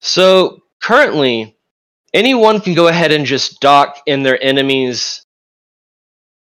so 0.00 0.62
currently, 0.80 1.56
anyone 2.14 2.60
can 2.60 2.74
go 2.74 2.88
ahead 2.88 3.12
and 3.12 3.26
just 3.26 3.60
dock 3.60 4.00
in 4.06 4.22
their 4.22 4.42
enemy's 4.42 5.24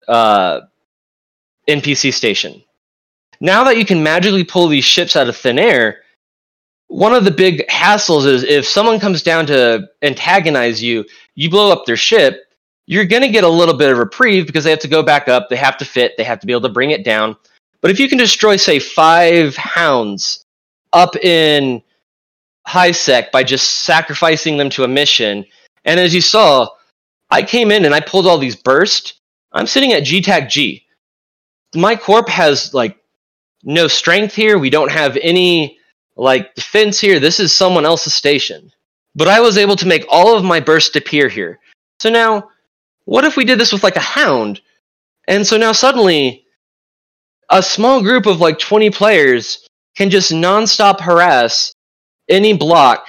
uh, 0.09 0.61
NPC 1.68 2.12
station. 2.12 2.62
Now 3.40 3.64
that 3.64 3.77
you 3.77 3.85
can 3.85 4.03
magically 4.03 4.44
pull 4.44 4.68
these 4.68 4.85
ships 4.85 5.16
out 5.16 5.29
of 5.29 5.37
thin 5.37 5.59
air, 5.59 6.03
one 6.88 7.14
of 7.14 7.25
the 7.25 7.31
big 7.31 7.66
hassles 7.68 8.27
is 8.27 8.42
if 8.44 8.66
someone 8.66 9.01
comes 9.01 9.23
down 9.23 9.47
to 9.47 9.88
antagonize 10.03 10.83
you, 10.83 11.05
you 11.35 11.51
blow 11.51 11.73
up 11.73 11.87
their 11.87 11.97
ship, 11.97 12.42
you're 12.87 13.05
going 13.05 13.23
to 13.23 13.29
get 13.29 13.44
a 13.44 13.49
little 13.49 13.77
bit 13.77 13.90
of 13.90 13.99
reprieve 13.99 14.47
because 14.47 14.64
they 14.64 14.70
have 14.70 14.79
to 14.81 14.88
go 14.88 15.03
back 15.03 15.29
up, 15.29 15.49
they 15.49 15.57
have 15.57 15.77
to 15.79 15.85
fit, 15.85 16.12
they 16.16 16.25
have 16.25 16.38
to 16.40 16.47
be 16.47 16.53
able 16.53 16.62
to 16.62 16.68
bring 16.68 16.90
it 16.90 17.05
down. 17.05 17.37
But 17.81 17.90
if 17.90 17.99
you 17.99 18.09
can 18.09 18.18
destroy, 18.18 18.57
say, 18.57 18.79
five 18.79 19.57
hounds 19.57 20.44
up 20.92 21.16
in 21.16 21.83
high 22.66 22.92
sec 22.92 23.33
by 23.33 23.42
just 23.42 23.81
sacrificing 23.81 24.57
them 24.57 24.70
to 24.70 24.85
a 24.85 24.88
mission. 24.88 25.44
And 25.85 26.01
as 26.01 26.14
you 26.14 26.20
saw, 26.20 26.68
I 27.31 27.42
came 27.42 27.70
in 27.70 27.85
and 27.85 27.94
I 27.94 28.01
pulled 28.01 28.27
all 28.27 28.38
these 28.38 28.57
burst. 28.57 29.20
I'm 29.53 29.66
sitting 29.66 29.92
at 29.92 30.05
GTAC 30.05 30.49
G. 30.49 30.87
My 31.75 31.97
corp 31.97 32.29
has 32.29 32.73
like 32.73 32.97
no 33.64 33.88
strength 33.88 34.35
here. 34.35 34.59
We 34.59 34.70
don't 34.70 34.90
have 34.90 35.18
any 35.20 35.79
like 36.16 36.55
defense 36.55 37.00
here. 37.00 37.20
This 37.20 37.40
is 37.40 37.55
someone 37.55 37.85
else's 37.85 38.14
station. 38.14 38.70
But 39.14 39.29
I 39.29 39.40
was 39.40 39.57
able 39.57 39.77
to 39.77 39.87
make 39.87 40.05
all 40.09 40.37
of 40.37 40.44
my 40.44 40.61
bursts 40.61 40.96
appear 40.96 41.29
here. 41.29 41.61
So 42.00 42.11
now, 42.11 42.50
what 43.05 43.24
if 43.24 43.37
we 43.37 43.44
did 43.44 43.59
this 43.59 43.72
with 43.72 43.85
like 43.85 43.96
a 43.96 44.00
hound? 44.00 44.61
And 45.29 45.46
so 45.46 45.57
now 45.57 45.72
suddenly, 45.72 46.44
a 47.50 47.62
small 47.62 48.03
group 48.03 48.27
of 48.27 48.40
like 48.40 48.59
20 48.59 48.90
players 48.90 49.66
can 49.96 50.11
just 50.11 50.33
nonstop 50.33 51.00
harass 51.00 51.72
any 52.29 52.53
block 52.53 53.07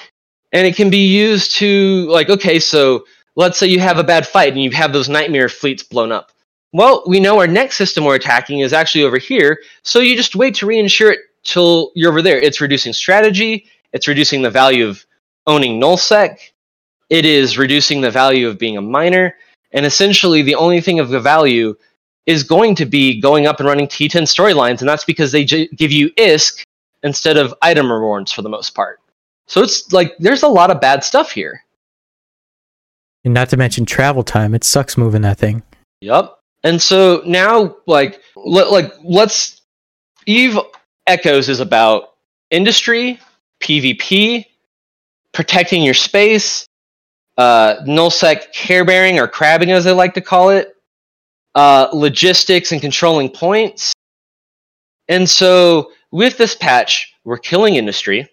and 0.51 0.67
it 0.67 0.75
can 0.75 0.89
be 0.89 1.05
used 1.05 1.55
to 1.55 2.05
like 2.09 2.29
okay 2.29 2.59
so 2.59 3.05
let's 3.35 3.57
say 3.57 3.67
you 3.67 3.79
have 3.79 3.97
a 3.97 4.03
bad 4.03 4.27
fight 4.27 4.53
and 4.53 4.61
you 4.61 4.71
have 4.71 4.93
those 4.93 5.09
nightmare 5.09 5.49
fleets 5.49 5.83
blown 5.83 6.11
up 6.11 6.31
well 6.73 7.03
we 7.07 7.19
know 7.19 7.39
our 7.39 7.47
next 7.47 7.77
system 7.77 8.03
we're 8.03 8.15
attacking 8.15 8.59
is 8.59 8.73
actually 8.73 9.03
over 9.03 9.17
here 9.17 9.59
so 9.83 9.99
you 9.99 10.15
just 10.15 10.35
wait 10.35 10.53
to 10.53 10.65
reinsure 10.65 11.11
it 11.11 11.19
till 11.45 11.91
you're 11.95 12.11
over 12.11 12.21
there 12.21 12.39
it's 12.39 12.59
reducing 12.59 12.91
strategy 12.91 13.65
it's 13.93 14.07
reducing 14.07 14.41
the 14.41 14.49
value 14.49 14.87
of 14.87 15.05
owning 15.47 15.79
nullsec 15.79 16.37
it 17.09 17.25
is 17.25 17.57
reducing 17.57 18.01
the 18.01 18.11
value 18.11 18.47
of 18.47 18.59
being 18.59 18.77
a 18.77 18.81
miner 18.81 19.35
and 19.71 19.85
essentially 19.85 20.41
the 20.41 20.55
only 20.55 20.81
thing 20.81 20.99
of 20.99 21.09
the 21.09 21.19
value 21.19 21.75
is 22.25 22.43
going 22.43 22.75
to 22.75 22.85
be 22.85 23.21
going 23.21 23.47
up 23.47 23.59
and 23.59 23.69
running 23.69 23.87
t10 23.87 24.23
storylines 24.23 24.79
and 24.79 24.89
that's 24.89 25.05
because 25.05 25.31
they 25.31 25.45
j- 25.45 25.67
give 25.75 25.91
you 25.91 26.09
isk 26.11 26.63
instead 27.03 27.37
of 27.37 27.53
item 27.61 27.91
rewards 27.91 28.31
for 28.31 28.41
the 28.41 28.49
most 28.49 28.71
part 28.75 28.99
so 29.47 29.61
it's 29.61 29.91
like 29.91 30.15
there's 30.17 30.43
a 30.43 30.47
lot 30.47 30.71
of 30.71 30.81
bad 30.81 31.03
stuff 31.03 31.31
here. 31.31 31.63
And 33.23 33.33
not 33.33 33.49
to 33.49 33.57
mention 33.57 33.85
travel 33.85 34.23
time. 34.23 34.53
It 34.53 34.63
sucks 34.63 34.97
moving 34.97 35.21
that 35.21 35.37
thing. 35.37 35.63
Yep. 36.01 36.37
And 36.63 36.81
so 36.81 37.21
now, 37.25 37.75
like, 37.85 38.21
let, 38.35 38.71
like 38.71 38.93
let's 39.03 39.61
Eve 40.25 40.57
Echoes 41.07 41.49
is 41.49 41.59
about 41.59 42.15
industry, 42.51 43.19
PvP, 43.61 44.45
protecting 45.33 45.83
your 45.83 45.93
space, 45.93 46.65
uh, 47.37 47.75
nullsec 47.87 48.53
care 48.53 48.85
bearing 48.85 49.19
or 49.19 49.27
crabbing, 49.27 49.71
as 49.71 49.83
they 49.83 49.91
like 49.91 50.13
to 50.13 50.21
call 50.21 50.49
it, 50.49 50.75
uh, 51.55 51.87
logistics 51.93 52.71
and 52.71 52.81
controlling 52.81 53.29
points. 53.29 53.93
And 55.07 55.29
so 55.29 55.91
with 56.11 56.37
this 56.37 56.55
patch, 56.55 57.13
we're 57.23 57.37
killing 57.37 57.75
industry 57.75 58.29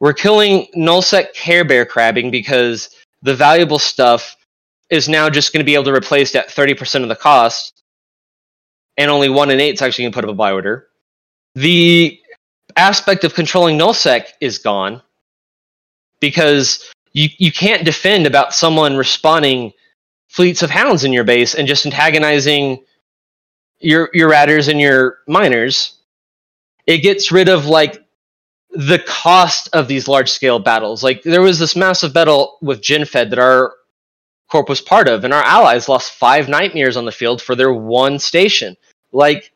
we're 0.00 0.12
killing 0.12 0.66
nullsec 0.76 1.34
care 1.34 1.64
bear 1.64 1.84
crabbing 1.84 2.30
because 2.30 2.90
the 3.22 3.34
valuable 3.34 3.78
stuff 3.78 4.36
is 4.90 5.08
now 5.08 5.28
just 5.28 5.52
going 5.52 5.60
to 5.60 5.64
be 5.64 5.74
able 5.74 5.84
to 5.84 5.92
replace 5.92 6.34
at 6.34 6.48
30% 6.48 7.02
of 7.02 7.08
the 7.08 7.16
cost, 7.16 7.82
and 8.96 9.10
only 9.10 9.28
1 9.28 9.50
in 9.50 9.60
8 9.60 9.74
is 9.74 9.82
actually 9.82 10.04
going 10.04 10.12
to 10.12 10.16
put 10.16 10.24
up 10.24 10.30
a 10.30 10.34
buy 10.34 10.52
order. 10.52 10.87
The 11.58 12.20
aspect 12.76 13.24
of 13.24 13.34
controlling 13.34 13.76
nullsec 13.76 14.28
is 14.40 14.58
gone 14.58 15.02
because 16.20 16.88
you, 17.12 17.28
you 17.38 17.50
can't 17.50 17.84
defend 17.84 18.26
about 18.26 18.54
someone 18.54 18.92
respawning 18.92 19.72
fleets 20.28 20.62
of 20.62 20.70
hounds 20.70 21.02
in 21.02 21.12
your 21.12 21.24
base 21.24 21.56
and 21.56 21.66
just 21.66 21.84
antagonizing 21.84 22.84
your 23.80 24.08
your 24.12 24.28
ratters 24.28 24.68
and 24.68 24.80
your 24.80 25.18
miners. 25.26 25.96
It 26.86 26.98
gets 26.98 27.32
rid 27.32 27.48
of 27.48 27.66
like 27.66 28.04
the 28.70 29.00
cost 29.00 29.68
of 29.72 29.88
these 29.88 30.06
large 30.06 30.30
scale 30.30 30.60
battles. 30.60 31.02
Like 31.02 31.24
there 31.24 31.42
was 31.42 31.58
this 31.58 31.74
massive 31.74 32.14
battle 32.14 32.58
with 32.62 32.82
GenFed 32.82 33.30
that 33.30 33.38
our 33.38 33.74
corp 34.48 34.68
was 34.68 34.80
part 34.80 35.08
of, 35.08 35.24
and 35.24 35.34
our 35.34 35.42
allies 35.42 35.88
lost 35.88 36.12
five 36.12 36.48
nightmares 36.48 36.96
on 36.96 37.04
the 37.04 37.12
field 37.12 37.42
for 37.42 37.56
their 37.56 37.72
one 37.72 38.20
station. 38.20 38.76
Like 39.10 39.50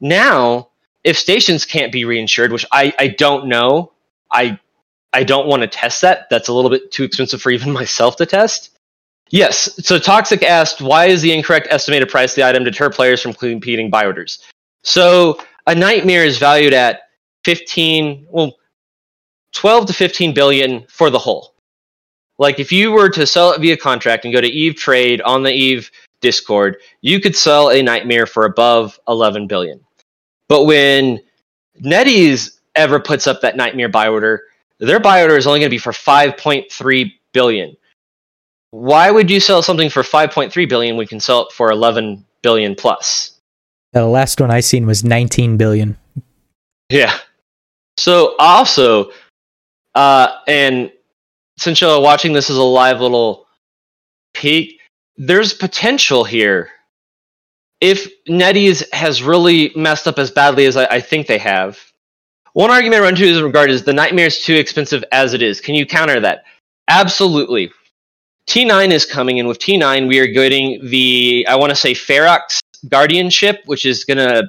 now, 0.00 0.70
if 1.08 1.18
stations 1.18 1.64
can't 1.64 1.90
be 1.90 2.02
reinsured, 2.02 2.52
which 2.52 2.66
I, 2.70 2.92
I 2.98 3.08
don't 3.08 3.46
know, 3.46 3.92
I 4.30 4.60
I 5.14 5.24
don't 5.24 5.46
want 5.46 5.62
to 5.62 5.68
test 5.68 6.02
that. 6.02 6.28
That's 6.28 6.48
a 6.48 6.52
little 6.52 6.70
bit 6.70 6.92
too 6.92 7.02
expensive 7.02 7.40
for 7.40 7.50
even 7.50 7.72
myself 7.80 8.16
to 8.16 8.26
test. 8.26 8.78
Yes. 9.30 9.70
So 9.86 9.98
Toxic 9.98 10.42
asked, 10.42 10.82
why 10.82 11.06
is 11.06 11.22
the 11.22 11.32
incorrect 11.32 11.68
estimated 11.70 12.10
price 12.10 12.32
of 12.32 12.36
the 12.36 12.46
item 12.46 12.62
deter 12.62 12.90
players 12.90 13.22
from 13.22 13.32
competing 13.32 13.90
buy 13.90 14.04
orders? 14.04 14.38
So 14.84 15.38
a 15.66 15.74
nightmare 15.74 16.24
is 16.24 16.38
valued 16.38 16.74
at 16.74 17.00
15, 17.44 18.26
well, 18.30 18.56
12 19.52 19.86
to 19.86 19.92
15 19.94 20.34
billion 20.34 20.86
for 20.88 21.08
the 21.08 21.18
whole. 21.18 21.54
Like 22.38 22.60
if 22.60 22.70
you 22.70 22.92
were 22.92 23.08
to 23.10 23.26
sell 23.26 23.52
it 23.52 23.60
via 23.60 23.78
contract 23.78 24.24
and 24.24 24.32
go 24.32 24.42
to 24.42 24.46
Eve 24.46 24.76
Trade 24.76 25.22
on 25.22 25.42
the 25.42 25.52
Eve 25.52 25.90
Discord, 26.20 26.76
you 27.00 27.18
could 27.18 27.34
sell 27.34 27.70
a 27.70 27.82
nightmare 27.82 28.26
for 28.26 28.44
above 28.44 29.00
11 29.08 29.46
billion. 29.46 29.80
But 30.48 30.64
when 30.64 31.20
NetEase 31.82 32.58
ever 32.74 33.00
puts 33.00 33.26
up 33.26 33.40
that 33.42 33.56
nightmare 33.56 33.88
buy 33.88 34.08
order, 34.08 34.42
their 34.78 35.00
buy 35.00 35.22
order 35.22 35.36
is 35.36 35.46
only 35.46 35.60
going 35.60 35.68
to 35.68 35.74
be 35.74 35.78
for 35.78 35.92
5.3 35.92 37.12
billion. 37.32 37.76
Why 38.70 39.10
would 39.10 39.30
you 39.30 39.40
sell 39.40 39.62
something 39.62 39.90
for 39.90 40.02
5.3 40.02 40.68
billion 40.68 40.96
when 40.96 41.04
you 41.04 41.08
can 41.08 41.20
sell 41.20 41.46
it 41.46 41.52
for 41.52 41.70
11 41.70 42.24
billion 42.42 42.74
plus? 42.74 43.38
The 43.92 44.06
last 44.06 44.40
one 44.40 44.50
I 44.50 44.60
seen 44.60 44.86
was 44.86 45.04
19 45.04 45.56
billion. 45.56 45.96
Yeah. 46.90 47.18
So 47.96 48.36
also, 48.38 49.10
uh, 49.94 50.36
and 50.46 50.92
since 51.58 51.80
you're 51.80 52.00
watching 52.00 52.32
this 52.32 52.50
as 52.50 52.56
a 52.56 52.62
live 52.62 53.00
little 53.00 53.46
peek, 54.34 54.80
there's 55.16 55.52
potential 55.52 56.24
here. 56.24 56.70
If 57.80 58.08
NetEase 58.26 58.92
has 58.92 59.22
really 59.22 59.72
messed 59.76 60.08
up 60.08 60.18
as 60.18 60.30
badly 60.30 60.66
as 60.66 60.76
I, 60.76 60.86
I 60.86 61.00
think 61.00 61.26
they 61.26 61.38
have, 61.38 61.78
one 62.54 62.70
argument 62.70 63.02
I 63.02 63.04
run 63.04 63.14
to 63.14 63.24
is 63.24 63.40
regard 63.40 63.70
is 63.70 63.84
the 63.84 63.92
nightmare 63.92 64.26
is 64.26 64.42
too 64.44 64.54
expensive 64.54 65.04
as 65.12 65.32
it 65.32 65.42
is. 65.42 65.60
Can 65.60 65.74
you 65.74 65.86
counter 65.86 66.18
that? 66.20 66.44
Absolutely. 66.88 67.70
T9 68.48 68.90
is 68.90 69.04
coming, 69.04 69.38
and 69.38 69.46
with 69.46 69.58
T9, 69.58 70.08
we 70.08 70.18
are 70.18 70.26
getting 70.26 70.84
the 70.88 71.46
I 71.48 71.54
want 71.56 71.70
to 71.70 71.76
say 71.76 71.92
Ferox 71.92 72.60
Guardianship, 72.88 73.60
which 73.66 73.84
is 73.84 74.04
gonna 74.04 74.44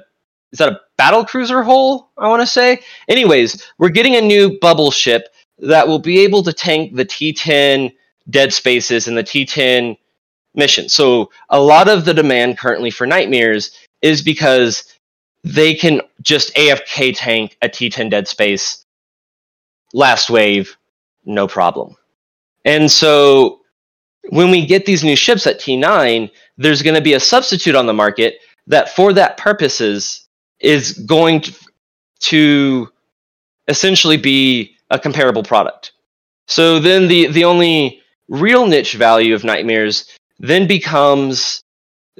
is 0.52 0.58
that 0.58 0.72
a 0.72 0.80
battle 0.96 1.24
cruiser 1.24 1.62
hull? 1.62 2.10
I 2.18 2.28
want 2.28 2.42
to 2.42 2.46
say. 2.46 2.80
Anyways, 3.08 3.62
we're 3.78 3.90
getting 3.90 4.16
a 4.16 4.20
new 4.20 4.58
bubble 4.58 4.90
ship 4.90 5.28
that 5.58 5.86
will 5.86 5.98
be 5.98 6.20
able 6.20 6.42
to 6.42 6.52
tank 6.52 6.96
the 6.96 7.04
T10 7.04 7.94
dead 8.30 8.52
spaces 8.52 9.06
and 9.06 9.16
the 9.16 9.22
T10 9.22 9.96
mission. 10.54 10.88
So 10.88 11.30
a 11.48 11.60
lot 11.60 11.88
of 11.88 12.04
the 12.04 12.14
demand 12.14 12.58
currently 12.58 12.90
for 12.90 13.06
nightmares 13.06 13.70
is 14.02 14.22
because 14.22 14.84
they 15.44 15.74
can 15.74 16.00
just 16.20 16.54
AFK 16.54 17.14
tank 17.16 17.56
a 17.62 17.68
T10 17.68 18.10
dead 18.10 18.28
space 18.28 18.84
last 19.92 20.30
wave, 20.30 20.76
no 21.24 21.46
problem. 21.46 21.96
And 22.64 22.90
so 22.90 23.60
when 24.28 24.50
we 24.50 24.66
get 24.66 24.86
these 24.86 25.02
new 25.02 25.16
ships 25.16 25.46
at 25.46 25.60
T9, 25.60 26.30
there's 26.58 26.82
going 26.82 26.94
to 26.94 27.00
be 27.00 27.14
a 27.14 27.20
substitute 27.20 27.74
on 27.74 27.86
the 27.86 27.94
market 27.94 28.38
that 28.66 28.94
for 28.94 29.12
that 29.14 29.36
purposes 29.36 30.28
is 30.60 30.92
going 30.92 31.42
to, 32.20 32.88
essentially 33.68 34.16
be 34.16 34.74
a 34.90 34.98
comparable 34.98 35.44
product. 35.44 35.92
So 36.48 36.80
then 36.80 37.06
the, 37.06 37.28
the 37.28 37.44
only 37.44 38.02
real 38.28 38.66
niche 38.66 38.94
value 38.94 39.32
of 39.32 39.44
nightmares 39.44 40.06
then 40.40 40.66
becomes 40.66 41.62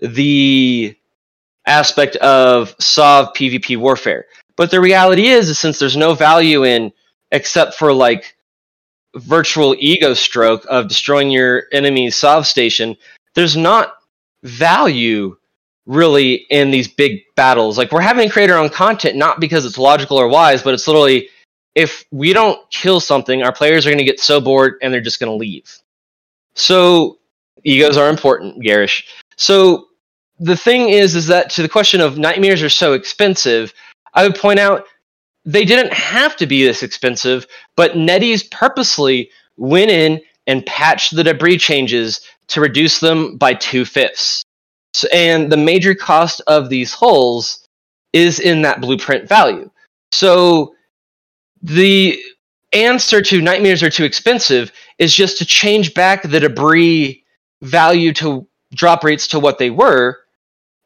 the 0.01 0.95
aspect 1.66 2.16
of 2.16 2.75
Sov 2.79 3.33
PvP 3.35 3.77
warfare. 3.77 4.27
But 4.57 4.71
the 4.71 4.81
reality 4.81 5.29
is, 5.29 5.49
is 5.49 5.59
since 5.59 5.79
there's 5.79 5.97
no 5.97 6.14
value 6.14 6.64
in 6.64 6.93
except 7.33 7.75
for 7.75 7.93
like 7.93 8.37
virtual 9.16 9.75
ego 9.79 10.14
stroke 10.14 10.64
of 10.68 10.89
destroying 10.89 11.31
your 11.31 11.64
enemy's 11.73 12.16
Sov 12.16 12.47
station, 12.47 12.97
there's 13.35 13.57
not 13.57 13.95
value 14.43 15.37
really 15.87 16.47
in 16.51 16.71
these 16.71 16.89
big 16.89 17.23
battles. 17.37 17.79
Like 17.79 17.91
we're 17.91 18.01
having 18.01 18.29
to 18.29 18.33
create 18.33 18.51
our 18.51 18.59
own 18.59 18.68
content 18.68 19.16
not 19.16 19.41
because 19.41 19.64
it's 19.64 19.79
logical 19.79 20.18
or 20.18 20.29
wise, 20.29 20.62
but 20.62 20.75
it's 20.75 20.87
literally 20.87 21.29
if 21.75 22.05
we 22.11 22.33
don't 22.33 22.59
kill 22.71 23.01
something, 23.01 23.43
our 23.43 23.53
players 23.53 23.87
are 23.87 23.91
going 23.91 23.99
to 23.99 24.05
get 24.05 24.21
so 24.21 24.41
bored 24.41 24.75
and 24.83 24.93
they're 24.93 25.01
just 25.01 25.21
going 25.21 25.31
to 25.31 25.37
leave. 25.37 25.79
So 26.55 27.20
egos 27.65 27.97
are 27.97 28.09
important, 28.09 28.63
Garish. 28.63 29.07
So 29.37 29.87
the 30.39 30.57
thing 30.57 30.89
is, 30.89 31.15
is 31.15 31.27
that 31.27 31.51
to 31.51 31.63
the 31.63 31.69
question 31.69 32.01
of 32.01 32.19
nightmares 32.19 32.63
are 32.63 32.71
so 32.71 32.93
expensive, 32.93 33.73
I 34.15 34.27
would 34.27 34.37
point 34.37 34.59
out 34.59 34.85
they 35.45 35.65
didn't 35.65 35.93
have 35.93 36.37
to 36.37 36.47
be 36.47 36.65
this 36.65 36.83
expensive, 36.83 37.47
but 37.77 37.93
NetEase 37.93 38.51
purposely 38.51 39.31
went 39.57 39.91
in 39.91 40.21
and 40.47 40.65
patched 40.67 41.15
the 41.15 41.25
debris 41.25 41.59
changes 41.59 42.21
to 42.49 42.61
reduce 42.61 43.01
them 43.01 43.37
by 43.37 43.55
two 43.55 43.85
fifths. 43.85 44.43
So, 44.93 45.09
and 45.13 45.53
the 45.53 45.57
major 45.57 45.95
cost 45.95 46.41
of 46.47 46.69
these 46.69 46.93
hulls 46.93 47.65
is 48.13 48.41
in 48.41 48.63
that 48.63 48.81
blueprint 48.81 49.29
value. 49.29 49.71
So 50.13 50.75
the 51.63 52.21
answer 52.73 53.23
to 53.23 53.41
nightmares 53.41 53.83
are 53.83 53.91
too 53.91 54.05
expensive 54.05 54.73
is 54.99 55.15
just 55.15 55.39
to 55.39 55.45
change 55.45 55.95
back 55.95 56.23
the 56.23 56.41
debris 56.41 57.20
value 57.63 58.13
to 58.15 58.47
drop 58.73 59.05
rates 59.05 59.27
to 59.29 59.41
what 59.41 59.59
they 59.59 59.71
were. 59.71 60.19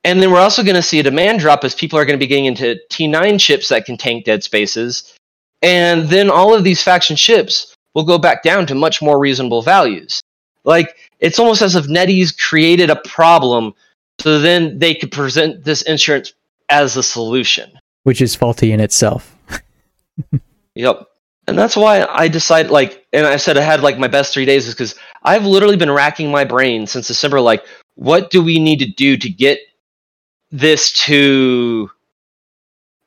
And 0.05 0.23
then 0.23 0.31
we're 0.31 0.41
also 0.41 0.63
going 0.63 0.77
to 0.77 0.83
see 0.83 1.01
a 1.01 1.03
demand 1.03 1.41
drop 1.41 1.65
as 1.65 1.75
people 1.75 1.99
are 1.99 2.05
going 2.05 2.19
to 2.19 2.23
be 2.23 2.27
getting 2.27 2.45
into 2.45 2.79
T9 2.91 3.41
ships 3.41 3.69
that 3.69 3.87
can 3.87 3.97
tank 3.97 4.25
dead 4.25 4.45
spaces. 4.45 5.15
And 5.63 6.09
then 6.09 6.31
all 6.31 6.55
of 6.55 6.65
these 6.65 6.83
faction 6.83 7.17
ships 7.17 7.75
will 7.95 8.05
go 8.05 8.19
back 8.19 8.43
down 8.43 8.67
to 8.67 8.75
much 8.75 9.01
more 9.01 9.19
reasonable 9.19 9.63
values. 9.63 10.21
Like, 10.65 10.97
it's 11.21 11.39
almost 11.39 11.63
as 11.63 11.75
if 11.75 11.87
NetEase 11.87 12.39
created 12.39 12.91
a 12.91 12.97
problem 12.97 13.75
so 14.21 14.39
then 14.39 14.79
they 14.79 14.95
could 14.95 15.11
present 15.11 15.65
this 15.65 15.83
insurance 15.83 16.35
as 16.69 16.97
a 16.97 17.03
solution. 17.03 17.71
Which 18.03 18.21
is 18.21 18.35
faulty 18.35 18.73
in 18.73 18.81
itself. 18.81 19.37
Yep. 20.77 21.07
And 21.47 21.59
that's 21.59 21.77
why 21.77 22.07
I 22.09 22.29
decided, 22.29 22.71
like, 22.71 23.07
and 23.13 23.27
I 23.27 23.37
said 23.37 23.59
I 23.59 23.63
had 23.63 23.83
like 23.83 23.99
my 23.99 24.09
best 24.09 24.33
three 24.33 24.47
days 24.47 24.67
is 24.67 24.75
because 24.75 24.95
I've 25.25 25.45
literally 25.45 25.77
been 25.77 25.91
racking 25.91 26.31
my 26.31 26.45
brain 26.45 26.87
since 26.87 27.09
December. 27.09 27.41
Like, 27.41 27.65
what 27.97 28.31
do 28.31 28.43
we 28.43 28.59
need 28.59 28.79
to 28.79 28.87
do 28.87 29.17
to 29.17 29.29
get 29.29 29.59
this 30.51 30.93
to 31.05 31.91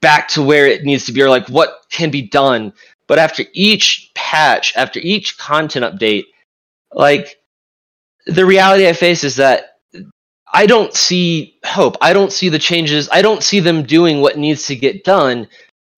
back 0.02 0.28
to 0.30 0.44
where 0.44 0.68
it 0.68 0.84
needs 0.84 1.06
to 1.06 1.12
be, 1.12 1.22
or 1.22 1.30
like 1.30 1.48
what 1.50 1.86
can 1.92 2.12
be 2.12 2.22
done? 2.22 2.74
But 3.08 3.20
after 3.20 3.44
each 3.54 4.12
patch, 4.14 4.76
after 4.76 5.00
each 5.00 5.38
content 5.38 5.86
update, 5.86 6.26
like 6.94 7.40
the 8.28 8.46
reality 8.46 8.88
I 8.88 8.94
face 8.94 9.24
is 9.24 9.38
that 9.38 9.80
I 10.54 10.66
don't 10.66 10.94
see 10.94 11.58
hope. 11.66 11.98
I 12.02 12.14
don't 12.14 12.32
see 12.32 12.50
the 12.50 12.60
changes. 12.60 13.10
I 13.12 13.22
don't 13.22 13.44
see 13.44 13.60
them 13.60 13.84
doing 13.84 14.22
what 14.22 14.38
needs 14.38 14.68
to 14.68 14.76
get 14.76 15.04
done. 15.04 15.48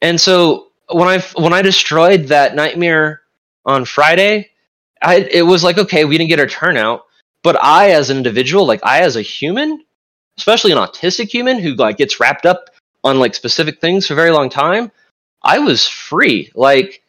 And 0.01 0.19
so 0.19 0.68
when 0.91 1.07
I 1.07 1.19
when 1.35 1.53
I 1.53 1.61
destroyed 1.61 2.25
that 2.25 2.55
nightmare 2.55 3.21
on 3.65 3.85
Friday, 3.85 4.49
I 5.01 5.27
it 5.31 5.43
was 5.43 5.63
like 5.63 5.77
okay, 5.77 6.05
we 6.05 6.17
didn't 6.17 6.29
get 6.29 6.39
our 6.39 6.47
turnout, 6.47 7.05
but 7.43 7.61
I 7.63 7.91
as 7.91 8.09
an 8.09 8.17
individual, 8.17 8.65
like 8.65 8.81
I 8.83 9.01
as 9.01 9.15
a 9.15 9.21
human, 9.21 9.83
especially 10.37 10.71
an 10.71 10.77
autistic 10.77 11.29
human 11.29 11.59
who 11.59 11.75
like 11.75 11.97
gets 11.97 12.19
wrapped 12.19 12.45
up 12.45 12.69
on 13.03 13.19
like 13.19 13.35
specific 13.35 13.79
things 13.79 14.07
for 14.07 14.13
a 14.13 14.15
very 14.15 14.31
long 14.31 14.49
time, 14.49 14.91
I 15.43 15.59
was 15.59 15.87
free. 15.87 16.51
Like 16.55 17.03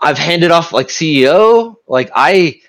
I've 0.00 0.18
handed 0.18 0.50
off 0.50 0.72
like 0.72 0.88
CEO, 0.88 1.76
like 1.86 2.10
I 2.14 2.60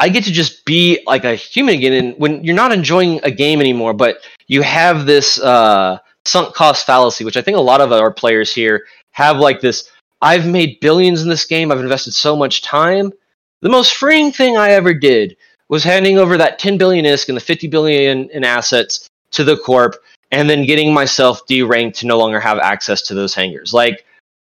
I 0.00 0.08
get 0.08 0.24
to 0.24 0.32
just 0.32 0.64
be 0.64 1.00
like 1.06 1.24
a 1.24 1.34
human 1.34 1.74
again. 1.74 1.92
And 1.92 2.18
when 2.18 2.42
you're 2.44 2.56
not 2.56 2.72
enjoying 2.72 3.20
a 3.22 3.30
game 3.30 3.60
anymore, 3.60 3.94
but 3.94 4.18
you 4.48 4.62
have 4.62 5.06
this 5.06 5.38
uh 5.40 5.98
sunk 6.24 6.54
cost 6.54 6.86
fallacy, 6.86 7.24
which 7.24 7.36
I 7.36 7.42
think 7.42 7.56
a 7.56 7.60
lot 7.60 7.80
of 7.80 7.92
our 7.92 8.12
players 8.12 8.54
here 8.54 8.84
have 9.12 9.38
like 9.38 9.60
this. 9.60 9.90
I've 10.20 10.46
made 10.46 10.80
billions 10.80 11.22
in 11.22 11.28
this 11.28 11.44
game. 11.44 11.72
I've 11.72 11.80
invested 11.80 12.14
so 12.14 12.36
much 12.36 12.62
time. 12.62 13.12
The 13.60 13.68
most 13.68 13.94
freeing 13.94 14.32
thing 14.32 14.56
I 14.56 14.70
ever 14.70 14.94
did 14.94 15.36
was 15.68 15.84
handing 15.84 16.18
over 16.18 16.36
that 16.36 16.58
10 16.58 16.78
billion 16.78 17.04
ISK 17.04 17.28
and 17.28 17.36
the 17.36 17.40
50 17.40 17.66
billion 17.68 18.28
in 18.30 18.44
assets 18.44 19.08
to 19.32 19.44
the 19.44 19.56
corp 19.56 19.96
and 20.30 20.48
then 20.48 20.66
getting 20.66 20.92
myself 20.92 21.46
deranked 21.46 21.94
to 21.94 22.06
no 22.06 22.18
longer 22.18 22.40
have 22.40 22.58
access 22.58 23.02
to 23.02 23.14
those 23.14 23.34
hangars. 23.34 23.72
Like 23.72 24.04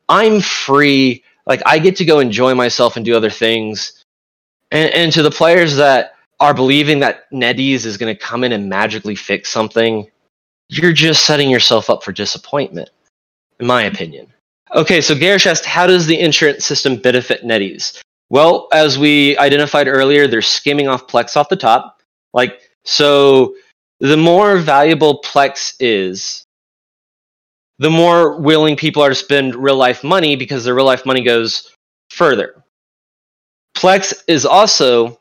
I'm 0.09 0.41
free. 0.41 1.23
Like 1.47 1.63
I 1.67 1.79
get 1.79 1.97
to 1.97 2.05
go 2.05 2.21
enjoy 2.21 2.55
myself 2.55 2.97
and 2.97 3.05
do 3.05 3.17
other 3.17 3.31
things. 3.31 4.05
And, 4.71 4.93
and 4.93 5.13
to 5.13 5.23
the 5.23 5.31
players 5.31 5.77
that 5.77 6.15
are 6.39 6.55
believing 6.55 7.01
that 7.01 7.31
NetEase 7.31 7.85
is 7.85 7.97
going 7.97 8.15
to 8.15 8.21
come 8.21 8.45
in 8.45 8.53
and 8.53 8.69
magically 8.69 9.15
fix 9.15 9.51
something, 9.51 10.11
you're 10.71 10.93
just 10.93 11.27
setting 11.27 11.51
yourself 11.51 11.91
up 11.91 12.05
for 12.05 12.13
disappointment, 12.13 12.91
in 13.59 13.67
my 13.67 13.83
opinion. 13.83 14.33
Okay, 14.73 15.01
so 15.01 15.17
Garish 15.17 15.47
asked, 15.47 15.65
how 15.65 15.85
does 15.87 16.07
the 16.07 16.19
insurance 16.19 16.65
system 16.65 16.97
benefit 16.97 17.43
NetEase? 17.43 18.01
Well, 18.29 18.69
as 18.73 18.97
we 18.97 19.37
identified 19.39 19.89
earlier, 19.89 20.29
they're 20.29 20.41
skimming 20.41 20.87
off 20.87 21.09
Plex 21.09 21.37
off 21.37 21.49
the 21.49 21.57
top. 21.57 22.01
Like, 22.33 22.61
so 22.85 23.57
the 23.99 24.17
more 24.17 24.59
valuable 24.59 25.21
Plex 25.23 25.75
is, 25.81 26.45
the 27.81 27.91
more 27.91 28.41
willing 28.41 28.77
people 28.77 29.03
are 29.03 29.09
to 29.09 29.15
spend 29.17 29.57
real 29.57 29.77
life 29.77 30.05
money 30.05 30.37
because 30.37 30.65
their 30.65 30.77
real 30.77 30.87
life 30.87 31.05
money 31.05 31.25
goes 31.25 31.73
further. 32.11 32.63
Plex 33.77 34.23
is 34.29 34.47
also 34.47 35.19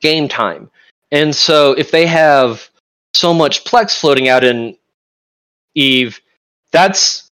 game 0.00 0.28
time. 0.28 0.70
And 1.12 1.36
so 1.36 1.72
if 1.72 1.90
they 1.90 2.06
have 2.06 2.70
so 3.16 3.32
much 3.34 3.64
Plex 3.64 3.98
floating 3.98 4.28
out 4.28 4.44
in 4.44 4.76
Eve, 5.74 6.20
that's 6.72 7.30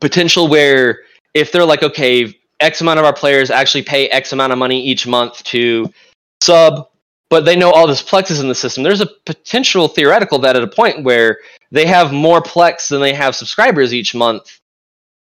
potential 0.00 0.48
where 0.48 1.00
if 1.34 1.52
they're 1.52 1.64
like, 1.64 1.82
okay, 1.82 2.34
X 2.60 2.80
amount 2.80 2.98
of 2.98 3.04
our 3.04 3.12
players 3.12 3.50
actually 3.50 3.82
pay 3.82 4.08
X 4.08 4.32
amount 4.32 4.52
of 4.52 4.58
money 4.58 4.80
each 4.80 5.06
month 5.06 5.42
to 5.44 5.92
sub, 6.40 6.88
but 7.30 7.44
they 7.44 7.56
know 7.56 7.70
all 7.70 7.86
this 7.86 8.02
Plex 8.02 8.30
is 8.30 8.40
in 8.40 8.48
the 8.48 8.54
system, 8.54 8.82
there's 8.84 9.00
a 9.00 9.08
potential 9.26 9.88
theoretical 9.88 10.38
that 10.38 10.56
at 10.56 10.62
a 10.62 10.68
point 10.68 11.02
where 11.02 11.38
they 11.70 11.86
have 11.86 12.12
more 12.12 12.40
Plex 12.40 12.88
than 12.88 13.00
they 13.00 13.12
have 13.12 13.34
subscribers 13.34 13.92
each 13.92 14.14
month, 14.14 14.60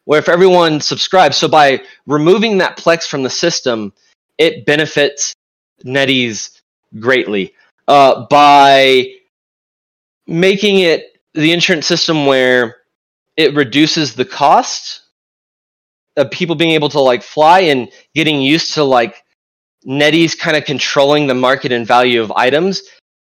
where 0.05 0.19
if 0.19 0.29
everyone 0.29 0.81
subscribes, 0.81 1.37
so 1.37 1.47
by 1.49 1.81
removing 2.07 2.59
that 2.59 2.77
Plex 2.77 3.07
from 3.07 3.23
the 3.23 3.31
system, 3.31 3.93
it 4.39 4.67
benefits 4.67 5.35
NetEase 5.85 6.61
greatly. 6.99 7.55
Uh, 7.89 8.27
by 8.27 9.13
making 10.27 10.81
it 10.81 11.19
the 11.35 11.53
insurance 11.53 11.87
system 11.87 12.27
where 12.27 12.77
it 13.37 13.55
reduces 13.55 14.15
the 14.15 14.25
cost 14.25 15.03
of 16.17 16.31
people 16.31 16.55
being 16.55 16.73
able 16.73 16.91
to 16.91 17.01
like 17.01 17.23
fly 17.23 17.61
and 17.61 17.91
getting 18.15 18.41
used 18.41 18.75
to 18.75 18.85
like 18.85 19.23
NetEase 19.87 20.39
kind 20.39 20.57
of 20.57 20.65
controlling 20.65 21.27
the 21.27 21.35
market 21.35 21.73
and 21.73 21.87
value 21.87 22.23
of 22.23 22.31
items. 22.33 22.83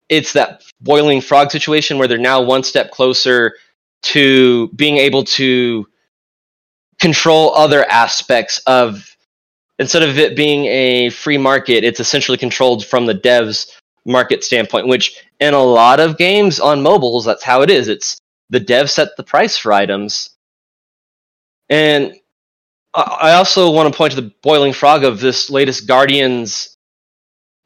It's 0.08 0.34
that 0.34 0.62
boiling 0.82 1.22
frog 1.22 1.52
situation 1.52 1.98
where 1.98 2.08
they're 2.08 2.18
now 2.18 2.42
one 2.42 2.64
step 2.64 2.92
closer 2.92 3.56
to 4.04 4.70
being 4.76 4.98
able 4.98 5.24
to 5.24 5.88
control 7.00 7.54
other 7.56 7.84
aspects 7.90 8.60
of 8.68 9.16
instead 9.80 10.04
of 10.04 10.18
it 10.18 10.36
being 10.36 10.66
a 10.66 11.10
free 11.10 11.38
market 11.38 11.84
it's 11.84 12.00
essentially 12.00 12.38
controlled 12.38 12.86
from 12.86 13.06
the 13.06 13.14
devs 13.14 13.68
market 14.06 14.44
standpoint 14.44 14.88
which 14.88 15.24
in 15.40 15.54
a 15.54 15.64
lot 15.64 16.00
of 16.00 16.18
games 16.18 16.60
on 16.60 16.82
mobiles 16.82 17.26
that's 17.26 17.44
how 17.44 17.62
it 17.62 17.70
is. 17.70 17.88
It's 17.88 18.20
the 18.50 18.60
dev 18.60 18.90
set 18.90 19.10
the 19.18 19.24
price 19.24 19.58
for 19.58 19.74
items. 19.74 20.32
And 21.70 22.16
i 22.94 23.34
also 23.34 23.70
want 23.72 23.92
to 23.92 23.98
point 23.98 24.14
to 24.14 24.22
the 24.22 24.32
boiling 24.42 24.72
frog 24.72 25.04
of 25.04 25.20
this 25.20 25.50
latest 25.50 25.86
guardians 25.86 26.78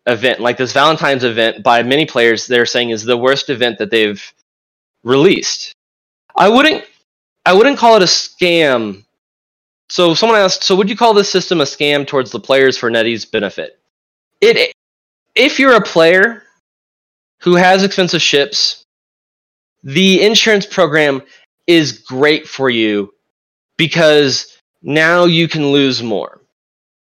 event 0.07 0.39
like 0.39 0.57
this 0.57 0.73
valentine's 0.73 1.23
event 1.23 1.61
by 1.61 1.83
many 1.83 2.03
players 2.03 2.47
they're 2.47 2.65
saying 2.65 2.89
is 2.89 3.03
the 3.03 3.15
worst 3.15 3.49
event 3.51 3.77
that 3.77 3.91
they've 3.91 4.33
released. 5.03 5.73
I 6.35 6.49
wouldn't 6.49 6.83
i 7.45 7.53
wouldn't 7.53 7.77
call 7.77 7.95
it 7.95 8.01
a 8.01 8.05
scam. 8.05 9.03
So 9.89 10.13
someone 10.13 10.39
asked 10.39 10.63
so 10.63 10.75
would 10.75 10.89
you 10.89 10.97
call 10.97 11.13
this 11.13 11.29
system 11.29 11.61
a 11.61 11.65
scam 11.65 12.05
towards 12.07 12.31
the 12.31 12.39
players 12.39 12.77
for 12.77 12.89
NetEase 12.89 13.29
benefit? 13.29 13.79
It 14.41 14.73
if 15.35 15.59
you're 15.59 15.75
a 15.75 15.81
player 15.81 16.43
who 17.41 17.55
has 17.55 17.83
expensive 17.83 18.21
ships 18.21 18.85
the 19.83 20.21
insurance 20.21 20.65
program 20.65 21.21
is 21.67 21.99
great 21.99 22.47
for 22.47 22.69
you 22.69 23.13
because 23.77 24.57
now 24.81 25.25
you 25.25 25.47
can 25.47 25.67
lose 25.71 26.03
more. 26.03 26.41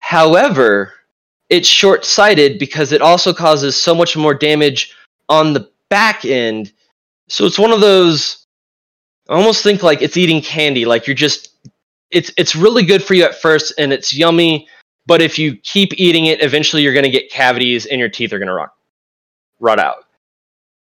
However, 0.01 0.93
it's 1.49 1.69
short 1.69 2.05
sighted 2.05 2.59
because 2.59 2.93
it 2.93 3.01
also 3.01 3.33
causes 3.33 3.77
so 3.77 3.95
much 3.95 4.17
more 4.17 4.35
damage 4.35 4.95
on 5.29 5.53
the 5.53 5.71
back 5.89 6.25
end. 6.25 6.73
So 7.29 7.47
it's 7.47 7.59
one 7.59 7.73
of 7.73 7.81
those 7.81 8.47
I 9.29 9.35
almost 9.35 9.63
think 9.63 9.83
like 9.83 10.01
it's 10.01 10.17
eating 10.17 10.41
candy. 10.41 10.85
Like 10.85 11.07
you're 11.07 11.15
just 11.15 11.51
it's 12.11 12.33
it's 12.37 12.57
really 12.57 12.83
good 12.83 13.03
for 13.03 13.15
you 13.15 13.25
at 13.25 13.41
first 13.41 13.75
and 13.79 13.93
it's 13.93 14.15
yummy, 14.15 14.67
but 15.09 15.23
if 15.23 15.39
you 15.39 15.57
keep 15.57 15.93
eating 15.97 16.27
it, 16.27 16.43
eventually 16.43 16.83
you're 16.83 16.95
gonna 16.95 17.09
get 17.09 17.31
cavities 17.31 17.87
and 17.87 17.99
your 17.99 18.11
teeth 18.11 18.33
are 18.33 18.39
gonna 18.39 18.55
rot 18.55 18.75
rot 19.59 19.81
out. 19.81 20.05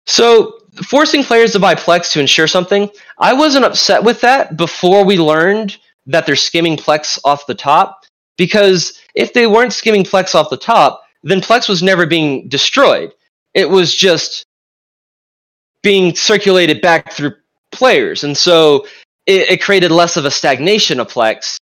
So 0.07 0.61
forcing 0.85 1.25
players 1.25 1.53
to 1.53 1.59
buy 1.59 1.75
Plex 1.75 2.13
to 2.13 2.21
insure 2.21 2.47
something, 2.47 2.89
I 3.19 3.33
wasn't 3.33 3.65
upset 3.65 4.03
with 4.03 4.21
that 4.23 4.57
before 4.57 5.05
we 5.05 5.19
learned 5.19 5.77
that 6.07 6.25
they're 6.25 6.37
skimming 6.37 6.77
Plex 6.77 7.19
off 7.25 7.47
the 7.47 7.55
top. 7.55 8.05
Because 8.39 9.01
if 9.15 9.35
they 9.35 9.47
weren't 9.47 9.73
skimming 9.73 10.05
Plex 10.05 10.35
off 10.35 10.51
the 10.51 10.57
top, 10.57 11.03
then 11.23 11.41
Plex 11.41 11.69
was 11.69 11.83
never 11.83 12.07
being 12.07 12.49
destroyed. 12.49 13.13
It 13.55 13.69
was 13.69 13.95
just 13.95 14.47
being 15.83 16.15
circulated 16.15 16.81
back 16.81 17.13
through 17.13 17.35
players. 17.73 18.25
And 18.25 18.37
so 18.37 18.87
it, 19.27 19.51
it 19.51 19.63
created 19.63 19.91
less 19.91 20.17
of 20.17 20.25
a 20.25 20.31
stagnation 20.31 21.01
of 21.01 21.09
Plex, 21.09 21.57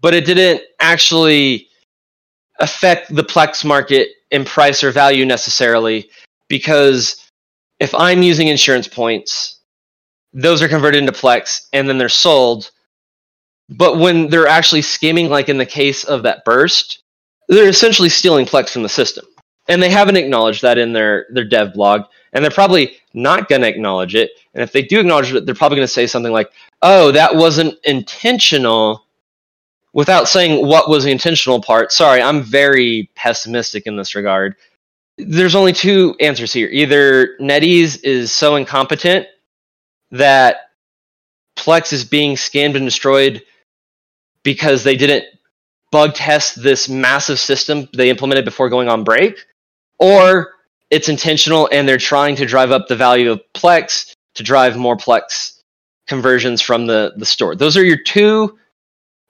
but 0.00 0.14
it 0.14 0.26
didn't 0.26 0.62
actually 0.78 1.69
affect 2.60 3.14
the 3.14 3.24
Plex 3.24 3.64
market 3.64 4.08
in 4.30 4.44
price 4.44 4.84
or 4.84 4.92
value 4.92 5.26
necessarily 5.26 6.08
because 6.48 7.30
if 7.80 7.94
I'm 7.94 8.22
using 8.22 8.48
insurance 8.48 8.86
points, 8.86 9.58
those 10.32 10.62
are 10.62 10.68
converted 10.68 11.00
into 11.00 11.12
Plex 11.12 11.66
and 11.72 11.88
then 11.88 11.98
they're 11.98 12.08
sold. 12.08 12.70
But 13.68 13.98
when 13.98 14.28
they're 14.28 14.46
actually 14.46 14.82
skimming, 14.82 15.28
like 15.28 15.48
in 15.48 15.58
the 15.58 15.66
case 15.66 16.04
of 16.04 16.22
that 16.22 16.44
burst, 16.44 17.02
they're 17.48 17.68
essentially 17.68 18.08
stealing 18.08 18.46
Plex 18.46 18.70
from 18.70 18.82
the 18.82 18.88
system. 18.88 19.24
And 19.68 19.82
they 19.82 19.90
haven't 19.90 20.16
acknowledged 20.16 20.62
that 20.62 20.78
in 20.78 20.92
their, 20.92 21.26
their 21.30 21.44
dev 21.44 21.74
blog. 21.74 22.02
And 22.32 22.44
they're 22.44 22.50
probably 22.50 22.96
not 23.14 23.48
going 23.48 23.62
to 23.62 23.68
acknowledge 23.68 24.14
it. 24.14 24.30
And 24.54 24.62
if 24.62 24.72
they 24.72 24.82
do 24.82 25.00
acknowledge 25.00 25.32
it, 25.32 25.46
they're 25.46 25.54
probably 25.54 25.76
going 25.76 25.86
to 25.86 25.92
say 25.92 26.06
something 26.06 26.32
like, 26.32 26.50
oh, 26.82 27.12
that 27.12 27.34
wasn't 27.34 27.74
intentional, 27.84 29.04
without 29.92 30.28
saying 30.28 30.66
what 30.66 30.88
was 30.88 31.04
the 31.04 31.10
intentional 31.10 31.60
part. 31.60 31.92
Sorry, 31.92 32.22
I'm 32.22 32.42
very 32.42 33.10
pessimistic 33.14 33.86
in 33.86 33.96
this 33.96 34.14
regard 34.14 34.56
there's 35.26 35.54
only 35.54 35.72
two 35.72 36.16
answers 36.20 36.52
here. 36.52 36.68
Either 36.68 37.36
NetEase 37.40 38.02
is 38.04 38.32
so 38.32 38.56
incompetent 38.56 39.26
that 40.10 40.70
Plex 41.56 41.92
is 41.92 42.04
being 42.04 42.36
scanned 42.36 42.76
and 42.76 42.84
destroyed 42.84 43.42
because 44.42 44.82
they 44.82 44.96
didn't 44.96 45.24
bug 45.90 46.14
test 46.14 46.62
this 46.62 46.88
massive 46.88 47.38
system 47.38 47.88
they 47.94 48.10
implemented 48.10 48.44
before 48.44 48.68
going 48.68 48.88
on 48.88 49.04
break, 49.04 49.44
or 49.98 50.52
it's 50.90 51.08
intentional 51.08 51.68
and 51.72 51.88
they're 51.88 51.98
trying 51.98 52.36
to 52.36 52.46
drive 52.46 52.70
up 52.70 52.88
the 52.88 52.96
value 52.96 53.30
of 53.30 53.40
Plex 53.54 54.14
to 54.34 54.42
drive 54.42 54.76
more 54.76 54.96
Plex 54.96 55.60
conversions 56.06 56.62
from 56.62 56.86
the, 56.86 57.12
the 57.16 57.26
store. 57.26 57.54
Those 57.54 57.76
are 57.76 57.84
your 57.84 57.98
two 57.98 58.58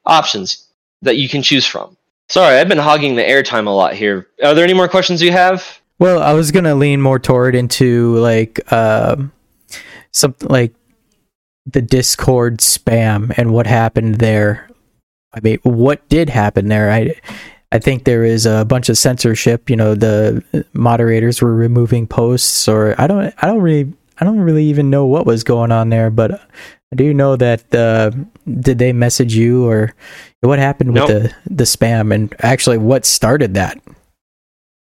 options 0.06 0.66
that 1.02 1.16
you 1.16 1.28
can 1.28 1.42
choose 1.42 1.66
from. 1.66 1.96
Sorry, 2.28 2.58
I've 2.58 2.68
been 2.68 2.78
hogging 2.78 3.16
the 3.16 3.22
airtime 3.22 3.66
a 3.66 3.70
lot 3.70 3.94
here. 3.94 4.28
Are 4.42 4.54
there 4.54 4.64
any 4.64 4.74
more 4.74 4.88
questions 4.88 5.20
you 5.20 5.32
have? 5.32 5.80
Well, 5.98 6.22
I 6.22 6.32
was 6.32 6.52
gonna 6.52 6.74
lean 6.74 7.00
more 7.00 7.18
toward 7.18 7.54
into 7.54 8.16
like 8.16 8.72
um, 8.72 9.32
something 10.12 10.48
like 10.48 10.72
the 11.66 11.82
Discord 11.82 12.58
spam 12.58 13.32
and 13.36 13.52
what 13.52 13.66
happened 13.66 14.16
there. 14.16 14.68
I 15.32 15.40
mean, 15.40 15.58
what 15.62 16.08
did 16.08 16.28
happen 16.28 16.68
there? 16.68 16.90
I 16.90 17.14
I 17.72 17.78
think 17.78 18.04
there 18.04 18.24
is 18.24 18.46
a 18.46 18.64
bunch 18.64 18.88
of 18.88 18.98
censorship. 18.98 19.70
You 19.70 19.76
know, 19.76 19.94
the 19.94 20.64
moderators 20.72 21.40
were 21.40 21.54
removing 21.54 22.06
posts, 22.06 22.66
or 22.66 22.94
I 22.98 23.06
don't 23.06 23.34
I 23.38 23.46
don't 23.46 23.60
really 23.60 23.92
I 24.18 24.24
don't 24.24 24.40
really 24.40 24.64
even 24.64 24.90
know 24.90 25.06
what 25.06 25.26
was 25.26 25.44
going 25.44 25.72
on 25.72 25.88
there, 25.88 26.10
but 26.10 26.48
I 26.92 26.96
do 26.96 27.14
know 27.14 27.36
that 27.36 27.72
uh, 27.74 28.10
did 28.46 28.78
they 28.78 28.92
message 28.92 29.34
you 29.34 29.68
or 29.68 29.94
what 30.40 30.58
happened 30.58 30.92
with 30.92 31.08
nope. 31.08 31.08
the 31.08 31.34
the 31.46 31.64
spam 31.64 32.12
and 32.12 32.34
actually 32.40 32.78
what 32.78 33.04
started 33.04 33.54
that? 33.54 33.80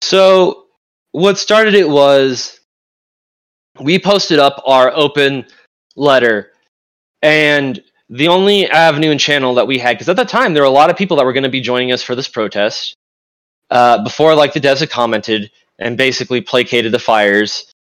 So 0.02 0.66
what 1.12 1.38
started 1.38 1.74
it 1.74 1.88
was 1.88 2.60
we 3.80 3.98
posted 3.98 4.38
up 4.38 4.62
our 4.66 4.92
open 4.94 5.46
letter 5.96 6.52
and 7.22 7.82
the 8.10 8.28
only 8.28 8.68
avenue 8.68 9.10
and 9.10 9.20
channel 9.20 9.54
that 9.54 9.66
we 9.66 9.78
had 9.78 9.94
because 9.94 10.08
at 10.08 10.16
the 10.16 10.24
time 10.24 10.52
there 10.52 10.62
were 10.62 10.68
a 10.68 10.72
lot 10.72 10.90
of 10.90 10.96
people 10.96 11.16
that 11.16 11.24
were 11.24 11.32
going 11.32 11.44
to 11.44 11.48
be 11.48 11.60
joining 11.60 11.90
us 11.90 12.02
for 12.02 12.14
this 12.14 12.28
protest 12.28 12.96
uh, 13.70 14.02
before 14.02 14.34
like 14.34 14.52
the 14.52 14.60
devs 14.60 14.80
had 14.80 14.90
commented 14.90 15.50
and 15.78 15.96
basically 15.96 16.40
placated 16.40 16.92
the 16.92 16.98
fires 16.98 17.72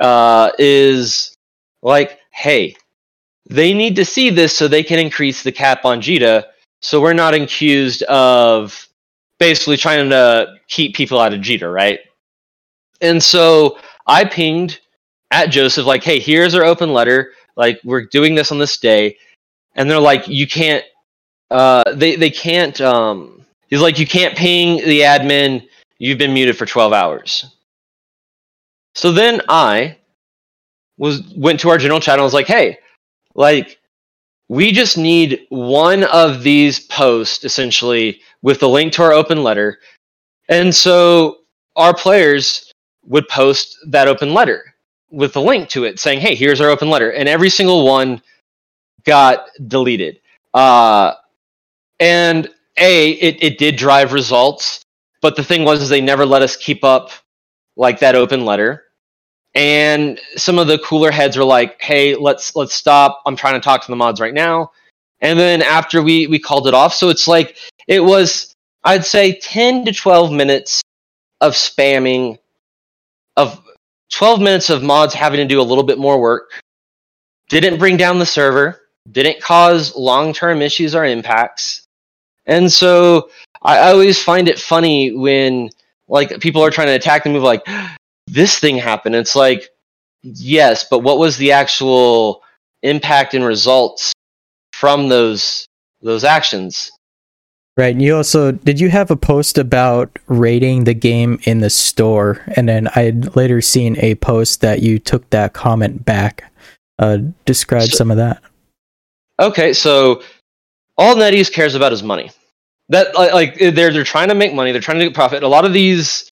uh, 0.00 0.50
is 0.58 1.34
like 1.82 2.18
hey 2.32 2.76
they 3.48 3.72
need 3.72 3.96
to 3.96 4.04
see 4.04 4.30
this 4.30 4.56
so 4.56 4.68
they 4.68 4.82
can 4.82 4.98
increase 4.98 5.42
the 5.42 5.52
cap 5.52 5.84
on 5.84 6.00
jita 6.00 6.44
so 6.80 7.00
we're 7.00 7.12
not 7.12 7.34
accused 7.34 8.02
of 8.04 8.88
basically 9.38 9.76
trying 9.76 10.08
to 10.10 10.54
keep 10.68 10.94
people 10.94 11.18
out 11.18 11.32
of 11.32 11.40
jita 11.40 11.72
right 11.72 12.00
and 13.00 13.22
so 13.22 13.78
I 14.06 14.24
pinged 14.24 14.80
at 15.30 15.46
Joseph, 15.46 15.86
like, 15.86 16.04
hey, 16.04 16.18
here's 16.20 16.54
our 16.54 16.64
open 16.64 16.92
letter. 16.92 17.32
Like, 17.56 17.80
we're 17.84 18.06
doing 18.06 18.34
this 18.34 18.52
on 18.52 18.58
this 18.58 18.76
day. 18.76 19.16
And 19.74 19.90
they're 19.90 20.00
like, 20.00 20.26
you 20.28 20.46
can't 20.46 20.84
uh, 21.50 21.84
they 21.94 22.16
they 22.16 22.30
can't. 22.30 22.80
Um, 22.80 23.44
he's 23.68 23.80
like, 23.80 23.98
you 23.98 24.06
can't 24.06 24.36
ping 24.36 24.78
the 24.78 25.00
admin. 25.00 25.68
You've 25.98 26.18
been 26.18 26.34
muted 26.34 26.58
for 26.58 26.66
12 26.66 26.92
hours. 26.92 27.44
So 28.94 29.12
then 29.12 29.40
I 29.48 29.98
was 30.98 31.22
went 31.36 31.60
to 31.60 31.68
our 31.68 31.78
general 31.78 32.00
channel. 32.00 32.24
and 32.24 32.26
was 32.26 32.34
like, 32.34 32.46
hey, 32.46 32.78
like 33.36 33.78
we 34.48 34.72
just 34.72 34.98
need 34.98 35.46
one 35.50 36.04
of 36.04 36.42
these 36.42 36.80
posts 36.80 37.44
essentially 37.44 38.20
with 38.42 38.60
the 38.60 38.68
link 38.68 38.92
to 38.94 39.02
our 39.02 39.12
open 39.12 39.42
letter. 39.42 39.78
And 40.48 40.74
so 40.74 41.38
our 41.76 41.94
players 41.94 42.72
would 43.04 43.28
post 43.28 43.78
that 43.88 44.08
open 44.08 44.34
letter 44.34 44.74
with 45.10 45.32
the 45.32 45.40
link 45.40 45.68
to 45.70 45.84
it 45.84 45.98
saying, 45.98 46.20
hey, 46.20 46.34
here's 46.34 46.60
our 46.60 46.70
open 46.70 46.90
letter. 46.90 47.12
And 47.12 47.28
every 47.28 47.50
single 47.50 47.84
one 47.84 48.22
got 49.04 49.48
deleted. 49.68 50.20
Uh, 50.54 51.14
and 52.00 52.48
A, 52.78 53.10
it, 53.12 53.42
it 53.42 53.58
did 53.58 53.76
drive 53.76 54.12
results. 54.12 54.82
But 55.20 55.36
the 55.36 55.44
thing 55.44 55.64
was, 55.64 55.82
is 55.82 55.88
they 55.88 56.00
never 56.00 56.24
let 56.24 56.42
us 56.42 56.56
keep 56.56 56.84
up 56.84 57.10
like 57.76 57.98
that 58.00 58.14
open 58.14 58.44
letter 58.44 58.85
and 59.56 60.20
some 60.36 60.58
of 60.58 60.66
the 60.66 60.78
cooler 60.80 61.10
heads 61.10 61.36
were 61.36 61.44
like 61.44 61.80
hey 61.80 62.14
let's 62.14 62.54
let's 62.54 62.74
stop. 62.74 63.22
I'm 63.26 63.34
trying 63.34 63.54
to 63.54 63.60
talk 63.60 63.82
to 63.82 63.90
the 63.90 63.96
mods 63.96 64.20
right 64.20 64.34
now. 64.34 64.70
And 65.20 65.38
then 65.38 65.62
after 65.62 66.02
we 66.02 66.26
we 66.26 66.38
called 66.38 66.68
it 66.68 66.74
off. 66.74 66.94
So 66.94 67.08
it's 67.08 67.26
like 67.26 67.56
it 67.88 68.04
was 68.04 68.54
i'd 68.84 69.04
say 69.04 69.38
10 69.40 69.84
to 69.86 69.92
12 69.92 70.30
minutes 70.30 70.82
of 71.40 71.54
spamming 71.54 72.38
of 73.36 73.60
12 74.12 74.40
minutes 74.40 74.70
of 74.70 74.82
mods 74.82 75.14
having 75.14 75.38
to 75.38 75.46
do 75.46 75.60
a 75.60 75.62
little 75.62 75.84
bit 75.84 75.98
more 75.98 76.20
work. 76.20 76.50
Didn't 77.48 77.78
bring 77.78 77.96
down 77.96 78.18
the 78.18 78.26
server. 78.26 78.82
Didn't 79.10 79.40
cause 79.40 79.94
long-term 79.96 80.62
issues 80.62 80.94
or 80.94 81.04
impacts. 81.04 81.86
And 82.44 82.70
so 82.70 83.30
i 83.62 83.90
always 83.90 84.22
find 84.22 84.48
it 84.48 84.58
funny 84.58 85.12
when 85.12 85.70
like 86.08 86.40
people 86.40 86.62
are 86.62 86.70
trying 86.70 86.88
to 86.88 86.92
attack 86.92 87.24
the 87.24 87.30
move 87.30 87.42
like 87.42 87.66
this 88.26 88.58
thing 88.58 88.76
happened. 88.76 89.14
It's 89.14 89.36
like, 89.36 89.68
yes, 90.22 90.86
but 90.88 91.00
what 91.00 91.18
was 91.18 91.36
the 91.36 91.52
actual 91.52 92.42
impact 92.82 93.34
and 93.34 93.44
results 93.44 94.12
from 94.72 95.08
those 95.08 95.66
those 96.02 96.24
actions? 96.24 96.90
Right. 97.76 97.92
And 97.92 98.00
you 98.00 98.16
also 98.16 98.52
did 98.52 98.80
you 98.80 98.88
have 98.88 99.10
a 99.10 99.16
post 99.16 99.58
about 99.58 100.18
rating 100.28 100.84
the 100.84 100.94
game 100.94 101.38
in 101.44 101.60
the 101.60 101.70
store, 101.70 102.42
and 102.56 102.68
then 102.68 102.88
I 102.88 103.02
had 103.02 103.36
later 103.36 103.60
seen 103.60 103.96
a 103.98 104.14
post 104.16 104.62
that 104.62 104.82
you 104.82 104.98
took 104.98 105.28
that 105.30 105.52
comment 105.52 106.04
back. 106.04 106.50
Uh, 106.98 107.18
describe 107.44 107.88
so, 107.88 107.96
some 107.96 108.10
of 108.10 108.16
that. 108.16 108.42
Okay, 109.38 109.74
so 109.74 110.22
all 110.96 111.14
NetEase 111.14 111.52
cares 111.52 111.74
about 111.74 111.92
is 111.92 112.02
money. 112.02 112.30
That 112.88 113.14
like 113.14 113.58
they're 113.58 113.92
they're 113.92 114.04
trying 114.04 114.28
to 114.28 114.34
make 114.34 114.54
money. 114.54 114.72
They're 114.72 114.80
trying 114.80 114.98
to 114.98 115.04
get 115.04 115.14
profit. 115.14 115.42
A 115.42 115.48
lot 115.48 115.66
of 115.66 115.74
these, 115.74 116.30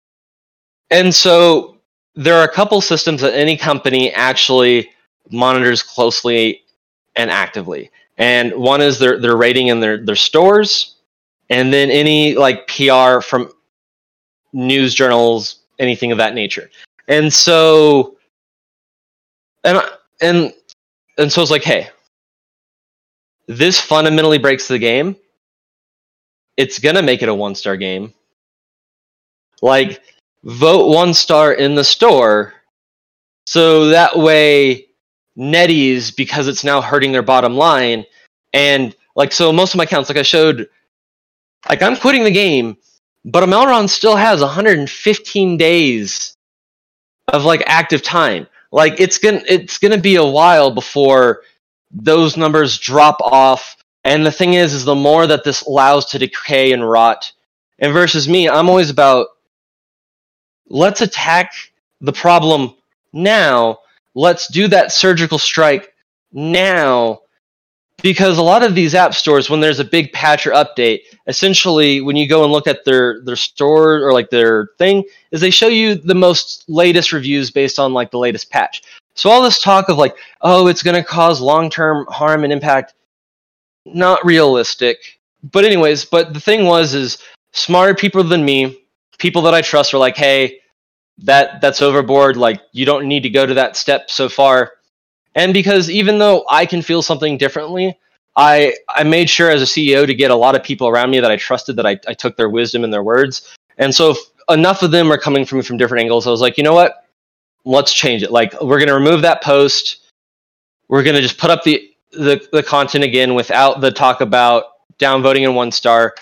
and 0.88 1.14
so 1.14 1.73
there 2.14 2.36
are 2.36 2.44
a 2.44 2.52
couple 2.52 2.80
systems 2.80 3.20
that 3.20 3.34
any 3.34 3.56
company 3.56 4.12
actually 4.12 4.90
monitors 5.30 5.82
closely 5.82 6.62
and 7.16 7.30
actively. 7.30 7.90
And 8.18 8.52
one 8.54 8.80
is 8.80 8.98
their, 8.98 9.18
their 9.18 9.36
rating 9.36 9.68
in 9.68 9.80
their, 9.80 9.98
their 9.98 10.16
stores, 10.16 10.96
and 11.50 11.72
then 11.72 11.90
any 11.90 12.34
like 12.36 12.66
PR 12.68 13.20
from 13.20 13.52
news 14.52 14.94
journals, 14.94 15.60
anything 15.78 16.12
of 16.12 16.18
that 16.18 16.34
nature. 16.34 16.70
And 17.08 17.32
so, 17.32 18.16
and 19.64 19.82
and 20.20 20.52
and 21.18 21.32
so 21.32 21.42
it's 21.42 21.50
like, 21.50 21.64
hey, 21.64 21.88
this 23.46 23.80
fundamentally 23.80 24.38
breaks 24.38 24.68
the 24.68 24.78
game. 24.78 25.16
It's 26.56 26.78
gonna 26.78 27.02
make 27.02 27.22
it 27.22 27.28
a 27.28 27.34
one 27.34 27.54
star 27.54 27.76
game. 27.76 28.14
Like 29.60 30.02
vote 30.44 30.88
one 30.88 31.14
star 31.14 31.52
in 31.52 31.74
the 31.74 31.84
store 31.84 32.54
so 33.46 33.86
that 33.88 34.16
way 34.18 34.86
NetEase 35.38 36.14
because 36.14 36.48
it's 36.48 36.64
now 36.64 36.80
hurting 36.80 37.12
their 37.12 37.22
bottom 37.22 37.54
line, 37.54 38.04
and 38.52 38.94
like 39.16 39.32
so 39.32 39.52
most 39.52 39.74
of 39.74 39.78
my 39.78 39.84
accounts, 39.84 40.08
like 40.08 40.18
I 40.18 40.22
showed, 40.22 40.68
like 41.68 41.82
I'm 41.82 41.96
quitting 41.96 42.24
the 42.24 42.30
game, 42.30 42.76
but 43.24 43.42
Amelron 43.42 43.88
still 43.88 44.16
has 44.16 44.40
115 44.40 45.56
days 45.56 46.36
of 47.28 47.44
like 47.44 47.62
active 47.66 48.02
time. 48.02 48.46
Like 48.70 49.00
it's 49.00 49.18
gonna 49.18 49.42
it's 49.46 49.78
gonna 49.78 49.98
be 49.98 50.16
a 50.16 50.24
while 50.24 50.70
before 50.70 51.42
those 51.90 52.36
numbers 52.36 52.78
drop 52.78 53.20
off. 53.20 53.76
And 54.06 54.26
the 54.26 54.32
thing 54.32 54.54
is, 54.54 54.74
is 54.74 54.84
the 54.84 54.94
more 54.94 55.26
that 55.26 55.44
this 55.44 55.62
allows 55.62 56.06
to 56.06 56.18
decay 56.18 56.72
and 56.72 56.88
rot, 56.88 57.32
and 57.78 57.92
versus 57.92 58.28
me, 58.28 58.48
I'm 58.48 58.68
always 58.68 58.90
about 58.90 59.28
let's 60.68 61.00
attack 61.00 61.52
the 62.00 62.12
problem 62.12 62.74
now. 63.12 63.78
Let's 64.14 64.48
do 64.48 64.68
that 64.68 64.92
surgical 64.92 65.38
strike 65.38 65.92
now. 66.32 67.20
Because 68.02 68.36
a 68.36 68.42
lot 68.42 68.62
of 68.62 68.74
these 68.74 68.94
app 68.94 69.14
stores, 69.14 69.48
when 69.48 69.60
there's 69.60 69.78
a 69.78 69.84
big 69.84 70.12
patch 70.12 70.46
or 70.46 70.50
update, 70.50 71.02
essentially 71.26 72.02
when 72.02 72.16
you 72.16 72.28
go 72.28 72.42
and 72.42 72.52
look 72.52 72.66
at 72.66 72.84
their 72.84 73.22
their 73.22 73.36
store 73.36 74.02
or 74.06 74.12
like 74.12 74.28
their 74.28 74.68
thing, 74.78 75.04
is 75.30 75.40
they 75.40 75.50
show 75.50 75.68
you 75.68 75.94
the 75.94 76.14
most 76.14 76.64
latest 76.68 77.12
reviews 77.12 77.50
based 77.50 77.78
on 77.78 77.94
like 77.94 78.10
the 78.10 78.18
latest 78.18 78.50
patch. 78.50 78.82
So 79.14 79.30
all 79.30 79.42
this 79.42 79.62
talk 79.62 79.88
of 79.88 79.96
like, 79.96 80.16
oh, 80.42 80.66
it's 80.66 80.82
going 80.82 80.96
to 80.96 81.04
cause 81.04 81.40
long 81.40 81.70
term 81.70 82.04
harm 82.10 82.44
and 82.44 82.52
impact, 82.52 82.94
not 83.86 84.24
realistic. 84.24 84.98
But 85.42 85.64
anyways, 85.64 86.04
but 86.04 86.34
the 86.34 86.40
thing 86.40 86.66
was 86.66 86.94
is 86.94 87.18
smarter 87.52 87.94
people 87.94 88.22
than 88.24 88.44
me 88.44 88.83
people 89.24 89.40
that 89.40 89.54
I 89.54 89.62
trust 89.62 89.94
are 89.94 89.98
like, 89.98 90.18
hey, 90.18 90.60
that 91.16 91.62
that's 91.62 91.80
overboard. 91.80 92.36
Like 92.36 92.60
you 92.72 92.84
don't 92.84 93.08
need 93.08 93.22
to 93.22 93.30
go 93.30 93.46
to 93.46 93.54
that 93.54 93.74
step 93.74 94.10
so 94.10 94.28
far. 94.28 94.72
And 95.34 95.54
because 95.54 95.88
even 95.88 96.18
though 96.18 96.44
I 96.50 96.66
can 96.66 96.82
feel 96.82 97.00
something 97.00 97.38
differently, 97.38 97.98
I 98.36 98.74
I 98.90 99.02
made 99.02 99.30
sure 99.30 99.50
as 99.50 99.62
a 99.62 99.64
CEO 99.64 100.06
to 100.06 100.14
get 100.14 100.30
a 100.30 100.36
lot 100.36 100.54
of 100.54 100.62
people 100.62 100.88
around 100.88 101.10
me 101.10 101.20
that 101.20 101.30
I 101.30 101.36
trusted 101.36 101.76
that 101.76 101.86
I, 101.86 101.98
I 102.06 102.12
took 102.12 102.36
their 102.36 102.50
wisdom 102.50 102.84
and 102.84 102.92
their 102.92 103.02
words. 103.02 103.56
And 103.78 103.94
so 103.94 104.14
enough 104.50 104.82
of 104.82 104.90
them 104.90 105.10
are 105.10 105.16
coming 105.16 105.46
from 105.46 105.62
from 105.62 105.78
different 105.78 106.02
angles. 106.02 106.26
I 106.26 106.30
was 106.30 106.42
like, 106.42 106.58
you 106.58 106.62
know 106.62 106.74
what? 106.74 107.06
Let's 107.64 107.94
change 107.94 108.22
it. 108.22 108.30
Like 108.30 108.60
we're 108.60 108.78
gonna 108.78 108.92
remove 108.92 109.22
that 109.22 109.42
post. 109.42 110.10
We're 110.88 111.02
gonna 111.02 111.22
just 111.22 111.38
put 111.38 111.50
up 111.50 111.62
the 111.62 111.90
the, 112.12 112.46
the 112.52 112.62
content 112.62 113.04
again 113.04 113.34
without 113.34 113.80
the 113.80 113.90
talk 113.90 114.20
about 114.20 114.64
downvoting 114.98 115.48
in 115.48 115.54
one 115.54 115.72
star. 115.72 116.14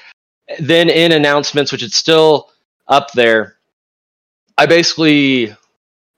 Then 0.61 0.89
in 0.89 1.11
announcements, 1.11 1.73
which 1.73 1.83
it's 1.83 1.97
still 1.97 2.52
up 2.89 3.13
there, 3.13 3.57
I 4.59 4.67
basically, 4.67 5.55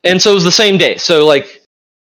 and 0.03 0.21
so 0.21 0.33
it 0.33 0.35
was 0.35 0.45
the 0.45 0.53
same 0.53 0.79
day. 0.79 0.97
So 0.97 1.27
like, 1.27 1.62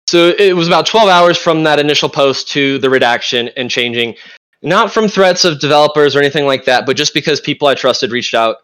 so 0.08 0.34
it 0.38 0.56
was 0.56 0.68
about 0.68 0.86
12 0.86 1.10
hours 1.10 1.38
from 1.38 1.64
that 1.64 1.80
initial 1.80 2.10
post 2.10 2.48
to 2.50 2.78
the 2.80 2.90
redaction 2.90 3.50
and 3.58 3.70
changing, 3.70 4.16
not 4.62 4.92
from 4.92 5.08
threats 5.08 5.46
of 5.46 5.60
developers 5.60 6.16
or 6.16 6.20
anything 6.20 6.46
like 6.46 6.66
that, 6.66 6.86
but 6.86 6.96
just 6.96 7.14
because 7.14 7.42
people 7.42 7.68
I 7.68 7.76
trusted 7.76 8.12
reached 8.12 8.34
out, 8.34 8.58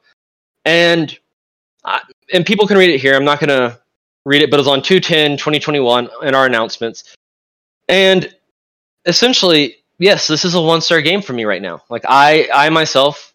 and 0.65 1.17
I, 1.83 2.01
and 2.33 2.45
people 2.45 2.67
can 2.67 2.77
read 2.77 2.89
it 2.89 2.99
here. 2.99 3.15
I'm 3.15 3.25
not 3.25 3.39
gonna 3.39 3.79
read 4.25 4.41
it, 4.41 4.51
but 4.51 4.57
it 4.57 4.61
was 4.61 4.67
on 4.67 4.81
210 4.81 5.37
2021 5.37 6.09
in 6.23 6.35
our 6.35 6.45
announcements, 6.45 7.15
and 7.89 8.33
essentially, 9.05 9.77
yes, 9.97 10.27
this 10.27 10.45
is 10.45 10.53
a 10.53 10.61
one 10.61 10.81
star 10.81 11.01
game 11.01 11.21
for 11.21 11.33
me 11.33 11.45
right 11.45 11.61
now. 11.61 11.81
Like 11.89 12.03
I, 12.07 12.47
I 12.53 12.69
myself 12.69 13.33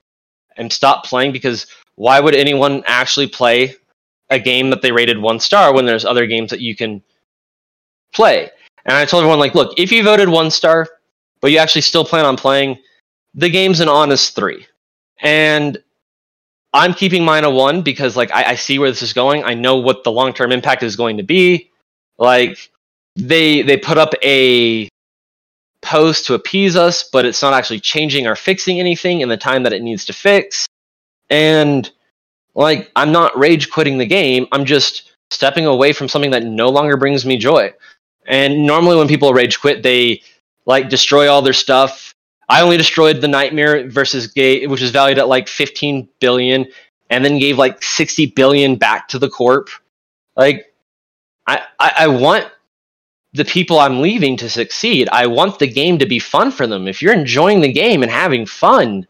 am 0.56 0.70
stopped 0.70 1.08
playing 1.08 1.32
because 1.32 1.66
why 1.96 2.20
would 2.20 2.34
anyone 2.34 2.82
actually 2.86 3.26
play 3.26 3.74
a 4.30 4.38
game 4.38 4.70
that 4.70 4.82
they 4.82 4.92
rated 4.92 5.18
one 5.18 5.40
star 5.40 5.74
when 5.74 5.86
there's 5.86 6.04
other 6.04 6.26
games 6.26 6.50
that 6.50 6.60
you 6.60 6.76
can 6.76 7.02
play? 8.14 8.50
And 8.84 8.96
I 8.96 9.04
told 9.04 9.22
everyone, 9.22 9.40
like, 9.40 9.54
look, 9.54 9.74
if 9.76 9.90
you 9.90 10.02
voted 10.04 10.28
one 10.28 10.50
star, 10.50 10.88
but 11.40 11.50
you 11.50 11.58
actually 11.58 11.82
still 11.82 12.04
plan 12.04 12.24
on 12.24 12.36
playing, 12.36 12.78
the 13.34 13.50
game's 13.50 13.80
an 13.80 13.88
honest 13.88 14.36
three. 14.36 14.66
And 15.20 15.78
I'm 16.72 16.94
keeping 16.94 17.24
mine 17.24 17.44
a 17.44 17.50
one 17.50 17.82
because, 17.82 18.16
like, 18.16 18.30
I, 18.30 18.50
I 18.50 18.54
see 18.54 18.78
where 18.78 18.90
this 18.90 19.02
is 19.02 19.12
going. 19.12 19.42
I 19.44 19.54
know 19.54 19.76
what 19.76 20.04
the 20.04 20.12
long 20.12 20.32
term 20.32 20.52
impact 20.52 20.82
is 20.82 20.94
going 20.94 21.16
to 21.16 21.22
be. 21.22 21.70
Like, 22.18 22.70
they 23.16 23.62
they 23.62 23.76
put 23.76 23.98
up 23.98 24.12
a 24.22 24.88
post 25.80 26.26
to 26.26 26.34
appease 26.34 26.76
us, 26.76 27.02
but 27.04 27.24
it's 27.24 27.42
not 27.42 27.54
actually 27.54 27.80
changing 27.80 28.26
or 28.26 28.36
fixing 28.36 28.78
anything 28.78 29.20
in 29.20 29.28
the 29.28 29.36
time 29.36 29.62
that 29.62 29.72
it 29.72 29.82
needs 29.82 30.04
to 30.06 30.12
fix. 30.12 30.66
And 31.30 31.90
like 32.54 32.90
I'm 32.96 33.12
not 33.12 33.38
rage 33.38 33.70
quitting 33.70 33.98
the 33.98 34.06
game. 34.06 34.46
I'm 34.52 34.64
just 34.64 35.12
stepping 35.30 35.66
away 35.66 35.92
from 35.92 36.08
something 36.08 36.30
that 36.30 36.44
no 36.44 36.68
longer 36.68 36.96
brings 36.96 37.26
me 37.26 37.36
joy. 37.36 37.72
And 38.26 38.66
normally 38.66 38.96
when 38.96 39.08
people 39.08 39.32
rage 39.32 39.60
quit, 39.60 39.82
they 39.82 40.22
like 40.66 40.88
destroy 40.88 41.28
all 41.28 41.42
their 41.42 41.52
stuff. 41.52 42.14
I 42.48 42.62
only 42.62 42.76
destroyed 42.76 43.20
the 43.20 43.28
Nightmare 43.28 43.88
versus 43.88 44.26
Gate, 44.26 44.68
which 44.70 44.82
is 44.82 44.90
valued 44.90 45.18
at 45.18 45.28
like 45.28 45.48
15 45.48 46.08
billion, 46.20 46.66
and 47.10 47.24
then 47.24 47.38
gave 47.38 47.58
like 47.58 47.82
60 47.82 48.26
billion 48.26 48.76
back 48.76 49.08
to 49.08 49.18
the 49.18 49.28
corp. 49.28 49.68
Like, 50.36 50.72
I, 51.46 51.62
I, 51.78 51.92
I 52.00 52.06
want 52.08 52.50
the 53.32 53.44
people 53.44 53.78
I'm 53.78 54.00
leaving 54.00 54.36
to 54.38 54.48
succeed. 54.48 55.08
I 55.10 55.26
want 55.26 55.58
the 55.58 55.66
game 55.66 55.98
to 55.98 56.06
be 56.06 56.18
fun 56.18 56.50
for 56.50 56.66
them. 56.66 56.86
If 56.86 57.02
you're 57.02 57.12
enjoying 57.12 57.60
the 57.60 57.72
game 57.72 58.02
and 58.02 58.10
having 58.10 58.46
fun, 58.46 59.06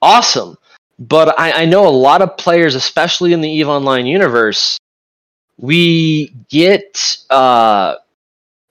awesome. 0.00 0.56
But 0.98 1.38
I, 1.38 1.62
I 1.62 1.64
know 1.64 1.86
a 1.86 1.90
lot 1.90 2.22
of 2.22 2.36
players, 2.36 2.74
especially 2.74 3.32
in 3.32 3.40
the 3.40 3.48
EVE 3.48 3.68
Online 3.68 4.06
universe, 4.06 4.78
we 5.58 6.34
get 6.48 7.16
uh, 7.30 7.96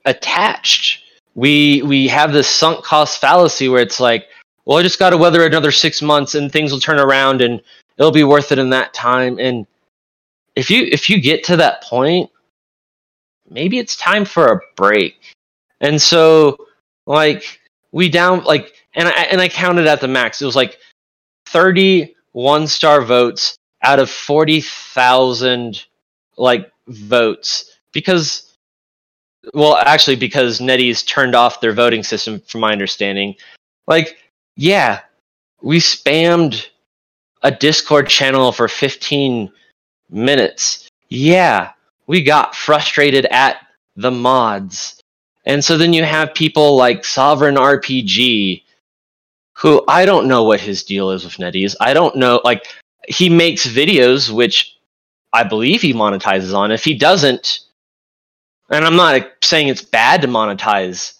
attached. 0.04 1.04
We 1.34 1.82
we 1.82 2.08
have 2.08 2.32
this 2.32 2.48
sunk 2.48 2.84
cost 2.84 3.20
fallacy 3.20 3.68
where 3.68 3.82
it's 3.82 4.00
like, 4.00 4.28
well, 4.64 4.78
I 4.78 4.82
just 4.82 4.98
got 4.98 5.10
to 5.10 5.16
weather 5.16 5.46
another 5.46 5.72
six 5.72 6.02
months 6.02 6.34
and 6.34 6.52
things 6.52 6.72
will 6.72 6.80
turn 6.80 6.98
around 6.98 7.40
and 7.40 7.62
it'll 7.96 8.12
be 8.12 8.24
worth 8.24 8.52
it 8.52 8.58
in 8.58 8.70
that 8.70 8.92
time. 8.92 9.38
And 9.38 9.66
if 10.56 10.68
you 10.68 10.88
if 10.90 11.08
you 11.08 11.20
get 11.20 11.44
to 11.44 11.56
that 11.56 11.82
point, 11.82 12.30
maybe 13.48 13.78
it's 13.78 13.96
time 13.96 14.24
for 14.24 14.46
a 14.46 14.60
break. 14.76 15.34
And 15.80 16.02
so, 16.02 16.66
like, 17.06 17.60
we 17.92 18.08
down 18.08 18.42
like, 18.44 18.74
and 18.94 19.08
I 19.08 19.22
and 19.30 19.40
I 19.40 19.48
counted 19.48 19.86
at 19.86 20.00
the 20.00 20.08
max. 20.08 20.42
It 20.42 20.46
was 20.46 20.56
like 20.56 20.78
thirty 21.46 22.16
one 22.38 22.68
star 22.68 23.02
votes 23.02 23.58
out 23.82 23.98
of 23.98 24.08
forty 24.08 24.60
thousand 24.60 25.84
like 26.36 26.70
votes. 26.86 27.76
Because 27.92 28.54
well 29.54 29.76
actually 29.76 30.14
because 30.14 30.60
NetEase 30.60 31.04
turned 31.04 31.34
off 31.34 31.60
their 31.60 31.72
voting 31.72 32.04
system 32.04 32.40
from 32.46 32.60
my 32.60 32.70
understanding. 32.70 33.34
Like 33.88 34.18
yeah 34.54 35.00
we 35.62 35.80
spammed 35.80 36.64
a 37.42 37.50
discord 37.50 38.08
channel 38.08 38.52
for 38.52 38.68
15 38.68 39.50
minutes. 40.08 40.88
Yeah 41.08 41.72
we 42.06 42.22
got 42.22 42.54
frustrated 42.54 43.26
at 43.26 43.66
the 43.96 44.12
mods. 44.12 45.00
And 45.44 45.64
so 45.64 45.76
then 45.76 45.92
you 45.92 46.04
have 46.04 46.34
people 46.34 46.76
like 46.76 47.04
sovereign 47.04 47.56
rpg 47.56 48.62
who 49.58 49.82
i 49.88 50.04
don't 50.04 50.28
know 50.28 50.44
what 50.44 50.60
his 50.60 50.82
deal 50.84 51.10
is 51.10 51.24
with 51.24 51.34
NetEase 51.34 51.74
i 51.80 51.92
don't 51.92 52.16
know 52.16 52.40
like 52.44 52.66
he 53.08 53.28
makes 53.28 53.66
videos 53.66 54.30
which 54.30 54.78
I 55.32 55.44
believe 55.44 55.82
he 55.82 55.92
monetizes 55.92 56.54
on. 56.54 56.72
If 56.72 56.84
he 56.84 56.94
doesn't, 56.94 57.60
and 58.70 58.84
I'm 58.84 58.96
not 58.96 59.26
saying 59.42 59.68
it's 59.68 59.82
bad 59.82 60.22
to 60.22 60.28
monetize 60.28 61.14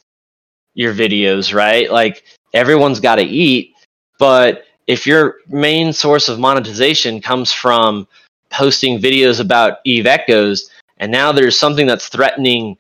your 0.75 0.95
videos, 0.95 1.53
right? 1.53 1.91
Like 1.91 2.25
everyone's 2.55 3.01
got 3.01 3.17
to 3.17 3.23
eat, 3.23 3.75
but 4.19 4.65
if 4.87 5.07
your 5.07 5.37
main 5.49 5.93
source 5.93 6.29
of 6.29 6.39
monetization 6.39 7.21
comes 7.21 7.53
from 7.53 8.09
posting 8.51 8.99
videos 8.99 9.41
about 9.41 9.79
Eve 9.85 10.07
Echoes, 10.07 10.71
and 10.97 11.13
now 11.13 11.31
there's 11.31 11.59
something 11.59 11.87
that's 11.87 12.09
threatening 12.09 12.77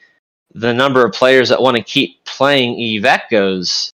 the 0.54 0.72
number 0.72 1.04
of 1.04 1.12
players 1.12 1.50
that 1.50 1.60
want 1.60 1.76
to 1.76 1.82
keep 1.82 2.24
playing 2.24 2.74
Eve 2.74 3.04
Echoes, 3.04 3.92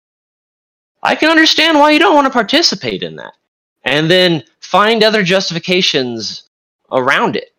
I 1.04 1.16
can 1.16 1.30
understand 1.30 1.80
why 1.80 1.92
you 1.92 2.00
don't 2.00 2.16
want 2.16 2.26
to 2.26 2.32
participate 2.32 3.04
in 3.04 3.18
that. 3.18 3.34
And 3.86 4.10
then 4.10 4.44
find 4.62 5.04
other 5.04 5.24
justifications 5.24 6.48
around 6.92 7.36
it. 7.36 7.54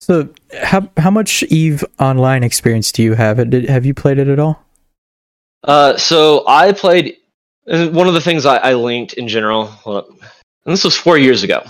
So, 0.00 0.28
how 0.62 0.88
how 0.96 1.10
much 1.10 1.42
Eve 1.44 1.84
Online 1.98 2.42
experience 2.42 2.92
do 2.92 3.02
you 3.02 3.14
have? 3.14 3.50
Did, 3.50 3.68
have 3.68 3.84
you 3.84 3.94
played 3.94 4.18
it 4.18 4.28
at 4.28 4.38
all? 4.38 4.64
Uh, 5.64 5.96
so 5.96 6.44
I 6.46 6.72
played. 6.72 7.16
Uh, 7.68 7.88
one 7.88 8.06
of 8.06 8.14
the 8.14 8.20
things 8.20 8.46
I, 8.46 8.56
I 8.58 8.74
linked 8.74 9.14
in 9.14 9.26
general, 9.26 9.72
and 9.84 10.04
this 10.64 10.84
was 10.84 10.96
four 10.96 11.18
years 11.18 11.42
ago. 11.42 11.62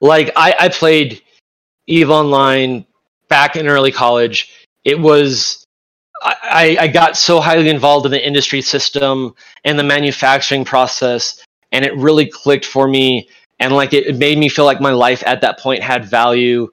Like 0.00 0.32
I, 0.36 0.54
I 0.58 0.68
played 0.68 1.22
Eve 1.86 2.10
Online 2.10 2.86
back 3.28 3.56
in 3.56 3.68
early 3.68 3.92
college. 3.92 4.66
It 4.84 4.98
was 4.98 5.63
I, 6.24 6.76
I 6.80 6.88
got 6.88 7.16
so 7.16 7.40
highly 7.40 7.68
involved 7.68 8.06
in 8.06 8.12
the 8.12 8.26
industry 8.26 8.62
system 8.62 9.34
and 9.64 9.78
the 9.78 9.84
manufacturing 9.84 10.64
process, 10.64 11.44
and 11.70 11.84
it 11.84 11.94
really 11.96 12.26
clicked 12.26 12.64
for 12.64 12.88
me 12.88 13.28
and 13.60 13.74
like 13.74 13.92
it, 13.92 14.06
it 14.06 14.16
made 14.16 14.38
me 14.38 14.48
feel 14.48 14.64
like 14.64 14.80
my 14.80 14.90
life 14.90 15.22
at 15.26 15.40
that 15.42 15.58
point 15.58 15.82
had 15.82 16.04
value 16.04 16.68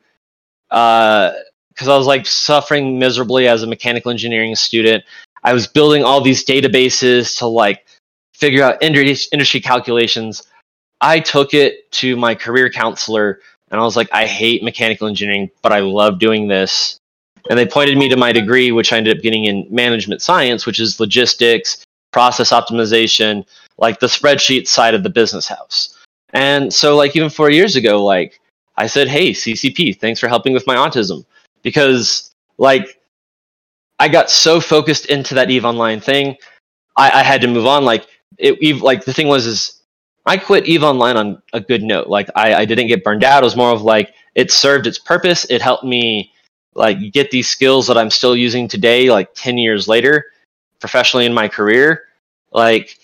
because 0.69 1.87
uh, 1.87 1.93
I 1.93 1.97
was 1.97 2.07
like 2.07 2.25
suffering 2.25 2.97
miserably 2.97 3.47
as 3.47 3.63
a 3.63 3.67
mechanical 3.67 4.11
engineering 4.11 4.55
student. 4.55 5.03
I 5.43 5.53
was 5.53 5.67
building 5.67 6.03
all 6.03 6.21
these 6.21 6.45
databases 6.45 7.37
to 7.39 7.47
like 7.47 7.85
figure 8.33 8.63
out 8.63 8.81
industry 8.81 9.59
calculations. 9.59 10.47
I 11.01 11.19
took 11.19 11.53
it 11.53 11.91
to 11.93 12.15
my 12.15 12.35
career 12.35 12.69
counselor 12.69 13.39
and 13.69 13.79
I 13.79 13.83
was 13.83 13.95
like, 13.95 14.09
I 14.11 14.25
hate 14.25 14.63
mechanical 14.63 15.07
engineering, 15.07 15.49
but 15.61 15.71
I 15.71 15.79
love 15.79 16.19
doing 16.19 16.47
this. 16.47 16.97
And 17.49 17.57
they 17.57 17.65
pointed 17.65 17.97
me 17.97 18.09
to 18.09 18.17
my 18.17 18.31
degree, 18.31 18.71
which 18.71 18.93
I 18.93 18.97
ended 18.97 19.17
up 19.17 19.23
getting 19.23 19.45
in 19.45 19.67
management 19.69 20.21
science, 20.21 20.65
which 20.65 20.79
is 20.79 20.99
logistics, 20.99 21.83
process 22.11 22.51
optimization, 22.51 23.45
like 23.77 23.99
the 23.99 24.07
spreadsheet 24.07 24.67
side 24.67 24.93
of 24.93 25.03
the 25.03 25.09
business 25.09 25.47
house. 25.47 25.97
And 26.33 26.73
so, 26.73 26.95
like, 26.95 27.15
even 27.15 27.29
four 27.29 27.49
years 27.49 27.75
ago, 27.75 28.03
like, 28.03 28.39
I 28.77 28.87
said, 28.87 29.07
Hey, 29.07 29.31
CCP, 29.31 29.99
thanks 29.99 30.19
for 30.19 30.27
helping 30.27 30.53
with 30.53 30.67
my 30.67 30.75
autism. 30.75 31.25
Because, 31.61 32.31
like, 32.57 32.99
I 33.99 34.07
got 34.07 34.29
so 34.29 34.59
focused 34.59 35.07
into 35.07 35.35
that 35.35 35.51
EVE 35.51 35.65
Online 35.65 35.99
thing, 35.99 36.37
I, 36.97 37.19
I 37.19 37.23
had 37.23 37.41
to 37.41 37.47
move 37.47 37.65
on. 37.65 37.85
Like, 37.85 38.07
it, 38.37 38.57
Eve, 38.61 38.81
like, 38.81 39.05
the 39.05 39.13
thing 39.13 39.27
was, 39.27 39.45
is 39.45 39.81
I 40.25 40.37
quit 40.37 40.67
EVE 40.67 40.83
Online 40.83 41.17
on 41.17 41.41
a 41.53 41.59
good 41.59 41.83
note. 41.83 42.07
Like, 42.07 42.29
I, 42.35 42.55
I 42.55 42.65
didn't 42.65 42.87
get 42.87 43.03
burned 43.03 43.23
out. 43.23 43.43
It 43.43 43.45
was 43.45 43.55
more 43.55 43.71
of 43.71 43.81
like, 43.81 44.13
it 44.35 44.51
served 44.51 44.87
its 44.87 44.99
purpose. 44.99 45.45
It 45.49 45.61
helped 45.61 45.83
me, 45.83 46.31
like, 46.73 47.11
get 47.11 47.31
these 47.31 47.49
skills 47.49 47.87
that 47.87 47.97
I'm 47.97 48.09
still 48.09 48.35
using 48.35 48.67
today, 48.67 49.09
like, 49.09 49.33
10 49.33 49.57
years 49.57 49.87
later, 49.87 50.25
professionally 50.79 51.25
in 51.25 51.33
my 51.33 51.47
career. 51.47 52.03
Like, 52.51 52.97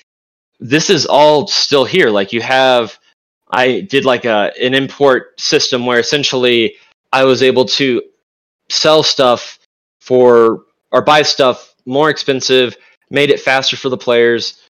this 0.60 0.90
is 0.90 1.06
all 1.06 1.48
still 1.48 1.86
here. 1.86 2.10
Like, 2.10 2.34
you 2.34 2.42
have, 2.42 2.98
I 3.52 3.82
did 3.82 4.06
like 4.06 4.26
a 4.26 4.52
an 4.62 4.74
import 4.74 5.40
system 5.40 5.86
where 5.86 6.00
essentially 6.00 6.76
I 7.14 7.24
was 7.24 7.42
able 7.42 7.66
to 7.66 8.02
sell 8.70 9.04
stuff 9.04 9.60
for 10.02 10.66
or 10.92 11.02
buy 11.02 11.22
stuff 11.22 11.76
more 11.86 12.10
expensive, 12.10 12.76
made 13.10 13.30
it 13.30 13.40
faster 13.40 13.78
for 13.78 13.90
the 13.90 13.98
players. 13.98 14.62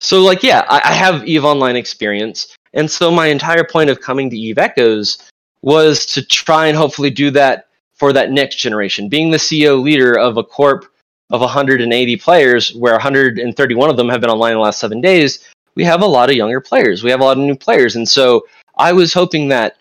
So 0.00 0.22
like 0.22 0.42
yeah, 0.42 0.64
I, 0.68 0.80
I 0.84 0.94
have 0.94 1.26
Eve 1.26 1.44
Online 1.44 1.76
experience, 1.76 2.56
and 2.74 2.90
so 2.90 3.10
my 3.10 3.26
entire 3.26 3.64
point 3.64 3.90
of 3.90 4.00
coming 4.00 4.30
to 4.30 4.36
Eve 4.36 4.58
Echoes 4.58 5.30
was 5.62 6.06
to 6.06 6.24
try 6.24 6.66
and 6.66 6.76
hopefully 6.76 7.10
do 7.10 7.30
that 7.32 7.67
for 7.98 8.12
that 8.12 8.30
next 8.30 8.56
generation. 8.56 9.08
Being 9.08 9.30
the 9.30 9.38
CEO 9.38 9.82
leader 9.82 10.18
of 10.18 10.36
a 10.36 10.44
corp 10.44 10.86
of 11.30 11.40
180 11.40 12.16
players, 12.16 12.74
where 12.74 12.94
131 12.94 13.90
of 13.90 13.96
them 13.96 14.08
have 14.08 14.20
been 14.20 14.30
online 14.30 14.52
in 14.52 14.58
the 14.58 14.62
last 14.62 14.80
seven 14.80 15.00
days, 15.00 15.46
we 15.74 15.84
have 15.84 16.00
a 16.00 16.06
lot 16.06 16.30
of 16.30 16.36
younger 16.36 16.60
players. 16.60 17.02
We 17.02 17.10
have 17.10 17.20
a 17.20 17.24
lot 17.24 17.38
of 17.38 17.44
new 17.44 17.56
players. 17.56 17.96
And 17.96 18.08
so 18.08 18.46
I 18.78 18.92
was 18.92 19.12
hoping 19.12 19.48
that 19.48 19.76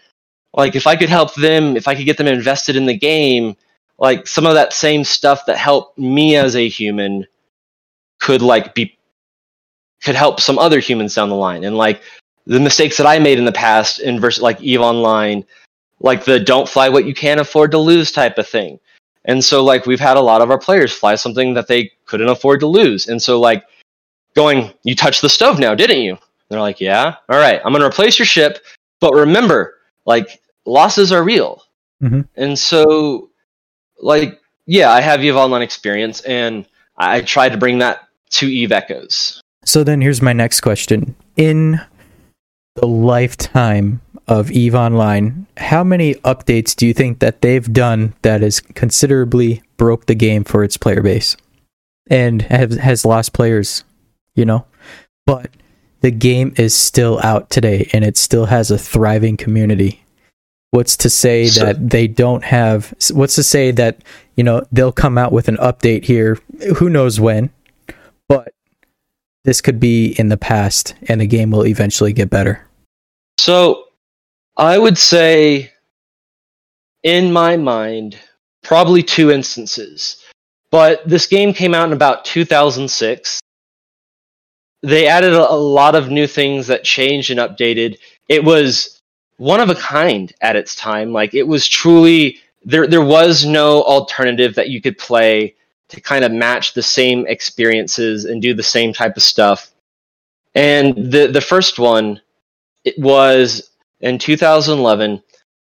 like 0.54 0.76
if 0.76 0.88
I 0.88 0.96
could 0.96 1.10
help 1.10 1.34
them, 1.36 1.78
if 1.78 1.88
I 1.88 1.96
could 1.96 2.06
get 2.06 2.18
them 2.18 2.28
invested 2.28 2.76
in 2.76 2.86
the 2.86 2.98
game, 2.98 3.56
like 4.00 4.28
some 4.28 4.46
of 4.46 4.56
that 4.56 4.74
same 4.74 5.04
stuff 5.04 5.46
that 5.46 5.58
helped 5.58 5.98
me 5.98 6.36
as 6.36 6.56
a 6.56 6.68
human 6.68 7.26
could 8.20 8.42
like 8.42 8.76
be 8.76 8.98
could 10.04 10.16
help 10.16 10.40
some 10.40 10.60
other 10.60 10.80
humans 10.80 11.16
down 11.16 11.30
the 11.30 11.36
line. 11.36 11.64
And 11.64 11.78
like 11.78 12.02
the 12.46 12.60
mistakes 12.60 12.98
that 12.98 13.08
I 13.08 13.20
made 13.20 13.40
in 13.40 13.46
the 13.46 13.52
past 13.52 14.00
in 14.00 14.20
versus 14.20 14.42
like 14.42 14.62
Eve 14.62 14.82
Online, 14.82 15.44
like 16.00 16.26
the 16.26 16.40
don't 16.40 16.70
fly 16.70 16.90
what 16.90 17.06
you 17.06 17.14
can't 17.14 17.40
afford 17.40 17.72
to 17.72 17.78
lose 17.78 18.12
type 18.12 18.38
of 18.38 18.48
thing. 18.48 18.80
And 19.26 19.44
so 19.44 19.64
like 19.64 19.86
we've 19.86 20.00
had 20.00 20.18
a 20.18 20.22
lot 20.22 20.42
of 20.42 20.50
our 20.52 20.60
players 20.60 20.94
fly 20.94 21.16
something 21.16 21.54
that 21.56 21.68
they 21.68 21.92
couldn't 22.06 22.30
afford 22.30 22.60
to 22.62 22.68
lose. 22.68 23.08
And 23.08 23.22
so 23.22 23.40
like 23.40 23.64
going, 24.36 24.72
You 24.84 24.96
touched 24.96 25.22
the 25.22 25.30
stove 25.30 25.60
now, 25.60 25.76
didn't 25.76 26.02
you? 26.02 26.18
they're 26.50 26.62
like, 26.62 26.80
Yeah, 26.80 27.16
all 27.28 27.40
right, 27.40 27.60
I'm 27.66 27.74
going 27.74 27.82
to 27.82 27.88
replace 27.88 28.18
your 28.18 28.26
ship. 28.26 28.64
But 29.00 29.14
remember, 29.14 29.76
like, 30.06 30.42
losses 30.66 31.12
are 31.12 31.24
real. 31.24 31.64
Mm-hmm. 32.02 32.22
And 32.36 32.58
so, 32.58 33.30
like, 34.00 34.40
yeah, 34.66 34.92
I 34.92 35.02
have 35.02 35.24
Eve 35.24 35.36
Online 35.36 35.62
experience, 35.62 36.22
and 36.22 36.66
I 36.98 37.22
try 37.22 37.50
to 37.50 37.58
bring 37.58 37.80
that 37.80 38.08
to 38.32 38.48
Eve 38.48 38.72
Echoes. 38.72 39.42
So 39.66 39.84
then 39.84 40.02
here's 40.02 40.22
my 40.22 40.34
next 40.34 40.62
question. 40.62 41.16
In 41.36 41.80
the 42.76 42.88
lifetime 42.88 44.02
of 44.28 44.52
Eve 44.52 44.76
Online, 44.76 45.48
how 45.58 45.84
many 45.84 46.16
updates 46.16 46.76
do 46.76 46.86
you 46.86 46.94
think 46.94 47.20
that 47.20 47.42
they've 47.42 47.72
done 47.72 48.14
that 48.24 48.42
has 48.42 48.60
considerably 48.60 49.64
broke 49.78 50.06
the 50.06 50.16
game 50.16 50.44
for 50.44 50.64
its 50.64 50.78
player 50.78 51.02
base 51.02 51.38
and 52.10 52.42
have, 52.44 52.72
has 52.72 53.06
lost 53.06 53.34
players 53.34 53.84
you 54.38 54.46
know? 54.46 54.66
But 55.26 55.52
the 56.00 56.12
game 56.12 56.54
is 56.56 56.74
still 56.74 57.20
out 57.22 57.50
today 57.50 57.90
and 57.92 58.06
it 58.06 58.16
still 58.16 58.46
has 58.46 58.72
a 58.72 58.78
thriving 58.78 59.36
community. 59.36 60.06
What's 60.72 60.96
to 60.98 61.10
say 61.10 61.48
so, 61.48 61.66
that 61.66 61.90
they 61.90 62.08
don't 62.08 62.44
have 62.44 62.94
what's 63.12 63.36
to 63.36 63.44
say 63.44 63.72
that, 63.72 64.04
you 64.36 64.44
know, 64.44 64.66
they'll 64.72 64.92
come 64.92 65.18
out 65.18 65.34
with 65.34 65.50
an 65.50 65.58
update 65.58 66.06
here, 66.06 66.40
who 66.78 66.90
knows 66.90 67.20
when, 67.20 67.50
but 68.30 68.54
this 69.44 69.60
could 69.60 69.80
be 69.80 70.14
in 70.20 70.30
the 70.30 70.38
past 70.38 70.94
and 71.10 71.20
the 71.20 71.28
game 71.28 71.52
will 71.52 71.66
eventually 71.66 72.14
get 72.14 72.30
better. 72.30 72.66
So, 73.40 73.87
I 74.58 74.78
would 74.78 74.98
say 74.98 75.72
in 77.04 77.32
my 77.32 77.56
mind 77.58 78.18
probably 78.64 79.04
two 79.04 79.32
instances. 79.32 80.24
But 80.72 81.08
this 81.08 81.28
game 81.28 81.54
came 81.54 81.74
out 81.74 81.88
in 81.88 81.94
about 81.94 82.26
2006. 82.26 83.40
They 84.84 85.08
added 85.08 85.34
a, 85.34 85.56
lot 85.56 85.96
of 85.96 86.10
new 86.10 86.28
things 86.28 86.68
that 86.68 86.84
changed 86.84 87.32
and 87.32 87.40
updated. 87.40 87.98
It 88.28 88.44
was 88.44 89.02
one 89.38 89.62
of 89.62 89.70
a 89.70 89.76
kind 89.76 90.34
at 90.42 90.56
its 90.56 90.76
time. 90.76 91.14
Like 91.14 91.34
it 91.34 91.48
was 91.48 91.68
truly 91.68 92.40
there 92.66 92.88
there 92.88 93.06
was 93.06 93.46
no 93.46 93.84
alternative 93.84 94.56
that 94.56 94.70
you 94.70 94.82
could 94.82 94.98
play 94.98 95.56
to 95.90 96.02
kind 96.02 96.26
of 96.26 96.32
match 96.32 96.74
the 96.74 96.84
same 96.84 97.26
experiences 97.28 98.26
and 98.26 98.42
do 98.42 98.54
the 98.54 98.64
same 98.64 98.92
type 98.92 99.16
of 99.16 99.24
stuff. 99.24 99.72
And 100.54 100.96
the 101.12 101.28
the 101.28 101.42
first 101.42 101.80
one 101.80 102.20
it 102.84 103.00
was 103.00 103.70
in 104.02 104.18
2011. 104.18 105.22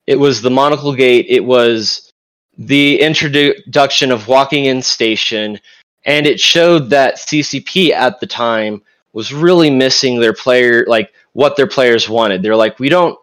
It 0.06 0.16
was 0.16 0.40
the 0.40 0.50
Monocle 0.50 0.94
Gate. 0.94 1.26
It 1.28 1.44
was 1.44 2.12
the 2.56 3.00
introduction 3.00 4.10
of 4.10 4.28
walking 4.28 4.64
in 4.64 4.82
station, 4.82 5.60
and 6.04 6.26
it 6.26 6.40
showed 6.40 6.90
that 6.90 7.16
CCP 7.16 7.90
at 7.90 8.18
the 8.20 8.26
time 8.26 8.82
was 9.12 9.32
really 9.32 9.70
missing 9.70 10.20
their 10.20 10.32
player, 10.32 10.84
like 10.86 11.12
what 11.32 11.56
their 11.56 11.66
players 11.66 12.08
wanted. 12.08 12.42
They're 12.42 12.56
like, 12.56 12.78
we 12.78 12.88
don't, 12.88 13.18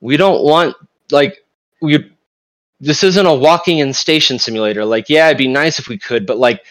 we 0.00 0.16
don't 0.16 0.44
want 0.44 0.76
like 1.10 1.38
we. 1.80 2.10
This 2.80 3.02
isn't 3.02 3.26
a 3.26 3.34
walking 3.34 3.78
in 3.78 3.92
station 3.92 4.38
simulator. 4.38 4.84
Like, 4.84 5.08
yeah, 5.08 5.26
it'd 5.26 5.38
be 5.38 5.48
nice 5.48 5.80
if 5.80 5.88
we 5.88 5.98
could, 5.98 6.26
but 6.26 6.38
like, 6.38 6.64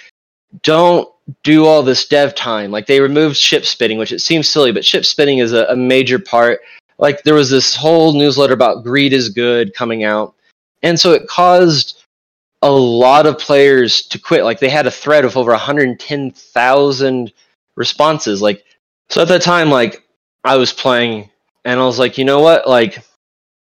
don't 0.63 1.09
do 1.43 1.65
all 1.65 1.83
this 1.83 2.07
dev 2.07 2.33
time. 2.33 2.71
Like, 2.71 2.85
they 2.85 3.01
removed 3.01 3.35
ship 3.35 3.65
spinning, 3.65 3.97
which 3.97 4.13
it 4.13 4.21
seems 4.21 4.47
silly, 4.47 4.71
but 4.71 4.85
ship 4.85 5.03
spinning 5.03 5.39
is 5.39 5.51
a, 5.51 5.65
a 5.65 5.75
major 5.75 6.17
part. 6.17 6.61
Like, 6.99 7.23
there 7.23 7.35
was 7.35 7.49
this 7.49 7.75
whole 7.75 8.13
newsletter 8.13 8.53
about 8.53 8.83
greed 8.83 9.13
is 9.13 9.29
good 9.29 9.73
coming 9.73 10.03
out, 10.03 10.33
and 10.83 10.99
so 10.99 11.11
it 11.13 11.27
caused 11.27 12.03
a 12.61 12.71
lot 12.71 13.25
of 13.25 13.37
players 13.37 14.01
to 14.07 14.19
quit. 14.19 14.43
Like 14.43 14.59
they 14.59 14.69
had 14.69 14.87
a 14.87 14.91
thread 14.91 15.25
of 15.25 15.37
over 15.37 15.51
110,000 15.51 17.33
responses. 17.75 18.41
Like 18.41 18.65
so 19.09 19.21
at 19.21 19.27
that 19.27 19.41
time, 19.41 19.69
like 19.69 20.03
I 20.43 20.57
was 20.57 20.73
playing 20.73 21.29
and 21.65 21.79
I 21.79 21.85
was 21.85 21.99
like, 21.99 22.17
you 22.17 22.25
know 22.25 22.39
what? 22.41 22.67
Like, 22.67 23.03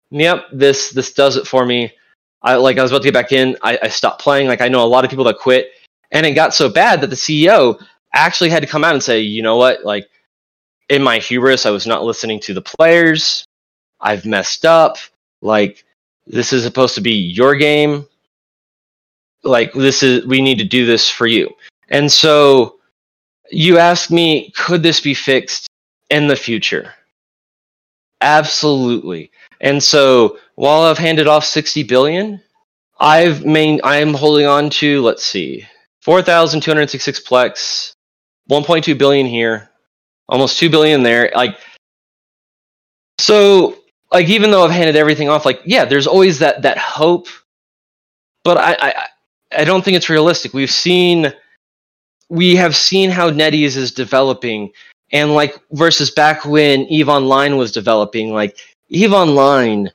yep, 0.10 0.46
this 0.52 0.90
this 0.90 1.14
does 1.14 1.38
it 1.38 1.48
for 1.48 1.66
me. 1.66 1.94
I 2.42 2.56
like 2.56 2.78
I 2.78 2.82
was 2.82 2.92
about 2.92 3.04
to 3.04 3.08
get 3.08 3.14
back 3.14 3.32
in. 3.32 3.56
I, 3.62 3.78
I 3.84 3.88
stopped 3.90 4.22
playing. 4.22 4.48
Like 4.48 4.62
I 4.62 4.68
know 4.68 4.84
a 4.84 4.88
lot 4.88 5.04
of 5.04 5.10
people 5.10 5.26
that 5.26 5.38
quit, 5.38 5.72
and 6.12 6.26
it 6.26 6.34
got 6.34 6.54
so 6.54 6.70
bad 6.70 7.02
that 7.02 7.10
the 7.10 7.16
CEO 7.16 7.80
actually 8.14 8.50
had 8.50 8.64
to 8.64 8.68
come 8.68 8.84
out 8.84 8.94
and 8.94 9.04
say, 9.04 9.20
you 9.20 9.42
know 9.42 9.58
what? 9.58 9.86
Like 9.86 10.10
in 10.92 11.02
my 11.02 11.18
hubris, 11.18 11.66
I 11.66 11.72
was 11.72 11.88
not 11.88 12.04
listening 12.04 12.40
to 12.42 12.54
the 12.54 12.62
players. 12.62 13.46
I've 14.00 14.26
messed 14.26 14.66
up. 14.66 14.98
Like 15.42 15.84
this 16.28 16.54
is 16.54 16.64
supposed 16.64 16.96
to 16.96 17.02
be 17.02 17.14
your 17.14 17.56
game 17.56 18.06
like 19.44 19.74
this 19.74 20.04
is 20.04 20.26
we 20.26 20.42
need 20.42 20.58
to 20.60 20.64
do 20.64 20.86
this 20.86 21.10
for 21.10 21.28
you 21.28 21.50
and 21.90 22.12
so 22.12 22.78
you 23.50 23.78
ask 23.78 24.12
me 24.12 24.52
could 24.52 24.84
this 24.84 25.00
be 25.00 25.14
fixed 25.14 25.68
in 26.10 26.28
the 26.28 26.36
future 26.36 26.94
absolutely 28.22 29.32
and 29.62 29.82
so 29.82 30.38
while 30.56 30.84
i've 30.84 30.98
handed 30.98 31.28
off 31.28 31.44
60 31.44 31.84
billion 31.84 32.40
i've 33.00 33.44
main 33.44 33.82
i'm 33.84 34.14
holding 34.14 34.46
on 34.46 34.70
to 34.70 35.02
let's 35.02 35.26
see 35.26 35.66
4266 36.02 37.20
plex 37.22 37.96
1.2 38.50 38.98
billion 38.98 39.26
here 39.26 39.71
almost 40.32 40.58
2 40.58 40.70
billion 40.70 41.04
there 41.04 41.32
like 41.36 41.60
so 43.20 43.78
like 44.12 44.28
even 44.28 44.50
though 44.50 44.64
i've 44.66 44.72
handed 44.72 44.96
everything 44.96 45.30
off 45.30 45.46
like 45.46 45.62
yeah 45.66 45.86
there's 45.86 46.08
always 46.08 46.40
that 46.40 46.64
that 46.64 46.80
hope 46.80 47.28
but 48.44 48.58
I, 48.58 48.76
I 48.80 49.08
I 49.58 49.64
don't 49.64 49.84
think 49.84 49.98
it's 49.98 50.10
realistic. 50.10 50.54
We've 50.54 50.72
seen 50.72 51.34
we 52.30 52.56
have 52.56 52.76
seen 52.76 53.10
how 53.10 53.30
NetEase 53.30 53.76
is 53.76 53.92
developing 53.92 54.72
and 55.12 55.36
like 55.36 55.60
versus 55.74 56.10
back 56.10 56.46
when 56.46 56.82
Eve 56.86 57.10
Online 57.10 57.58
was 57.58 57.72
developing, 57.72 58.32
like 58.32 58.58
Eve 58.90 59.14
Online 59.14 59.90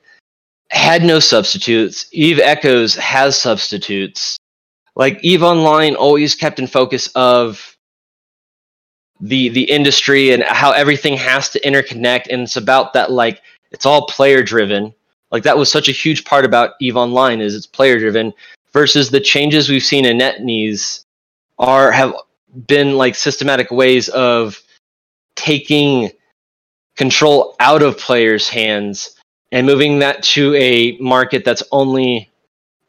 had 0.69 1.03
no 1.03 1.19
substitutes. 1.19 2.07
Eve 2.11 2.39
Echoes 2.39 2.93
has 2.95 3.39
substitutes. 3.39 4.37
Like 4.95 5.19
Eve 5.23 5.43
Online 5.43 5.95
always 5.95 6.35
kept 6.35 6.59
in 6.59 6.67
focus 6.67 7.07
of 7.15 7.76
the 9.19 9.49
the 9.49 9.63
industry 9.63 10.31
and 10.31 10.43
how 10.43 10.71
everything 10.71 11.17
has 11.17 11.49
to 11.49 11.59
interconnect 11.61 12.27
and 12.29 12.43
it's 12.43 12.55
about 12.55 12.93
that 12.93 13.11
like 13.11 13.41
it's 13.71 13.85
all 13.85 14.07
player 14.07 14.43
driven. 14.43 14.93
Like 15.31 15.43
that 15.43 15.57
was 15.57 15.71
such 15.71 15.89
a 15.89 15.93
huge 15.93 16.23
part 16.23 16.45
about 16.45 16.71
Eve 16.79 16.97
Online 16.97 17.41
is 17.41 17.55
it's 17.55 17.65
player 17.65 17.99
driven 17.99 18.33
versus 18.71 19.09
the 19.09 19.19
changes 19.19 19.69
we've 19.69 19.83
seen 19.83 20.05
in 20.05 20.19
NetEase 20.19 21.03
are 21.59 21.91
have 21.91 22.13
been 22.67 22.95
like 22.95 23.15
systematic 23.15 23.71
ways 23.71 24.09
of 24.09 24.61
taking 25.35 26.11
control 26.95 27.55
out 27.59 27.81
of 27.81 27.97
players' 27.97 28.49
hands 28.49 29.15
and 29.51 29.65
moving 29.65 29.99
that 29.99 30.23
to 30.23 30.55
a 30.55 30.97
market 30.97 31.45
that's 31.45 31.63
only 31.71 32.29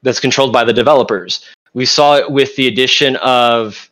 that's 0.03 0.21
controlled 0.21 0.53
by 0.53 0.65
the 0.65 0.73
developers. 0.73 1.45
We 1.75 1.85
saw 1.85 2.17
it 2.17 2.31
with 2.31 2.55
the 2.57 2.67
addition 2.67 3.17
of 3.17 3.88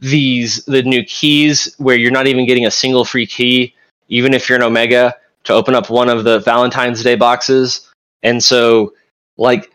these 0.00 0.64
the 0.66 0.82
new 0.82 1.04
keys 1.04 1.74
where 1.78 1.96
you're 1.96 2.10
not 2.10 2.26
even 2.26 2.46
getting 2.46 2.66
a 2.66 2.70
single 2.70 3.04
free 3.04 3.26
key 3.26 3.74
even 4.08 4.34
if 4.34 4.48
you're 4.48 4.58
an 4.58 4.64
omega 4.64 5.14
to 5.44 5.52
open 5.52 5.74
up 5.74 5.90
one 5.90 6.08
of 6.08 6.24
the 6.24 6.40
Valentine's 6.40 7.02
Day 7.02 7.14
boxes. 7.14 7.88
And 8.22 8.42
so 8.42 8.92
like 9.36 9.72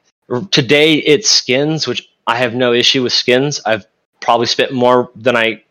Today 0.49 0.95
it's 0.95 1.30
skins, 1.30 1.88
which 1.88 2.09
I 2.26 2.38
have 2.38 2.55
no 2.55 2.74
issue 2.74 3.03
with 3.03 3.13
skins. 3.13 3.61
I've 3.66 3.86
probably 4.22 4.47
spent 4.47 4.74
more 4.74 5.11
than 5.16 5.38
I 5.38 5.63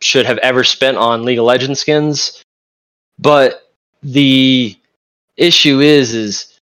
should 0.00 0.26
have 0.26 0.38
ever 0.38 0.64
spent 0.64 0.96
on 0.96 1.24
League 1.24 1.38
of 1.38 1.44
Legends 1.44 1.80
skins. 1.80 2.42
But 3.18 3.72
the 4.02 4.76
issue 5.36 5.80
is 5.80 6.12
is 6.14 6.58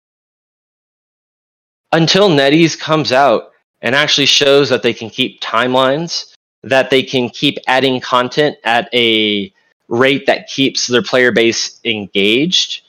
until 1.91 2.29
NetEase 2.29 2.79
comes 2.79 3.11
out 3.11 3.51
and 3.81 3.97
actually 3.97 4.27
shows 4.27 4.69
that 4.69 4.85
they 4.85 4.95
can 4.95 5.11
keep 5.11 5.41
timelines, 5.41 6.32
that 6.63 6.91
they 6.91 7.03
can 7.03 7.29
keep 7.29 7.59
adding 7.67 8.01
content 8.01 8.57
at 8.65 8.89
a 8.95 9.53
rate 9.89 10.27
that 10.27 10.49
keeps 10.49 10.87
their 10.87 11.03
player 11.03 11.33
base 11.33 11.81
engaged, 11.85 12.83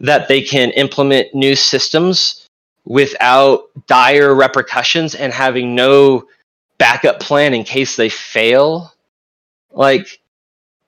that 0.00 0.28
they 0.28 0.42
can 0.42 0.70
implement 0.72 1.34
new 1.34 1.54
systems 1.54 2.48
without 2.84 3.64
dire 3.86 4.34
repercussions 4.34 5.14
and 5.14 5.32
having 5.32 5.74
no 5.74 6.24
backup 6.78 7.20
plan 7.20 7.54
in 7.54 7.62
case 7.62 7.94
they 7.94 8.08
fail, 8.08 8.92
like 9.70 10.20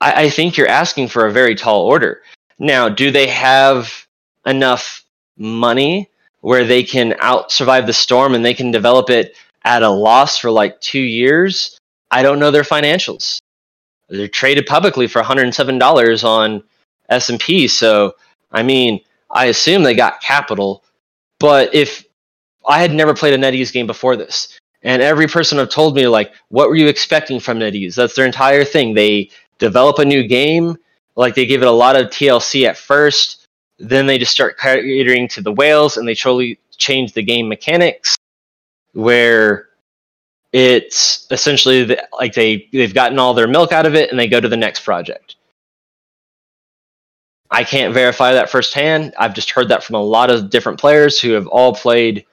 I, 0.01 0.25
I 0.25 0.31
think 0.31 0.57
you're 0.57 0.69
asking 0.69 1.09
for 1.09 1.27
a 1.27 1.33
very 1.33 1.55
tall 1.55 1.83
order. 1.83 2.23
Now, 2.59 2.89
do 2.89 3.11
they 3.11 3.29
have 3.29 4.07
enough 4.45 5.05
money 5.37 6.11
where 6.41 6.65
they 6.65 6.83
can 6.83 7.15
out 7.21 7.51
survive 7.51 7.87
the 7.87 7.93
storm 7.93 8.35
and 8.35 8.45
they 8.45 8.55
can 8.55 8.71
develop 8.71 9.09
it 9.09 9.37
at 9.65 9.83
a 9.83 9.89
loss 9.89 10.37
for 10.37 10.51
like 10.51 10.81
two 10.81 11.01
years? 11.01 11.79
I 12.15 12.23
don't 12.23 12.39
know 12.39 12.51
their 12.51 12.63
financials. 12.63 13.39
They're 14.09 14.29
traded 14.29 14.67
publicly 14.67 15.07
for 15.07 15.23
$107 15.23 16.25
on 16.25 16.63
S&P, 17.09 17.69
so 17.69 18.15
I 18.53 18.63
mean, 18.63 19.01
I 19.31 19.47
assume 19.47 19.83
they 19.83 19.95
got 19.95 20.21
capital 20.21 20.85
but 21.45 21.75
if 21.75 22.05
I 22.67 22.81
had 22.81 22.95
never 22.95 23.15
played 23.15 23.35
a 23.35 23.39
NetEase 23.39 23.73
game 23.73 23.87
before 23.87 24.17
this, 24.17 24.59
and 24.83 25.03
every 25.03 25.27
person 25.27 25.59
have 25.59 25.69
told 25.69 25.95
me 25.95 26.09
like, 26.09 26.33
what 26.49 26.69
were 26.69 26.77
you 26.77 26.89
expecting 26.89 27.41
from 27.41 27.59
NetEase? 27.59 27.95
That's 27.95 28.15
their 28.15 28.25
entire 28.27 28.65
thing. 28.65 28.95
They 28.95 29.31
develop 29.59 29.99
a 29.99 30.07
new 30.07 30.27
game, 30.27 30.77
like 31.17 31.35
they 31.35 31.47
give 31.47 31.63
it 31.63 31.69
a 31.69 31.71
lot 31.71 31.97
of 31.97 32.07
TLC 32.07 32.67
at 32.67 32.79
first, 32.79 33.47
then 33.79 34.07
they 34.07 34.17
just 34.17 34.33
start 34.33 34.59
catering 34.59 35.29
to 35.29 35.43
the 35.43 35.53
whales, 35.53 35.99
and 35.99 36.09
they 36.09 36.15
totally 36.15 36.59
change 36.77 37.13
the 37.13 37.23
game 37.23 37.49
mechanics, 37.49 38.17
where 38.93 39.69
it's 40.55 41.27
essentially 41.33 41.83
the, 41.83 42.09
like 42.13 42.33
they 42.33 42.69
they've 42.73 42.95
gotten 42.95 43.19
all 43.19 43.35
their 43.35 43.49
milk 43.49 43.73
out 43.73 43.87
of 43.87 43.97
it, 43.97 44.11
and 44.11 44.19
they 44.19 44.29
go 44.29 44.41
to 44.41 44.49
the 44.49 44.57
next 44.57 44.85
project. 44.85 45.35
I 47.51 47.65
can't 47.65 47.93
verify 47.93 48.33
that 48.33 48.51
firsthand. 48.51 49.15
I've 49.19 49.35
just 49.35 49.51
heard 49.51 49.69
that 49.69 49.83
from 49.83 49.97
a 49.97 50.03
lot 50.03 50.31
of 50.31 50.51
different 50.51 50.79
players 50.79 51.21
who 51.21 51.33
have 51.33 51.49
all 51.49 51.75
played 51.75 52.25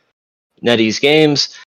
NetEase 0.64 1.02
games. 1.02 1.58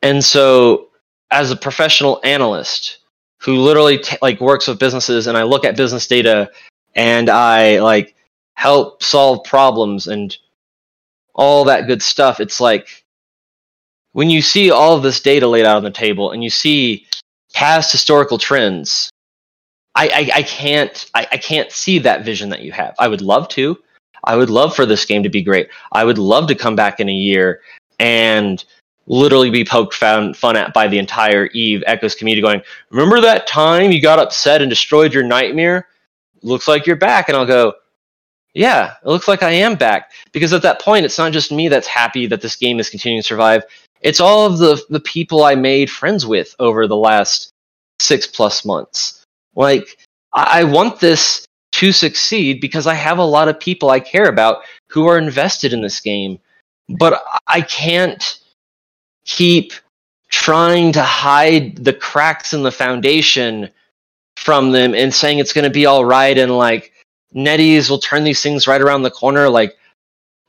And 0.00 0.24
so, 0.24 0.90
as 1.32 1.50
a 1.50 1.56
professional 1.56 2.20
analyst 2.22 2.98
who 3.40 3.56
literally 3.56 3.98
t- 3.98 4.16
like 4.22 4.40
works 4.40 4.68
with 4.68 4.78
businesses, 4.78 5.26
and 5.26 5.36
I 5.36 5.42
look 5.42 5.64
at 5.64 5.76
business 5.76 6.06
data 6.06 6.52
and 6.94 7.28
I 7.28 7.80
like 7.80 8.14
help 8.54 9.02
solve 9.02 9.42
problems 9.42 10.06
and 10.06 10.36
all 11.34 11.64
that 11.64 11.88
good 11.88 12.00
stuff, 12.00 12.38
it's 12.38 12.60
like 12.60 12.99
when 14.12 14.30
you 14.30 14.42
see 14.42 14.70
all 14.70 14.96
of 14.96 15.02
this 15.02 15.20
data 15.20 15.46
laid 15.46 15.64
out 15.64 15.76
on 15.76 15.84
the 15.84 15.90
table 15.90 16.32
and 16.32 16.42
you 16.42 16.50
see 16.50 17.06
past 17.52 17.92
historical 17.92 18.38
trends 18.38 19.10
I, 19.94 20.08
I, 20.08 20.38
I 20.38 20.42
can't 20.42 21.10
I, 21.14 21.26
I 21.32 21.36
can't 21.36 21.70
see 21.72 21.98
that 22.00 22.24
vision 22.24 22.48
that 22.50 22.62
you 22.62 22.72
have. 22.72 22.94
I 22.98 23.08
would 23.08 23.20
love 23.20 23.48
to. 23.50 23.76
I 24.24 24.36
would 24.36 24.50
love 24.50 24.74
for 24.74 24.86
this 24.86 25.04
game 25.04 25.22
to 25.22 25.28
be 25.28 25.42
great. 25.42 25.68
I 25.92 26.04
would 26.04 26.18
love 26.18 26.46
to 26.48 26.54
come 26.54 26.76
back 26.76 27.00
in 27.00 27.08
a 27.08 27.12
year 27.12 27.60
and 27.98 28.64
literally 29.06 29.50
be 29.50 29.64
poked 29.64 29.94
fun, 29.94 30.34
fun 30.34 30.56
at 30.56 30.72
by 30.72 30.86
the 30.86 30.98
entire 30.98 31.46
Eve 31.46 31.82
Echoes 31.86 32.14
community 32.14 32.42
going, 32.42 32.62
Remember 32.90 33.20
that 33.20 33.46
time 33.46 33.92
you 33.92 34.00
got 34.00 34.18
upset 34.18 34.60
and 34.60 34.70
destroyed 34.70 35.12
your 35.12 35.24
nightmare? 35.24 35.88
Looks 36.42 36.68
like 36.68 36.86
you're 36.86 36.96
back. 36.96 37.28
And 37.28 37.36
I'll 37.36 37.46
go, 37.46 37.74
Yeah, 38.54 38.94
it 39.02 39.08
looks 39.08 39.26
like 39.26 39.42
I 39.42 39.50
am 39.50 39.74
back. 39.74 40.12
Because 40.32 40.52
at 40.52 40.62
that 40.62 40.80
point, 40.80 41.04
it's 41.04 41.18
not 41.18 41.32
just 41.32 41.50
me 41.50 41.68
that's 41.68 41.86
happy 41.86 42.26
that 42.26 42.40
this 42.42 42.56
game 42.56 42.78
is 42.78 42.90
continuing 42.90 43.22
to 43.22 43.26
survive. 43.26 43.64
It's 44.00 44.20
all 44.20 44.46
of 44.46 44.58
the, 44.58 44.82
the 44.88 45.00
people 45.00 45.44
I 45.44 45.54
made 45.54 45.90
friends 45.90 46.26
with 46.26 46.54
over 46.58 46.86
the 46.86 46.96
last 46.96 47.50
six 48.00 48.26
plus 48.26 48.64
months. 48.64 49.24
Like, 49.54 49.98
I, 50.32 50.60
I 50.60 50.64
want 50.64 51.00
this 51.00 51.46
to 51.72 51.92
succeed 51.92 52.60
because 52.60 52.86
I 52.86 52.94
have 52.94 53.18
a 53.18 53.24
lot 53.24 53.48
of 53.48 53.60
people 53.60 53.90
I 53.90 54.00
care 54.00 54.28
about 54.28 54.62
who 54.88 55.06
are 55.06 55.18
invested 55.18 55.72
in 55.72 55.82
this 55.82 56.00
game. 56.00 56.38
But 56.88 57.22
I 57.46 57.60
can't 57.60 58.40
keep 59.24 59.72
trying 60.28 60.92
to 60.92 61.02
hide 61.02 61.76
the 61.76 61.92
cracks 61.92 62.52
in 62.52 62.62
the 62.62 62.72
foundation 62.72 63.68
from 64.36 64.72
them 64.72 64.94
and 64.94 65.14
saying 65.14 65.38
it's 65.38 65.52
going 65.52 65.64
to 65.64 65.70
be 65.70 65.86
all 65.86 66.04
right 66.04 66.36
and 66.36 66.56
like 66.56 66.92
NetEase 67.34 67.90
will 67.90 67.98
turn 67.98 68.24
these 68.24 68.42
things 68.42 68.66
right 68.66 68.80
around 68.80 69.02
the 69.02 69.10
corner. 69.10 69.48
Like, 69.48 69.76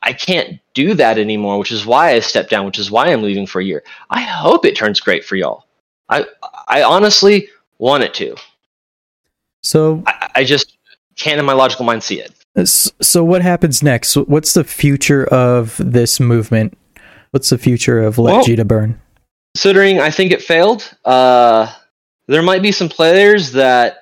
I 0.03 0.13
can't 0.13 0.59
do 0.73 0.93
that 0.95 1.17
anymore, 1.17 1.59
which 1.59 1.71
is 1.71 1.85
why 1.85 2.11
I 2.11 2.19
stepped 2.19 2.49
down, 2.49 2.65
which 2.65 2.79
is 2.79 2.89
why 2.89 3.07
I'm 3.07 3.21
leaving 3.21 3.45
for 3.45 3.61
a 3.61 3.63
year. 3.63 3.83
I 4.09 4.21
hope 4.21 4.65
it 4.65 4.75
turns 4.75 4.99
great 4.99 5.23
for 5.23 5.35
y'all. 5.35 5.65
I 6.09 6.25
I 6.67 6.83
honestly 6.83 7.49
want 7.77 8.03
it 8.03 8.13
to. 8.15 8.35
So 9.63 10.03
I, 10.07 10.29
I 10.35 10.43
just 10.43 10.77
can't 11.17 11.39
in 11.39 11.45
my 11.45 11.53
logical 11.53 11.85
mind 11.85 12.03
see 12.03 12.21
it. 12.21 12.33
So 13.01 13.23
what 13.23 13.41
happens 13.41 13.81
next? 13.81 14.15
What's 14.15 14.53
the 14.53 14.63
future 14.63 15.25
of 15.25 15.77
this 15.79 16.19
movement? 16.19 16.77
What's 17.31 17.49
the 17.49 17.57
future 17.57 18.01
of 18.01 18.17
Let 18.17 18.47
well, 18.47 18.65
burn? 18.65 18.99
Considering 19.55 19.99
I 19.99 20.09
think 20.09 20.31
it 20.31 20.41
failed, 20.41 20.93
uh, 21.05 21.73
there 22.27 22.41
might 22.41 22.61
be 22.61 22.71
some 22.71 22.89
players 22.89 23.53
that 23.53 23.99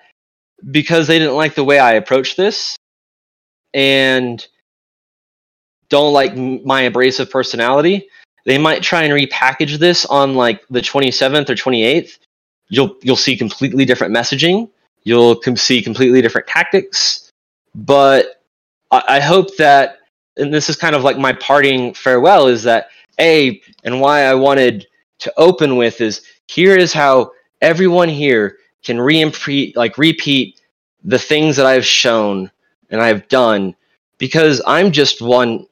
because 0.71 1.07
they 1.07 1.19
didn't 1.19 1.35
like 1.35 1.55
the 1.55 1.63
way 1.63 1.79
I 1.79 1.93
approached 1.93 2.37
this 2.37 2.75
and 3.73 4.45
don't 5.89 6.13
like 6.13 6.35
my 6.35 6.81
abrasive 6.81 7.29
personality, 7.29 8.07
they 8.45 8.57
might 8.57 8.81
try 8.81 9.03
and 9.03 9.13
repackage 9.13 9.77
this 9.77 10.05
on 10.05 10.35
like 10.35 10.65
the 10.69 10.81
27th 10.81 11.49
or 11.49 11.55
28th. 11.55 12.17
You'll 12.69 12.95
you'll 13.01 13.15
see 13.15 13.35
completely 13.35 13.85
different 13.85 14.15
messaging. 14.15 14.69
You'll 15.03 15.35
com- 15.35 15.57
see 15.57 15.81
completely 15.81 16.21
different 16.21 16.47
tactics. 16.47 17.29
But 17.75 18.41
I-, 18.91 19.03
I 19.07 19.19
hope 19.19 19.55
that, 19.57 19.99
and 20.37 20.53
this 20.53 20.69
is 20.69 20.75
kind 20.75 20.95
of 20.95 21.03
like 21.03 21.17
my 21.17 21.33
parting 21.33 21.93
farewell, 21.93 22.47
is 22.47 22.63
that 22.63 22.89
a 23.19 23.61
and 23.83 23.99
why 23.99 24.23
I 24.23 24.35
wanted 24.35 24.87
to 25.19 25.33
open 25.37 25.75
with 25.75 25.99
is 26.01 26.21
here 26.47 26.75
is 26.75 26.93
how 26.93 27.31
everyone 27.61 28.09
here 28.09 28.57
can 28.83 28.99
re 29.01 29.73
like 29.75 29.97
repeat 29.97 30.61
the 31.03 31.19
things 31.19 31.55
that 31.55 31.65
I've 31.65 31.85
shown 31.85 32.49
and 32.89 33.01
I've 33.01 33.27
done 33.27 33.75
because 34.19 34.61
I'm 34.67 34.91
just 34.91 35.21
one 35.21 35.65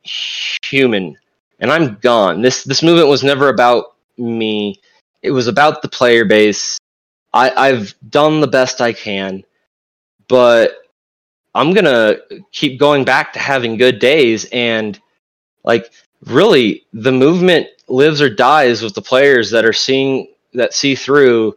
human 0.64 1.16
and 1.60 1.72
I'm 1.72 1.96
gone. 1.96 2.42
This 2.42 2.64
this 2.64 2.82
movement 2.82 3.10
was 3.10 3.24
never 3.24 3.50
about 3.50 3.96
me. 4.18 4.82
It 5.22 5.32
was 5.32 5.48
about 5.48 5.84
the 5.84 5.90
player 5.90 6.26
base. 6.26 6.80
I, 7.34 7.52
I've 7.52 7.94
done 8.10 8.42
the 8.42 8.48
best 8.48 8.82
I 8.82 8.94
can, 8.94 9.44
but 10.28 10.78
I'm 11.54 11.74
gonna 11.74 12.18
keep 12.52 12.80
going 12.80 13.06
back 13.06 13.34
to 13.34 13.40
having 13.40 13.78
good 13.78 14.00
days 14.00 14.48
and 14.52 15.00
like 15.64 15.92
really 16.26 16.86
the 16.94 17.12
movement 17.12 17.68
lives 17.88 18.22
or 18.22 18.30
dies 18.30 18.82
with 18.82 18.96
the 18.96 19.02
players 19.02 19.52
that 19.52 19.66
are 19.66 19.74
seeing 19.74 20.28
that 20.54 20.74
see 20.74 20.96
through 20.96 21.56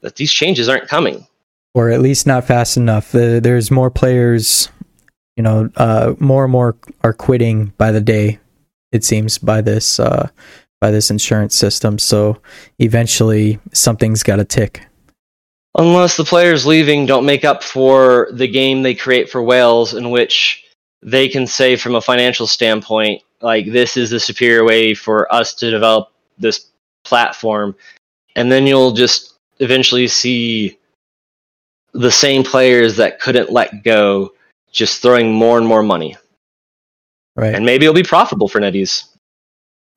that 0.00 0.16
these 0.16 0.32
changes 0.32 0.68
aren't 0.68 0.88
coming 0.88 1.26
or 1.74 1.90
at 1.90 2.00
least 2.00 2.26
not 2.26 2.44
fast 2.44 2.76
enough 2.76 3.14
uh, 3.14 3.40
there's 3.40 3.70
more 3.70 3.90
players 3.90 4.68
you 5.36 5.42
know 5.42 5.70
uh, 5.76 6.14
more 6.18 6.44
and 6.44 6.52
more 6.52 6.76
are 7.02 7.12
quitting 7.12 7.66
by 7.78 7.92
the 7.92 8.00
day 8.00 8.38
it 8.92 9.04
seems 9.04 9.38
by 9.38 9.60
this 9.60 10.00
uh, 10.00 10.28
by 10.80 10.90
this 10.90 11.10
insurance 11.10 11.54
system. 11.54 11.98
So 11.98 12.40
eventually 12.78 13.58
something's 13.72 14.22
got 14.22 14.36
to 14.36 14.44
tick. 14.44 14.86
Unless 15.76 16.16
the 16.16 16.24
players 16.24 16.66
leaving 16.66 17.06
don't 17.06 17.26
make 17.26 17.44
up 17.44 17.62
for 17.62 18.28
the 18.32 18.48
game 18.48 18.82
they 18.82 18.94
create 18.94 19.30
for 19.30 19.42
whales 19.42 19.94
in 19.94 20.10
which 20.10 20.64
they 21.02 21.28
can 21.28 21.46
say 21.46 21.76
from 21.76 21.94
a 21.94 22.00
financial 22.00 22.46
standpoint 22.46 23.22
like 23.40 23.70
this 23.70 23.96
is 23.96 24.10
the 24.10 24.20
superior 24.20 24.64
way 24.64 24.94
for 24.94 25.32
us 25.32 25.54
to 25.54 25.70
develop 25.70 26.10
this 26.38 26.66
platform. 27.04 27.74
And 28.36 28.50
then 28.50 28.66
you'll 28.66 28.92
just 28.92 29.34
eventually 29.60 30.08
see 30.08 30.78
the 31.92 32.10
same 32.10 32.42
players 32.42 32.96
that 32.96 33.20
couldn't 33.20 33.50
let 33.50 33.82
go 33.82 34.32
just 34.70 35.02
throwing 35.02 35.32
more 35.32 35.58
and 35.58 35.66
more 35.66 35.82
money. 35.82 36.16
Right. 37.36 37.54
And 37.54 37.64
maybe 37.64 37.86
it'll 37.86 37.94
be 37.94 38.02
profitable 38.02 38.48
for 38.48 38.60
NetEase 38.60 39.04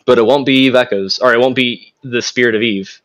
but 0.05 0.17
it 0.17 0.25
won't 0.25 0.45
be 0.45 0.53
eve 0.53 0.75
echoes 0.75 1.19
or 1.19 1.33
it 1.33 1.39
won't 1.39 1.55
be 1.55 1.93
the 2.03 2.21
spirit 2.21 2.55
of 2.55 2.61
eve. 2.61 3.01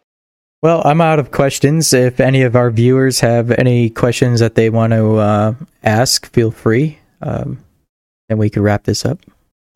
Well 0.62 0.82
i'm 0.84 1.00
out 1.00 1.18
of 1.18 1.30
questions. 1.30 1.92
If 1.92 2.20
any 2.20 2.42
of 2.42 2.56
our 2.56 2.70
viewers 2.70 3.20
have 3.20 3.50
any 3.52 3.90
questions 3.90 4.40
that 4.40 4.54
they 4.54 4.70
want 4.70 4.92
to 4.92 5.16
uh, 5.16 5.54
ask 5.84 6.30
feel 6.32 6.50
free. 6.50 6.98
Um, 7.20 7.64
and 8.28 8.38
we 8.38 8.50
could 8.50 8.62
wrap 8.62 8.84
this 8.84 9.04
up. 9.04 9.18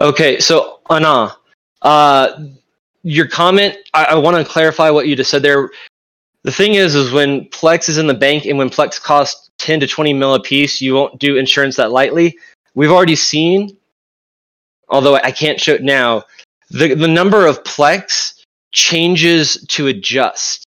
Okay, 0.00 0.38
so 0.40 0.80
Anna, 0.90 1.34
uh, 1.82 2.44
your 3.02 3.26
comment, 3.26 3.76
I, 3.94 4.04
I 4.04 4.14
want 4.16 4.36
to 4.36 4.44
clarify 4.44 4.90
what 4.90 5.06
you 5.06 5.16
just 5.16 5.30
said 5.30 5.42
there. 5.42 5.70
The 6.42 6.52
thing 6.52 6.74
is, 6.74 6.94
is 6.94 7.12
when 7.12 7.46
Plex 7.46 7.88
is 7.88 7.98
in 7.98 8.06
the 8.06 8.14
bank 8.14 8.44
and 8.44 8.58
when 8.58 8.68
Plex 8.68 9.00
costs 9.00 9.41
10 9.58 9.80
to 9.80 9.86
20 9.86 10.12
mil 10.12 10.34
a 10.34 10.40
piece, 10.40 10.80
you 10.80 10.94
won't 10.94 11.18
do 11.18 11.36
insurance 11.36 11.76
that 11.76 11.92
lightly. 11.92 12.36
We've 12.74 12.90
already 12.90 13.16
seen, 13.16 13.76
although 14.88 15.16
I 15.16 15.30
can't 15.30 15.60
show 15.60 15.74
it 15.74 15.82
now, 15.82 16.24
the, 16.70 16.94
the 16.94 17.08
number 17.08 17.46
of 17.46 17.62
Plex 17.64 18.42
changes 18.72 19.64
to 19.68 19.88
adjust. 19.88 20.64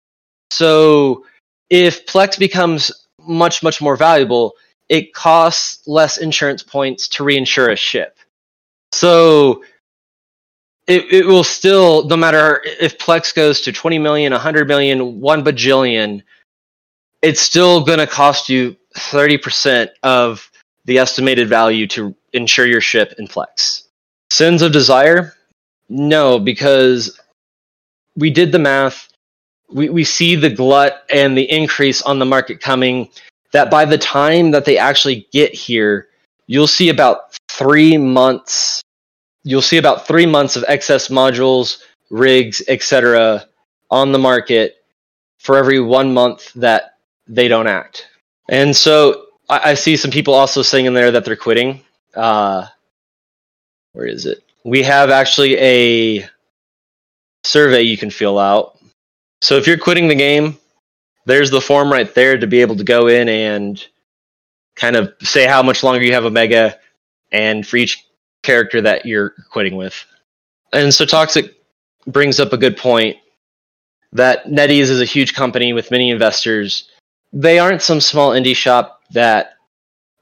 So 0.51 1.25
if 1.69 2.05
Plex 2.05 2.39
becomes 2.39 2.91
much, 3.19 3.61
much 3.61 3.81
more 3.81 3.95
valuable, 3.95 4.53
it 4.87 5.13
costs 5.13 5.87
less 5.87 6.17
insurance 6.17 6.63
points 6.63 7.07
to 7.09 7.23
reinsure 7.23 7.71
a 7.71 7.75
ship. 7.75 8.17
So 8.91 9.63
it, 10.87 11.05
it 11.13 11.25
will 11.27 11.43
still, 11.43 12.07
no 12.07 12.17
matter 12.17 12.61
if 12.79 12.97
Plex 12.97 13.33
goes 13.35 13.61
to 13.61 13.71
20 13.71 13.99
million, 13.99 14.31
100 14.33 14.67
million, 14.67 15.19
1 15.19 15.43
bajillion, 15.43 16.23
it's 17.21 17.41
still 17.41 17.83
going 17.83 17.99
to 17.99 18.07
cost 18.07 18.49
you 18.49 18.75
30% 18.95 19.89
of 20.03 20.49
the 20.85 20.97
estimated 20.97 21.49
value 21.49 21.87
to 21.87 22.15
insure 22.33 22.65
your 22.65 22.81
ship 22.81 23.13
in 23.17 23.27
Plex. 23.27 23.83
Sins 24.31 24.61
of 24.61 24.71
Desire? 24.71 25.33
No, 25.89 26.39
because 26.39 27.19
we 28.15 28.29
did 28.29 28.51
the 28.51 28.59
math. 28.59 29.09
We, 29.71 29.89
we 29.89 30.03
see 30.03 30.35
the 30.35 30.49
glut 30.49 31.03
and 31.11 31.37
the 31.37 31.49
increase 31.49 32.01
on 32.01 32.19
the 32.19 32.25
market 32.25 32.61
coming. 32.61 33.09
That 33.51 33.71
by 33.71 33.85
the 33.85 33.97
time 33.97 34.51
that 34.51 34.65
they 34.65 34.77
actually 34.77 35.27
get 35.31 35.53
here, 35.53 36.09
you'll 36.49 36.67
see 36.67 36.89
about 36.89 37.37
three 37.47 37.97
months 37.97 38.81
you'll 39.43 39.61
see 39.61 39.77
about 39.77 40.05
three 40.07 40.25
months 40.25 40.55
of 40.55 40.65
excess 40.67 41.07
modules 41.07 41.81
rigs 42.09 42.61
etc 42.67 43.45
on 43.91 44.11
the 44.11 44.19
market 44.19 44.83
for 45.37 45.57
every 45.57 45.79
one 45.79 46.13
month 46.13 46.51
that 46.53 46.88
they 47.29 47.47
don't 47.47 47.67
act 47.67 48.07
and 48.49 48.75
so 48.75 49.27
i, 49.49 49.71
I 49.71 49.73
see 49.73 49.95
some 49.95 50.11
people 50.11 50.33
also 50.33 50.61
saying 50.61 50.85
in 50.85 50.93
there 50.93 51.11
that 51.11 51.23
they're 51.23 51.35
quitting 51.35 51.81
uh, 52.15 52.65
where 53.93 54.07
is 54.07 54.25
it 54.25 54.43
we 54.65 54.83
have 54.83 55.09
actually 55.09 55.57
a 55.57 56.27
survey 57.43 57.81
you 57.81 57.97
can 57.97 58.09
fill 58.09 58.37
out 58.37 58.77
so 59.41 59.55
if 59.55 59.65
you're 59.65 59.77
quitting 59.77 60.07
the 60.07 60.15
game 60.15 60.57
there's 61.25 61.51
the 61.51 61.61
form 61.61 61.91
right 61.91 62.13
there 62.15 62.37
to 62.37 62.47
be 62.47 62.59
able 62.59 62.75
to 62.75 62.83
go 62.83 63.07
in 63.07 63.29
and 63.29 63.87
kind 64.79 64.95
of 64.95 65.13
say 65.21 65.45
how 65.45 65.61
much 65.61 65.83
longer 65.83 66.03
you 66.03 66.13
have 66.13 66.25
Omega, 66.25 66.79
and 67.31 67.67
for 67.67 67.77
each 67.77 68.07
character 68.41 68.81
that 68.81 69.05
you're 69.05 69.35
quitting 69.51 69.75
with. 69.75 70.05
And 70.73 70.93
so 70.93 71.05
Toxic 71.05 71.53
brings 72.07 72.39
up 72.39 72.53
a 72.53 72.57
good 72.57 72.77
point 72.77 73.17
that 74.13 74.45
NetEase 74.45 74.89
is 74.89 75.01
a 75.01 75.05
huge 75.05 75.35
company 75.35 75.73
with 75.73 75.91
many 75.91 76.09
investors. 76.09 76.89
They 77.31 77.59
aren't 77.59 77.81
some 77.81 78.01
small 78.01 78.31
indie 78.31 78.55
shop 78.55 79.01
that 79.11 79.53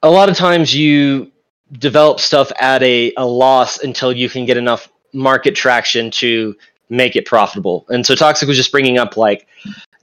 a 0.04 0.10
lot 0.10 0.30
of 0.30 0.36
times 0.38 0.76
you 0.76 1.32
develop 1.80 2.20
stuff 2.20 2.52
at 2.60 2.84
a, 2.84 3.14
a 3.18 3.26
loss 3.26 3.80
until 3.80 4.12
you 4.12 4.30
can 4.30 4.46
get 4.46 4.58
enough 4.58 4.90
market 5.14 5.56
traction 5.56 6.12
to 6.12 6.56
make 6.90 7.16
it 7.16 7.26
profitable. 7.26 7.86
And 7.90 8.06
so 8.06 8.16
Toxic 8.16 8.48
was 8.48 8.58
just 8.58 8.72
bringing 8.72 8.98
up 8.98 9.18
like 9.18 9.48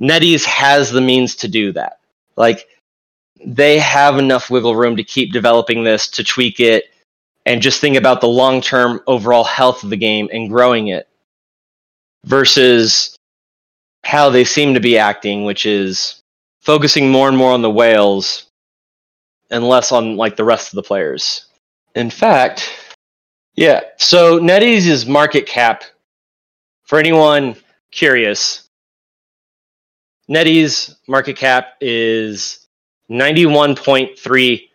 NetEase 0.01 0.45
has 0.45 0.91
the 0.91 1.01
means 1.01 1.35
to 1.37 1.49
do 1.49 1.73
that. 1.73 2.01
Like 2.37 2.69
they 3.45 3.79
have 3.79 4.19
enough 4.19 4.51
wiggle 4.51 4.77
room 4.77 4.97
to 4.97 5.05
keep 5.05 5.33
developing 5.33 5.85
this, 5.85 6.09
to 6.09 6.25
tweak 6.25 6.61
it, 6.61 6.85
and 7.47 7.63
just 7.63 7.81
think 7.81 7.97
about 7.97 8.21
the 8.21 8.29
long 8.29 8.61
term 8.61 9.01
overall 9.07 9.45
health 9.45 9.85
of 9.85 9.91
the 9.91 9.97
game 9.97 10.29
and 10.33 10.49
growing 10.49 10.89
it. 10.89 11.09
versus 12.25 13.17
how 14.05 14.31
they 14.31 14.45
seem 14.45 14.75
to 14.75 14.81
be 14.81 14.99
acting, 14.99 15.45
which 15.45 15.67
is 15.67 16.23
focusing 16.65 17.11
more 17.11 17.29
and 17.29 17.37
more 17.37 17.53
on 17.53 17.63
the 17.63 17.71
whales 17.71 18.47
and 19.51 19.69
less 19.69 19.93
on 19.93 20.17
like 20.17 20.37
the 20.37 20.45
rest 20.45 20.73
of 20.73 20.77
the 20.77 20.83
players. 20.83 21.47
In 21.95 22.11
fact, 22.11 22.69
yeah. 23.55 23.81
So 23.99 24.41
NetEase's 24.41 25.07
market 25.07 25.47
cap, 25.47 25.85
for 26.85 26.99
anyone 26.99 27.55
curious, 27.93 28.69
NetEase 30.29 30.97
market 31.07 31.37
cap 31.37 31.75
is 31.81 32.67
91.3 33.11 34.69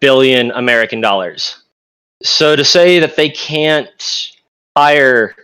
billion 0.00 0.50
American 0.52 1.00
dollars. 1.00 1.62
So 2.22 2.54
to 2.54 2.64
say 2.64 3.00
that 3.00 3.16
they 3.16 3.30
can't 3.30 4.30
hire 4.76 5.34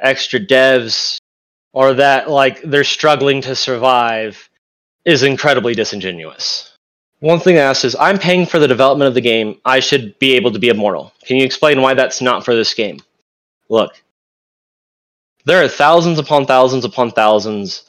extra 0.00 0.40
devs 0.40 1.18
or 1.72 1.94
that 1.94 2.28
like 2.30 2.62
they're 2.62 2.82
struggling 2.84 3.40
to 3.42 3.54
survive 3.54 4.48
is 5.06 5.22
incredibly 5.22 5.74
disingenuous. 5.74 6.76
One 7.20 7.40
thing 7.40 7.56
I 7.56 7.62
asked 7.62 7.86
is 7.86 7.96
I'm 7.98 8.18
paying 8.18 8.44
for 8.44 8.58
the 8.58 8.68
development 8.68 9.08
of 9.08 9.14
the 9.14 9.22
game. 9.22 9.58
I 9.64 9.80
should 9.80 10.18
be 10.18 10.34
able 10.34 10.50
to 10.50 10.58
be 10.58 10.68
immortal. 10.68 11.14
Can 11.24 11.36
you 11.36 11.44
explain 11.44 11.80
why 11.80 11.94
that's 11.94 12.20
not 12.20 12.44
for 12.44 12.54
this 12.54 12.74
game? 12.74 13.00
Look, 13.70 14.02
there 15.46 15.64
are 15.64 15.68
thousands 15.68 16.18
upon 16.18 16.44
thousands 16.44 16.84
upon 16.84 17.12
thousands 17.12 17.84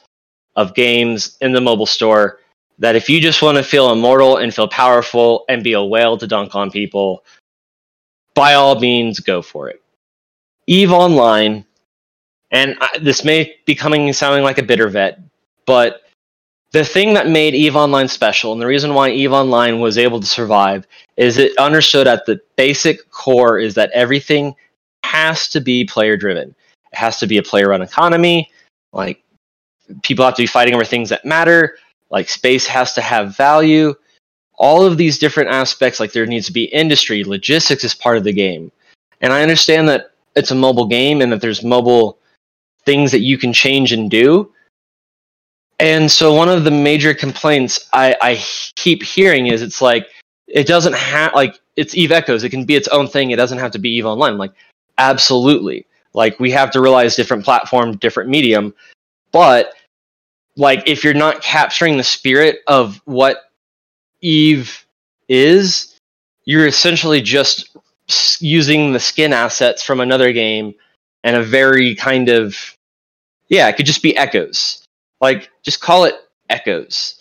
of 0.56 0.74
games 0.74 1.36
in 1.40 1.52
the 1.52 1.60
mobile 1.60 1.86
store 1.86 2.38
that 2.78 2.96
if 2.96 3.10
you 3.10 3.20
just 3.20 3.42
want 3.42 3.58
to 3.58 3.64
feel 3.64 3.92
immortal 3.92 4.36
and 4.36 4.54
feel 4.54 4.68
powerful 4.68 5.44
and 5.48 5.62
be 5.64 5.72
a 5.72 5.82
whale 5.82 6.16
to 6.16 6.26
dunk 6.26 6.54
on 6.54 6.70
people, 6.70 7.24
by 8.34 8.54
all 8.54 8.78
means, 8.78 9.18
go 9.20 9.42
for 9.42 9.68
it. 9.68 9.82
Eve 10.66 10.92
Online, 10.92 11.64
and 12.52 12.76
I, 12.80 12.98
this 13.00 13.24
may 13.24 13.56
be 13.66 13.74
coming 13.74 14.12
sounding 14.12 14.44
like 14.44 14.58
a 14.58 14.62
bitter 14.62 14.88
vet, 14.88 15.20
but 15.66 16.02
the 16.72 16.84
thing 16.84 17.14
that 17.14 17.28
made 17.28 17.54
Eve 17.54 17.76
Online 17.76 18.08
special, 18.08 18.52
and 18.52 18.60
the 18.60 18.66
reason 18.66 18.94
why 18.94 19.10
Eve 19.10 19.32
Online 19.32 19.80
was 19.80 19.96
able 19.96 20.20
to 20.20 20.26
survive, 20.26 20.86
is 21.16 21.38
it 21.38 21.56
understood 21.56 22.06
at 22.06 22.26
the 22.26 22.40
basic 22.56 23.10
core 23.10 23.58
is 23.58 23.74
that 23.74 23.90
everything 23.92 24.54
has 25.02 25.48
to 25.48 25.60
be 25.60 25.84
player 25.84 26.16
driven. 26.16 26.54
It 26.92 26.98
has 26.98 27.18
to 27.20 27.26
be 27.26 27.38
a 27.38 27.42
player 27.42 27.70
run 27.70 27.82
economy. 27.82 28.50
Like 28.92 29.22
people 30.02 30.24
have 30.24 30.34
to 30.34 30.42
be 30.42 30.46
fighting 30.46 30.74
over 30.74 30.84
things 30.84 31.08
that 31.08 31.24
matter 31.24 31.78
like 32.10 32.28
space 32.28 32.66
has 32.66 32.92
to 32.94 33.00
have 33.00 33.36
value 33.36 33.94
all 34.54 34.84
of 34.84 34.96
these 34.96 35.18
different 35.18 35.50
aspects 35.50 36.00
like 36.00 36.12
there 36.12 36.26
needs 36.26 36.46
to 36.46 36.52
be 36.52 36.64
industry 36.64 37.24
logistics 37.24 37.84
is 37.84 37.94
part 37.94 38.16
of 38.16 38.24
the 38.24 38.32
game 38.32 38.70
and 39.20 39.32
i 39.32 39.42
understand 39.42 39.88
that 39.88 40.12
it's 40.36 40.50
a 40.50 40.54
mobile 40.54 40.86
game 40.86 41.20
and 41.20 41.32
that 41.32 41.40
there's 41.40 41.62
mobile 41.62 42.18
things 42.84 43.10
that 43.10 43.20
you 43.20 43.38
can 43.38 43.52
change 43.52 43.92
and 43.92 44.10
do 44.10 44.50
and 45.80 46.10
so 46.10 46.34
one 46.34 46.48
of 46.48 46.64
the 46.64 46.70
major 46.70 47.14
complaints 47.14 47.88
i, 47.92 48.16
I 48.20 48.42
keep 48.76 49.02
hearing 49.02 49.46
is 49.46 49.62
it's 49.62 49.80
like 49.80 50.08
it 50.48 50.66
doesn't 50.66 50.94
have 50.94 51.34
like 51.34 51.60
it's 51.76 51.94
eve 51.94 52.10
echoes. 52.10 52.42
It 52.42 52.50
can 52.50 52.64
be 52.64 52.74
its 52.74 52.88
own 52.88 53.06
thing. 53.06 53.30
It 53.30 53.36
doesn't 53.36 53.58
have 53.58 53.70
to 53.72 53.78
be 53.78 53.90
eve 53.90 54.06
online. 54.06 54.38
Like 54.38 54.52
absolutely. 54.96 55.86
Like 56.14 56.40
we 56.40 56.50
have 56.50 56.70
to 56.72 56.80
realize 56.80 57.14
different 57.14 57.44
platform 57.44 57.96
different 57.96 58.30
medium. 58.30 58.74
But 59.30 59.74
like 60.56 60.82
if 60.86 61.04
you're 61.04 61.14
not 61.14 61.42
capturing 61.42 61.96
the 61.96 62.04
spirit 62.04 62.60
of 62.66 63.00
what 63.04 63.52
Eve 64.20 64.84
is, 65.28 65.96
you're 66.44 66.66
essentially 66.66 67.20
just 67.20 67.76
using 68.40 68.92
the 68.92 68.98
skin 68.98 69.32
assets 69.32 69.82
from 69.82 70.00
another 70.00 70.32
game 70.32 70.74
and 71.22 71.36
a 71.36 71.42
very 71.42 71.94
kind 71.94 72.28
of 72.28 72.74
yeah, 73.48 73.68
it 73.68 73.76
could 73.76 73.86
just 73.86 74.02
be 74.02 74.16
echoes. 74.16 74.77
Like 75.20 75.50
just 75.62 75.80
call 75.80 76.04
it 76.04 76.14
echoes. 76.50 77.16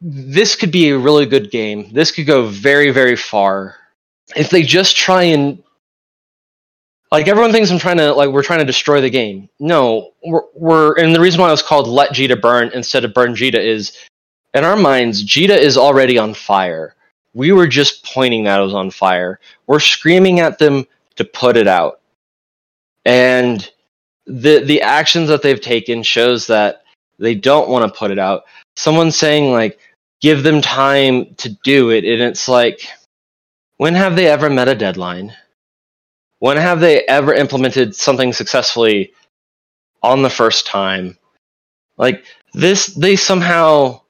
This 0.00 0.56
could 0.56 0.72
be 0.72 0.90
a 0.90 0.98
really 0.98 1.26
good 1.26 1.50
game. 1.50 1.92
This 1.92 2.10
could 2.10 2.26
go 2.26 2.46
very 2.46 2.90
very 2.90 3.16
far 3.16 3.76
if 4.36 4.50
they 4.50 4.62
just 4.62 4.96
try 4.96 5.24
and 5.24 5.62
like 7.10 7.26
everyone 7.26 7.50
thinks 7.52 7.70
I'm 7.70 7.78
trying 7.78 7.96
to 7.96 8.12
like 8.12 8.30
we're 8.30 8.42
trying 8.42 8.60
to 8.60 8.64
destroy 8.64 9.00
the 9.00 9.10
game. 9.10 9.48
No, 9.58 10.12
we're, 10.24 10.42
we're 10.54 10.98
and 10.98 11.14
the 11.14 11.20
reason 11.20 11.40
why 11.40 11.48
it 11.48 11.52
was 11.52 11.62
called 11.62 11.88
Let 11.88 12.12
Jita 12.12 12.40
Burn 12.40 12.70
instead 12.72 13.04
of 13.04 13.14
Burn 13.14 13.34
Jita 13.34 13.58
is 13.58 13.96
in 14.54 14.64
our 14.64 14.76
minds 14.76 15.24
Jita 15.24 15.56
is 15.56 15.76
already 15.76 16.18
on 16.18 16.34
fire. 16.34 16.94
We 17.34 17.52
were 17.52 17.66
just 17.66 18.04
pointing 18.04 18.44
that 18.44 18.60
it 18.60 18.64
was 18.64 18.74
on 18.74 18.90
fire. 18.90 19.40
We're 19.66 19.80
screaming 19.80 20.40
at 20.40 20.58
them 20.58 20.86
to 21.16 21.24
put 21.24 21.56
it 21.56 21.66
out, 21.66 22.00
and 23.04 23.68
the 24.26 24.62
the 24.64 24.80
actions 24.82 25.28
that 25.28 25.42
they've 25.42 25.60
taken 25.60 26.02
shows 26.02 26.46
that 26.46 26.84
they 27.20 27.34
don't 27.34 27.68
want 27.68 27.84
to 27.84 27.98
put 27.98 28.10
it 28.10 28.18
out. 28.18 28.44
Someone's 28.76 29.16
saying 29.16 29.52
like 29.52 29.78
give 30.20 30.42
them 30.42 30.60
time 30.60 31.34
to 31.36 31.50
do 31.62 31.90
it, 31.90 32.04
and 32.04 32.20
it's 32.20 32.48
like 32.48 32.86
when 33.76 33.94
have 33.94 34.16
they 34.16 34.26
ever 34.26 34.50
met 34.50 34.68
a 34.68 34.74
deadline? 34.74 35.32
when 36.40 36.56
have 36.56 36.80
they 36.80 37.02
ever 37.06 37.32
implemented 37.32 37.94
something 37.94 38.32
successfully 38.32 39.12
on 40.02 40.22
the 40.22 40.30
first 40.30 40.66
time? 40.66 41.16
Like 41.96 42.24
this, 42.54 42.86
they 42.86 43.14
somehow 43.14 44.00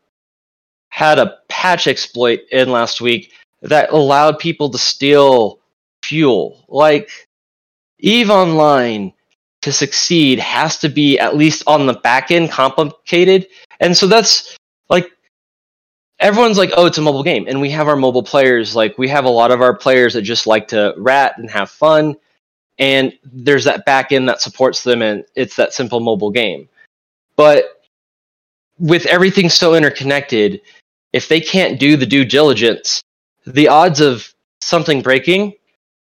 had 0.89 1.19
a 1.19 1.39
patch 1.49 1.87
exploit 1.87 2.41
in 2.51 2.71
last 2.71 3.01
week 3.01 3.33
that 3.63 3.91
allowed 3.91 4.39
people 4.39 4.71
to 4.71 4.79
steal 4.79 5.61
fuel. 6.03 6.65
Like 6.69 7.11
Eve 7.99 8.31
Online 8.31 9.13
to 9.63 9.73
succeed 9.73 10.39
has 10.39 10.79
to 10.79 10.89
be 10.89 11.19
at 11.19 11.37
least 11.37 11.63
on 11.67 11.87
the 11.87 11.95
back 11.95 12.31
end 12.31 12.51
complicated. 12.51 13.47
And 13.81 13.97
so 13.97 14.07
that's 14.07 14.57
like 14.89 15.11
everyone's 16.19 16.59
like, 16.59 16.71
oh, 16.77 16.87
it's 16.87 16.99
a 16.99 17.03
mobile 17.03 17.23
game. 17.23 17.47
And 17.49 17.61
we 17.61 17.71
have 17.71 17.89
our 17.89 17.97
mobile 17.97 18.23
players. 18.23 18.77
Like, 18.77 18.97
we 18.99 19.09
have 19.09 19.25
a 19.25 19.31
lot 19.31 19.51
of 19.51 19.61
our 19.61 19.75
players 19.75 20.15
that 20.15 20.23
just 20.23 20.47
like 20.47 20.69
to 20.69 20.95
rat 20.97 21.37
and 21.39 21.51
have 21.51 21.71
fun. 21.71 22.17
And 22.79 23.13
there's 23.25 23.65
that 23.65 23.85
back 23.85 24.13
end 24.13 24.29
that 24.29 24.41
supports 24.41 24.85
them, 24.85 25.03
and 25.03 25.25
it's 25.35 25.57
that 25.57 25.75
simple 25.75 26.01
mobile 26.01 26.31
game. 26.31 26.69
But 27.37 27.83
with 28.79 29.05
everything 29.07 29.51
so 29.51 29.75
interconnected, 29.75 30.63
if 31.13 31.29
they 31.29 31.41
can't 31.41 31.79
do 31.79 31.97
the 31.97 32.07
due 32.07 32.25
diligence, 32.25 33.03
the 33.47 33.69
odds 33.69 34.01
of 34.01 34.33
something 34.63 35.03
breaking, 35.03 35.55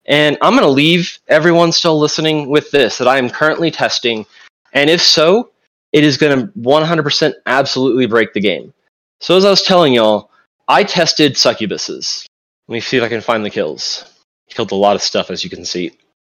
and 0.08 0.38
I'm 0.40 0.54
going 0.54 0.64
to 0.64 0.70
leave 0.70 1.18
everyone 1.28 1.70
still 1.70 1.98
listening 1.98 2.48
with 2.48 2.70
this 2.70 2.98
that 2.98 3.06
I 3.06 3.18
am 3.18 3.28
currently 3.28 3.70
testing. 3.70 4.26
And 4.72 4.88
if 4.90 5.02
so, 5.02 5.50
it 5.92 6.02
is 6.02 6.16
going 6.16 6.40
to 6.40 6.52
100% 6.54 7.32
absolutely 7.46 8.06
break 8.06 8.32
the 8.32 8.40
game. 8.40 8.72
So 9.20 9.36
as 9.36 9.44
I 9.44 9.50
was 9.50 9.62
telling 9.62 9.92
y'all, 9.92 10.30
I 10.66 10.82
tested 10.82 11.34
succubuses. 11.34 12.26
Let 12.68 12.72
me 12.72 12.80
see 12.80 12.96
if 12.96 13.02
I 13.02 13.08
can 13.08 13.20
find 13.20 13.44
the 13.44 13.50
kills. 13.50 14.04
Killed 14.48 14.72
a 14.72 14.76
lot 14.76 14.96
of 14.96 15.02
stuff, 15.02 15.30
as 15.30 15.44
you 15.44 15.50
can 15.50 15.64
see. 15.64 15.92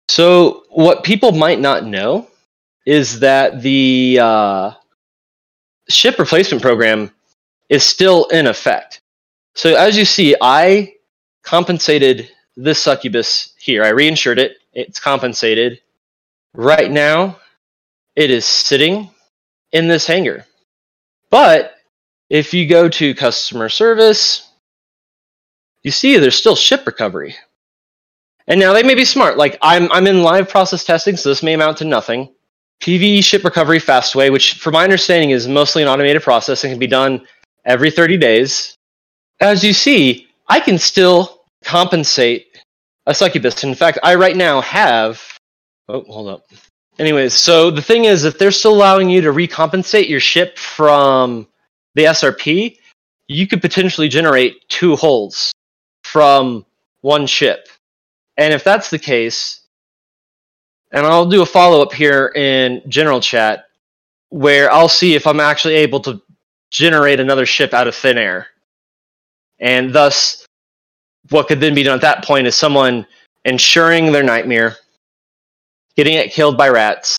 So 0.08 0.64
what 0.70 1.02
people 1.02 1.32
might 1.32 1.60
not 1.60 1.84
know 1.84 2.28
is 2.86 3.18
that 3.20 3.62
the 3.62 4.18
uh, 4.22 4.70
ship 5.88 6.18
replacement 6.18 6.62
program 6.62 7.10
is 7.68 7.82
still 7.82 8.26
in 8.26 8.46
effect. 8.46 9.00
So 9.56 9.74
as 9.74 9.96
you 9.96 10.04
see, 10.04 10.36
I 10.40 10.94
compensated 11.42 12.30
this 12.56 12.82
succubus 12.82 13.52
here. 13.58 13.82
I 13.84 13.92
reinsured 13.92 14.38
it. 14.38 14.58
It's 14.72 15.00
compensated. 15.00 15.80
Right 16.54 16.90
now, 16.90 17.38
it 18.16 18.30
is 18.30 18.44
sitting 18.44 19.10
in 19.72 19.88
this 19.88 20.06
hangar. 20.06 20.46
But 21.30 21.74
if 22.30 22.54
you 22.54 22.68
go 22.68 22.88
to 22.88 23.14
customer 23.14 23.68
service, 23.68 24.50
you 25.82 25.90
see 25.90 26.16
there's 26.16 26.36
still 26.36 26.56
ship 26.56 26.86
recovery. 26.86 27.34
And 28.46 28.60
now 28.60 28.72
they 28.72 28.82
may 28.82 28.94
be 28.94 29.04
smart. 29.04 29.36
Like 29.36 29.58
I'm 29.62 29.90
I'm 29.90 30.06
in 30.06 30.22
live 30.22 30.48
process 30.48 30.84
testing, 30.84 31.16
so 31.16 31.28
this 31.28 31.42
may 31.42 31.54
amount 31.54 31.78
to 31.78 31.84
nothing. 31.84 32.30
PVE 32.80 33.24
ship 33.24 33.44
recovery 33.44 33.78
fastway, 33.78 34.30
which 34.30 34.54
from 34.54 34.74
my 34.74 34.84
understanding 34.84 35.30
is 35.30 35.48
mostly 35.48 35.82
an 35.82 35.88
automated 35.88 36.22
process 36.22 36.64
and 36.64 36.72
can 36.72 36.78
be 36.78 36.86
done 36.86 37.26
every 37.64 37.90
30 37.90 38.18
days. 38.18 38.76
As 39.40 39.64
you 39.64 39.72
see, 39.72 40.28
I 40.48 40.60
can 40.60 40.78
still 40.78 41.43
compensate 41.64 42.58
a 43.06 43.14
succubus. 43.14 43.64
In 43.64 43.74
fact, 43.74 43.98
I 44.02 44.14
right 44.14 44.36
now 44.36 44.60
have 44.60 45.22
oh 45.88 46.02
hold 46.02 46.28
up. 46.28 46.46
Anyways, 46.98 47.34
so 47.34 47.70
the 47.70 47.82
thing 47.82 48.04
is 48.04 48.24
if 48.24 48.38
they're 48.38 48.52
still 48.52 48.74
allowing 48.74 49.10
you 49.10 49.20
to 49.22 49.32
recompensate 49.32 50.08
your 50.08 50.20
ship 50.20 50.58
from 50.58 51.46
the 51.94 52.04
SRP, 52.04 52.76
you 53.26 53.46
could 53.46 53.60
potentially 53.60 54.08
generate 54.08 54.68
two 54.68 54.94
hulls 54.96 55.52
from 56.04 56.64
one 57.00 57.26
ship. 57.26 57.68
And 58.36 58.52
if 58.52 58.62
that's 58.62 58.90
the 58.90 58.98
case, 58.98 59.60
and 60.92 61.04
I'll 61.06 61.26
do 61.26 61.42
a 61.42 61.46
follow 61.46 61.82
up 61.82 61.92
here 61.92 62.32
in 62.36 62.82
general 62.88 63.20
chat 63.20 63.66
where 64.28 64.70
I'll 64.72 64.88
see 64.88 65.14
if 65.14 65.26
I'm 65.26 65.40
actually 65.40 65.74
able 65.74 66.00
to 66.00 66.20
generate 66.70 67.20
another 67.20 67.46
ship 67.46 67.74
out 67.74 67.88
of 67.88 67.94
thin 67.94 68.18
air. 68.18 68.48
And 69.58 69.92
thus, 69.92 70.43
what 71.30 71.48
could 71.48 71.60
then 71.60 71.74
be 71.74 71.82
done 71.82 71.94
at 71.94 72.02
that 72.02 72.24
point 72.24 72.46
is 72.46 72.54
someone 72.54 73.06
insuring 73.44 74.12
their 74.12 74.22
nightmare, 74.22 74.76
getting 75.96 76.14
it 76.14 76.32
killed 76.32 76.56
by 76.56 76.68
rats, 76.68 77.16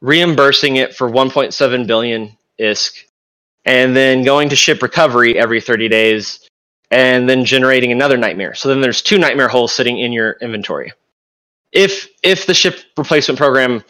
reimbursing 0.00 0.76
it 0.76 0.94
for 0.94 1.08
1.7 1.08 1.86
billion 1.86 2.36
ISK, 2.60 3.04
and 3.64 3.96
then 3.96 4.24
going 4.24 4.48
to 4.48 4.56
ship 4.56 4.82
recovery 4.82 5.38
every 5.38 5.60
30 5.60 5.88
days, 5.88 6.48
and 6.90 7.28
then 7.28 7.44
generating 7.44 7.92
another 7.92 8.16
nightmare. 8.16 8.54
So 8.54 8.68
then 8.68 8.80
there's 8.80 9.02
two 9.02 9.18
nightmare 9.18 9.48
hulls 9.48 9.74
sitting 9.74 9.98
in 9.98 10.12
your 10.12 10.32
inventory. 10.40 10.92
If 11.72 12.08
if 12.22 12.46
the 12.46 12.54
ship 12.54 12.80
replacement 12.96 13.38
program 13.38 13.82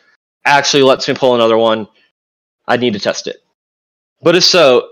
actually 0.44 0.82
lets 0.85 1.09
me 1.09 1.15
pull 1.15 1.35
another 1.35 1.59
one, 1.59 1.89
I 2.69 2.77
need 2.77 2.93
to 2.93 3.01
test 3.01 3.27
it. 3.27 3.43
But 4.23 4.36
if 4.36 4.44
so, 4.44 4.90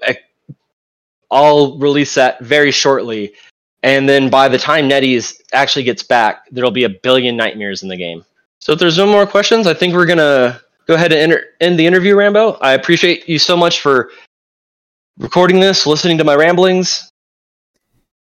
I'll 1.30 1.78
release 1.78 2.14
that 2.14 2.40
very 2.40 2.72
shortly. 2.72 3.32
And 3.82 4.08
then 4.08 4.28
by 4.28 4.48
the 4.48 4.58
time 4.58 4.88
NetEase 4.88 5.40
actually 5.52 5.84
gets 5.84 6.02
back, 6.02 6.44
there'll 6.50 6.70
be 6.70 6.84
a 6.84 6.88
billion 6.88 7.36
nightmares 7.36 7.82
in 7.82 7.88
the 7.88 7.96
game. 7.96 8.24
So 8.60 8.72
if 8.72 8.78
there's 8.78 8.98
no 8.98 9.06
more 9.06 9.26
questions, 9.26 9.66
I 9.66 9.74
think 9.74 9.94
we're 9.94 10.06
to 10.18 10.60
go 10.86 10.94
ahead 10.94 11.12
and 11.12 11.20
enter, 11.20 11.44
end 11.60 11.78
the 11.78 11.86
interview, 11.86 12.14
Rambo. 12.14 12.58
I 12.60 12.72
appreciate 12.72 13.28
you 13.28 13.38
so 13.38 13.56
much 13.56 13.80
for 13.80 14.10
recording 15.18 15.60
this, 15.60 15.86
listening 15.86 16.18
to 16.18 16.24
my 16.24 16.34
ramblings. 16.34 17.10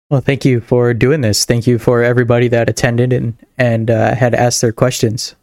Well, 0.10 0.22
thank 0.22 0.46
you 0.46 0.62
for 0.62 0.94
doing 0.94 1.22
this. 1.22 1.46
Thank 1.46 1.68
you 1.68 1.78
for 1.80 2.04
everybody 2.04 2.48
that 2.48 2.70
attended 2.70 3.14
and, 3.14 3.38
and 3.58 3.90
uh, 3.90 4.16
had 4.16 4.34
asked 4.34 4.62
their 4.62 4.72
questions. 4.72 5.36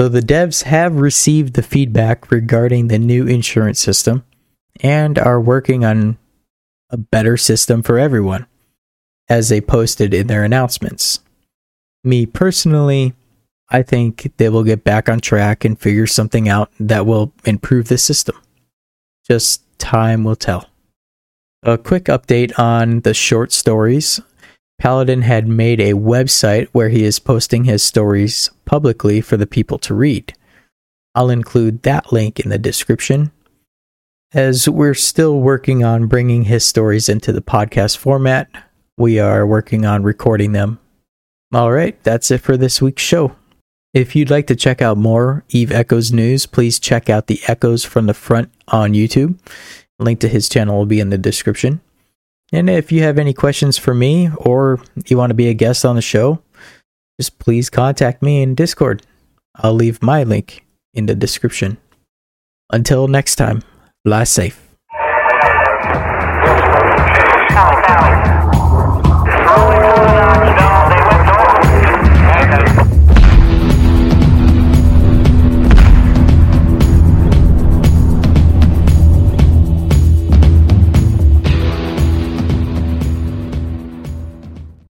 So 0.00 0.08
the 0.08 0.20
devs 0.20 0.62
have 0.62 1.00
received 1.00 1.54
the 1.54 1.62
feedback 1.62 2.30
regarding 2.30 2.86
the 2.86 3.00
new 3.00 3.26
insurance 3.26 3.80
system 3.80 4.24
and 4.80 5.18
are 5.18 5.40
working 5.40 5.84
on 5.84 6.18
a 6.90 6.96
better 6.96 7.36
system 7.36 7.82
for 7.82 7.98
everyone, 7.98 8.46
as 9.28 9.48
they 9.48 9.60
posted 9.60 10.14
in 10.14 10.28
their 10.28 10.44
announcements. 10.44 11.18
Me 12.04 12.26
personally, 12.26 13.14
I 13.70 13.82
think 13.82 14.32
they 14.36 14.48
will 14.48 14.62
get 14.62 14.84
back 14.84 15.08
on 15.08 15.18
track 15.18 15.64
and 15.64 15.78
figure 15.78 16.06
something 16.06 16.48
out 16.48 16.70
that 16.78 17.04
will 17.04 17.32
improve 17.44 17.88
the 17.88 17.98
system. 17.98 18.36
Just 19.26 19.62
time 19.78 20.22
will 20.22 20.36
tell. 20.36 20.70
A 21.64 21.76
quick 21.76 22.04
update 22.04 22.56
on 22.56 23.00
the 23.00 23.14
short 23.14 23.50
stories. 23.50 24.20
Paladin 24.78 25.22
had 25.22 25.48
made 25.48 25.80
a 25.80 25.94
website 25.94 26.68
where 26.72 26.88
he 26.88 27.04
is 27.04 27.18
posting 27.18 27.64
his 27.64 27.82
stories 27.82 28.50
publicly 28.64 29.20
for 29.20 29.36
the 29.36 29.46
people 29.46 29.78
to 29.78 29.94
read. 29.94 30.34
I'll 31.14 31.30
include 31.30 31.82
that 31.82 32.12
link 32.12 32.38
in 32.38 32.48
the 32.48 32.58
description. 32.58 33.32
As 34.32 34.68
we're 34.68 34.94
still 34.94 35.40
working 35.40 35.82
on 35.82 36.06
bringing 36.06 36.44
his 36.44 36.64
stories 36.64 37.08
into 37.08 37.32
the 37.32 37.40
podcast 37.40 37.96
format, 37.96 38.48
we 38.96 39.18
are 39.18 39.46
working 39.46 39.84
on 39.84 40.02
recording 40.04 40.52
them. 40.52 40.78
All 41.52 41.72
right, 41.72 42.00
that's 42.04 42.30
it 42.30 42.38
for 42.38 42.56
this 42.56 42.80
week's 42.80 43.02
show. 43.02 43.34
If 43.94 44.14
you'd 44.14 44.30
like 44.30 44.46
to 44.48 44.56
check 44.56 44.82
out 44.82 44.98
more 44.98 45.44
Eve 45.48 45.72
Echoes 45.72 46.12
news, 46.12 46.46
please 46.46 46.78
check 46.78 47.08
out 47.08 47.26
the 47.26 47.40
Echoes 47.48 47.84
from 47.84 48.06
the 48.06 48.14
Front 48.14 48.52
on 48.68 48.92
YouTube. 48.92 49.38
Link 49.98 50.20
to 50.20 50.28
his 50.28 50.48
channel 50.48 50.76
will 50.76 50.86
be 50.86 51.00
in 51.00 51.10
the 51.10 51.18
description. 51.18 51.80
And 52.52 52.70
if 52.70 52.90
you 52.90 53.02
have 53.02 53.18
any 53.18 53.34
questions 53.34 53.76
for 53.76 53.94
me 53.94 54.30
or 54.36 54.80
you 55.06 55.18
want 55.18 55.30
to 55.30 55.34
be 55.34 55.48
a 55.48 55.54
guest 55.54 55.84
on 55.84 55.96
the 55.96 56.02
show, 56.02 56.42
just 57.20 57.38
please 57.38 57.68
contact 57.68 58.22
me 58.22 58.42
in 58.42 58.54
Discord. 58.54 59.02
I'll 59.56 59.74
leave 59.74 60.02
my 60.02 60.22
link 60.22 60.64
in 60.94 61.06
the 61.06 61.14
description. 61.14 61.78
Until 62.70 63.08
next 63.08 63.36
time, 63.36 63.62
fly 64.04 64.24
safe. 64.24 64.67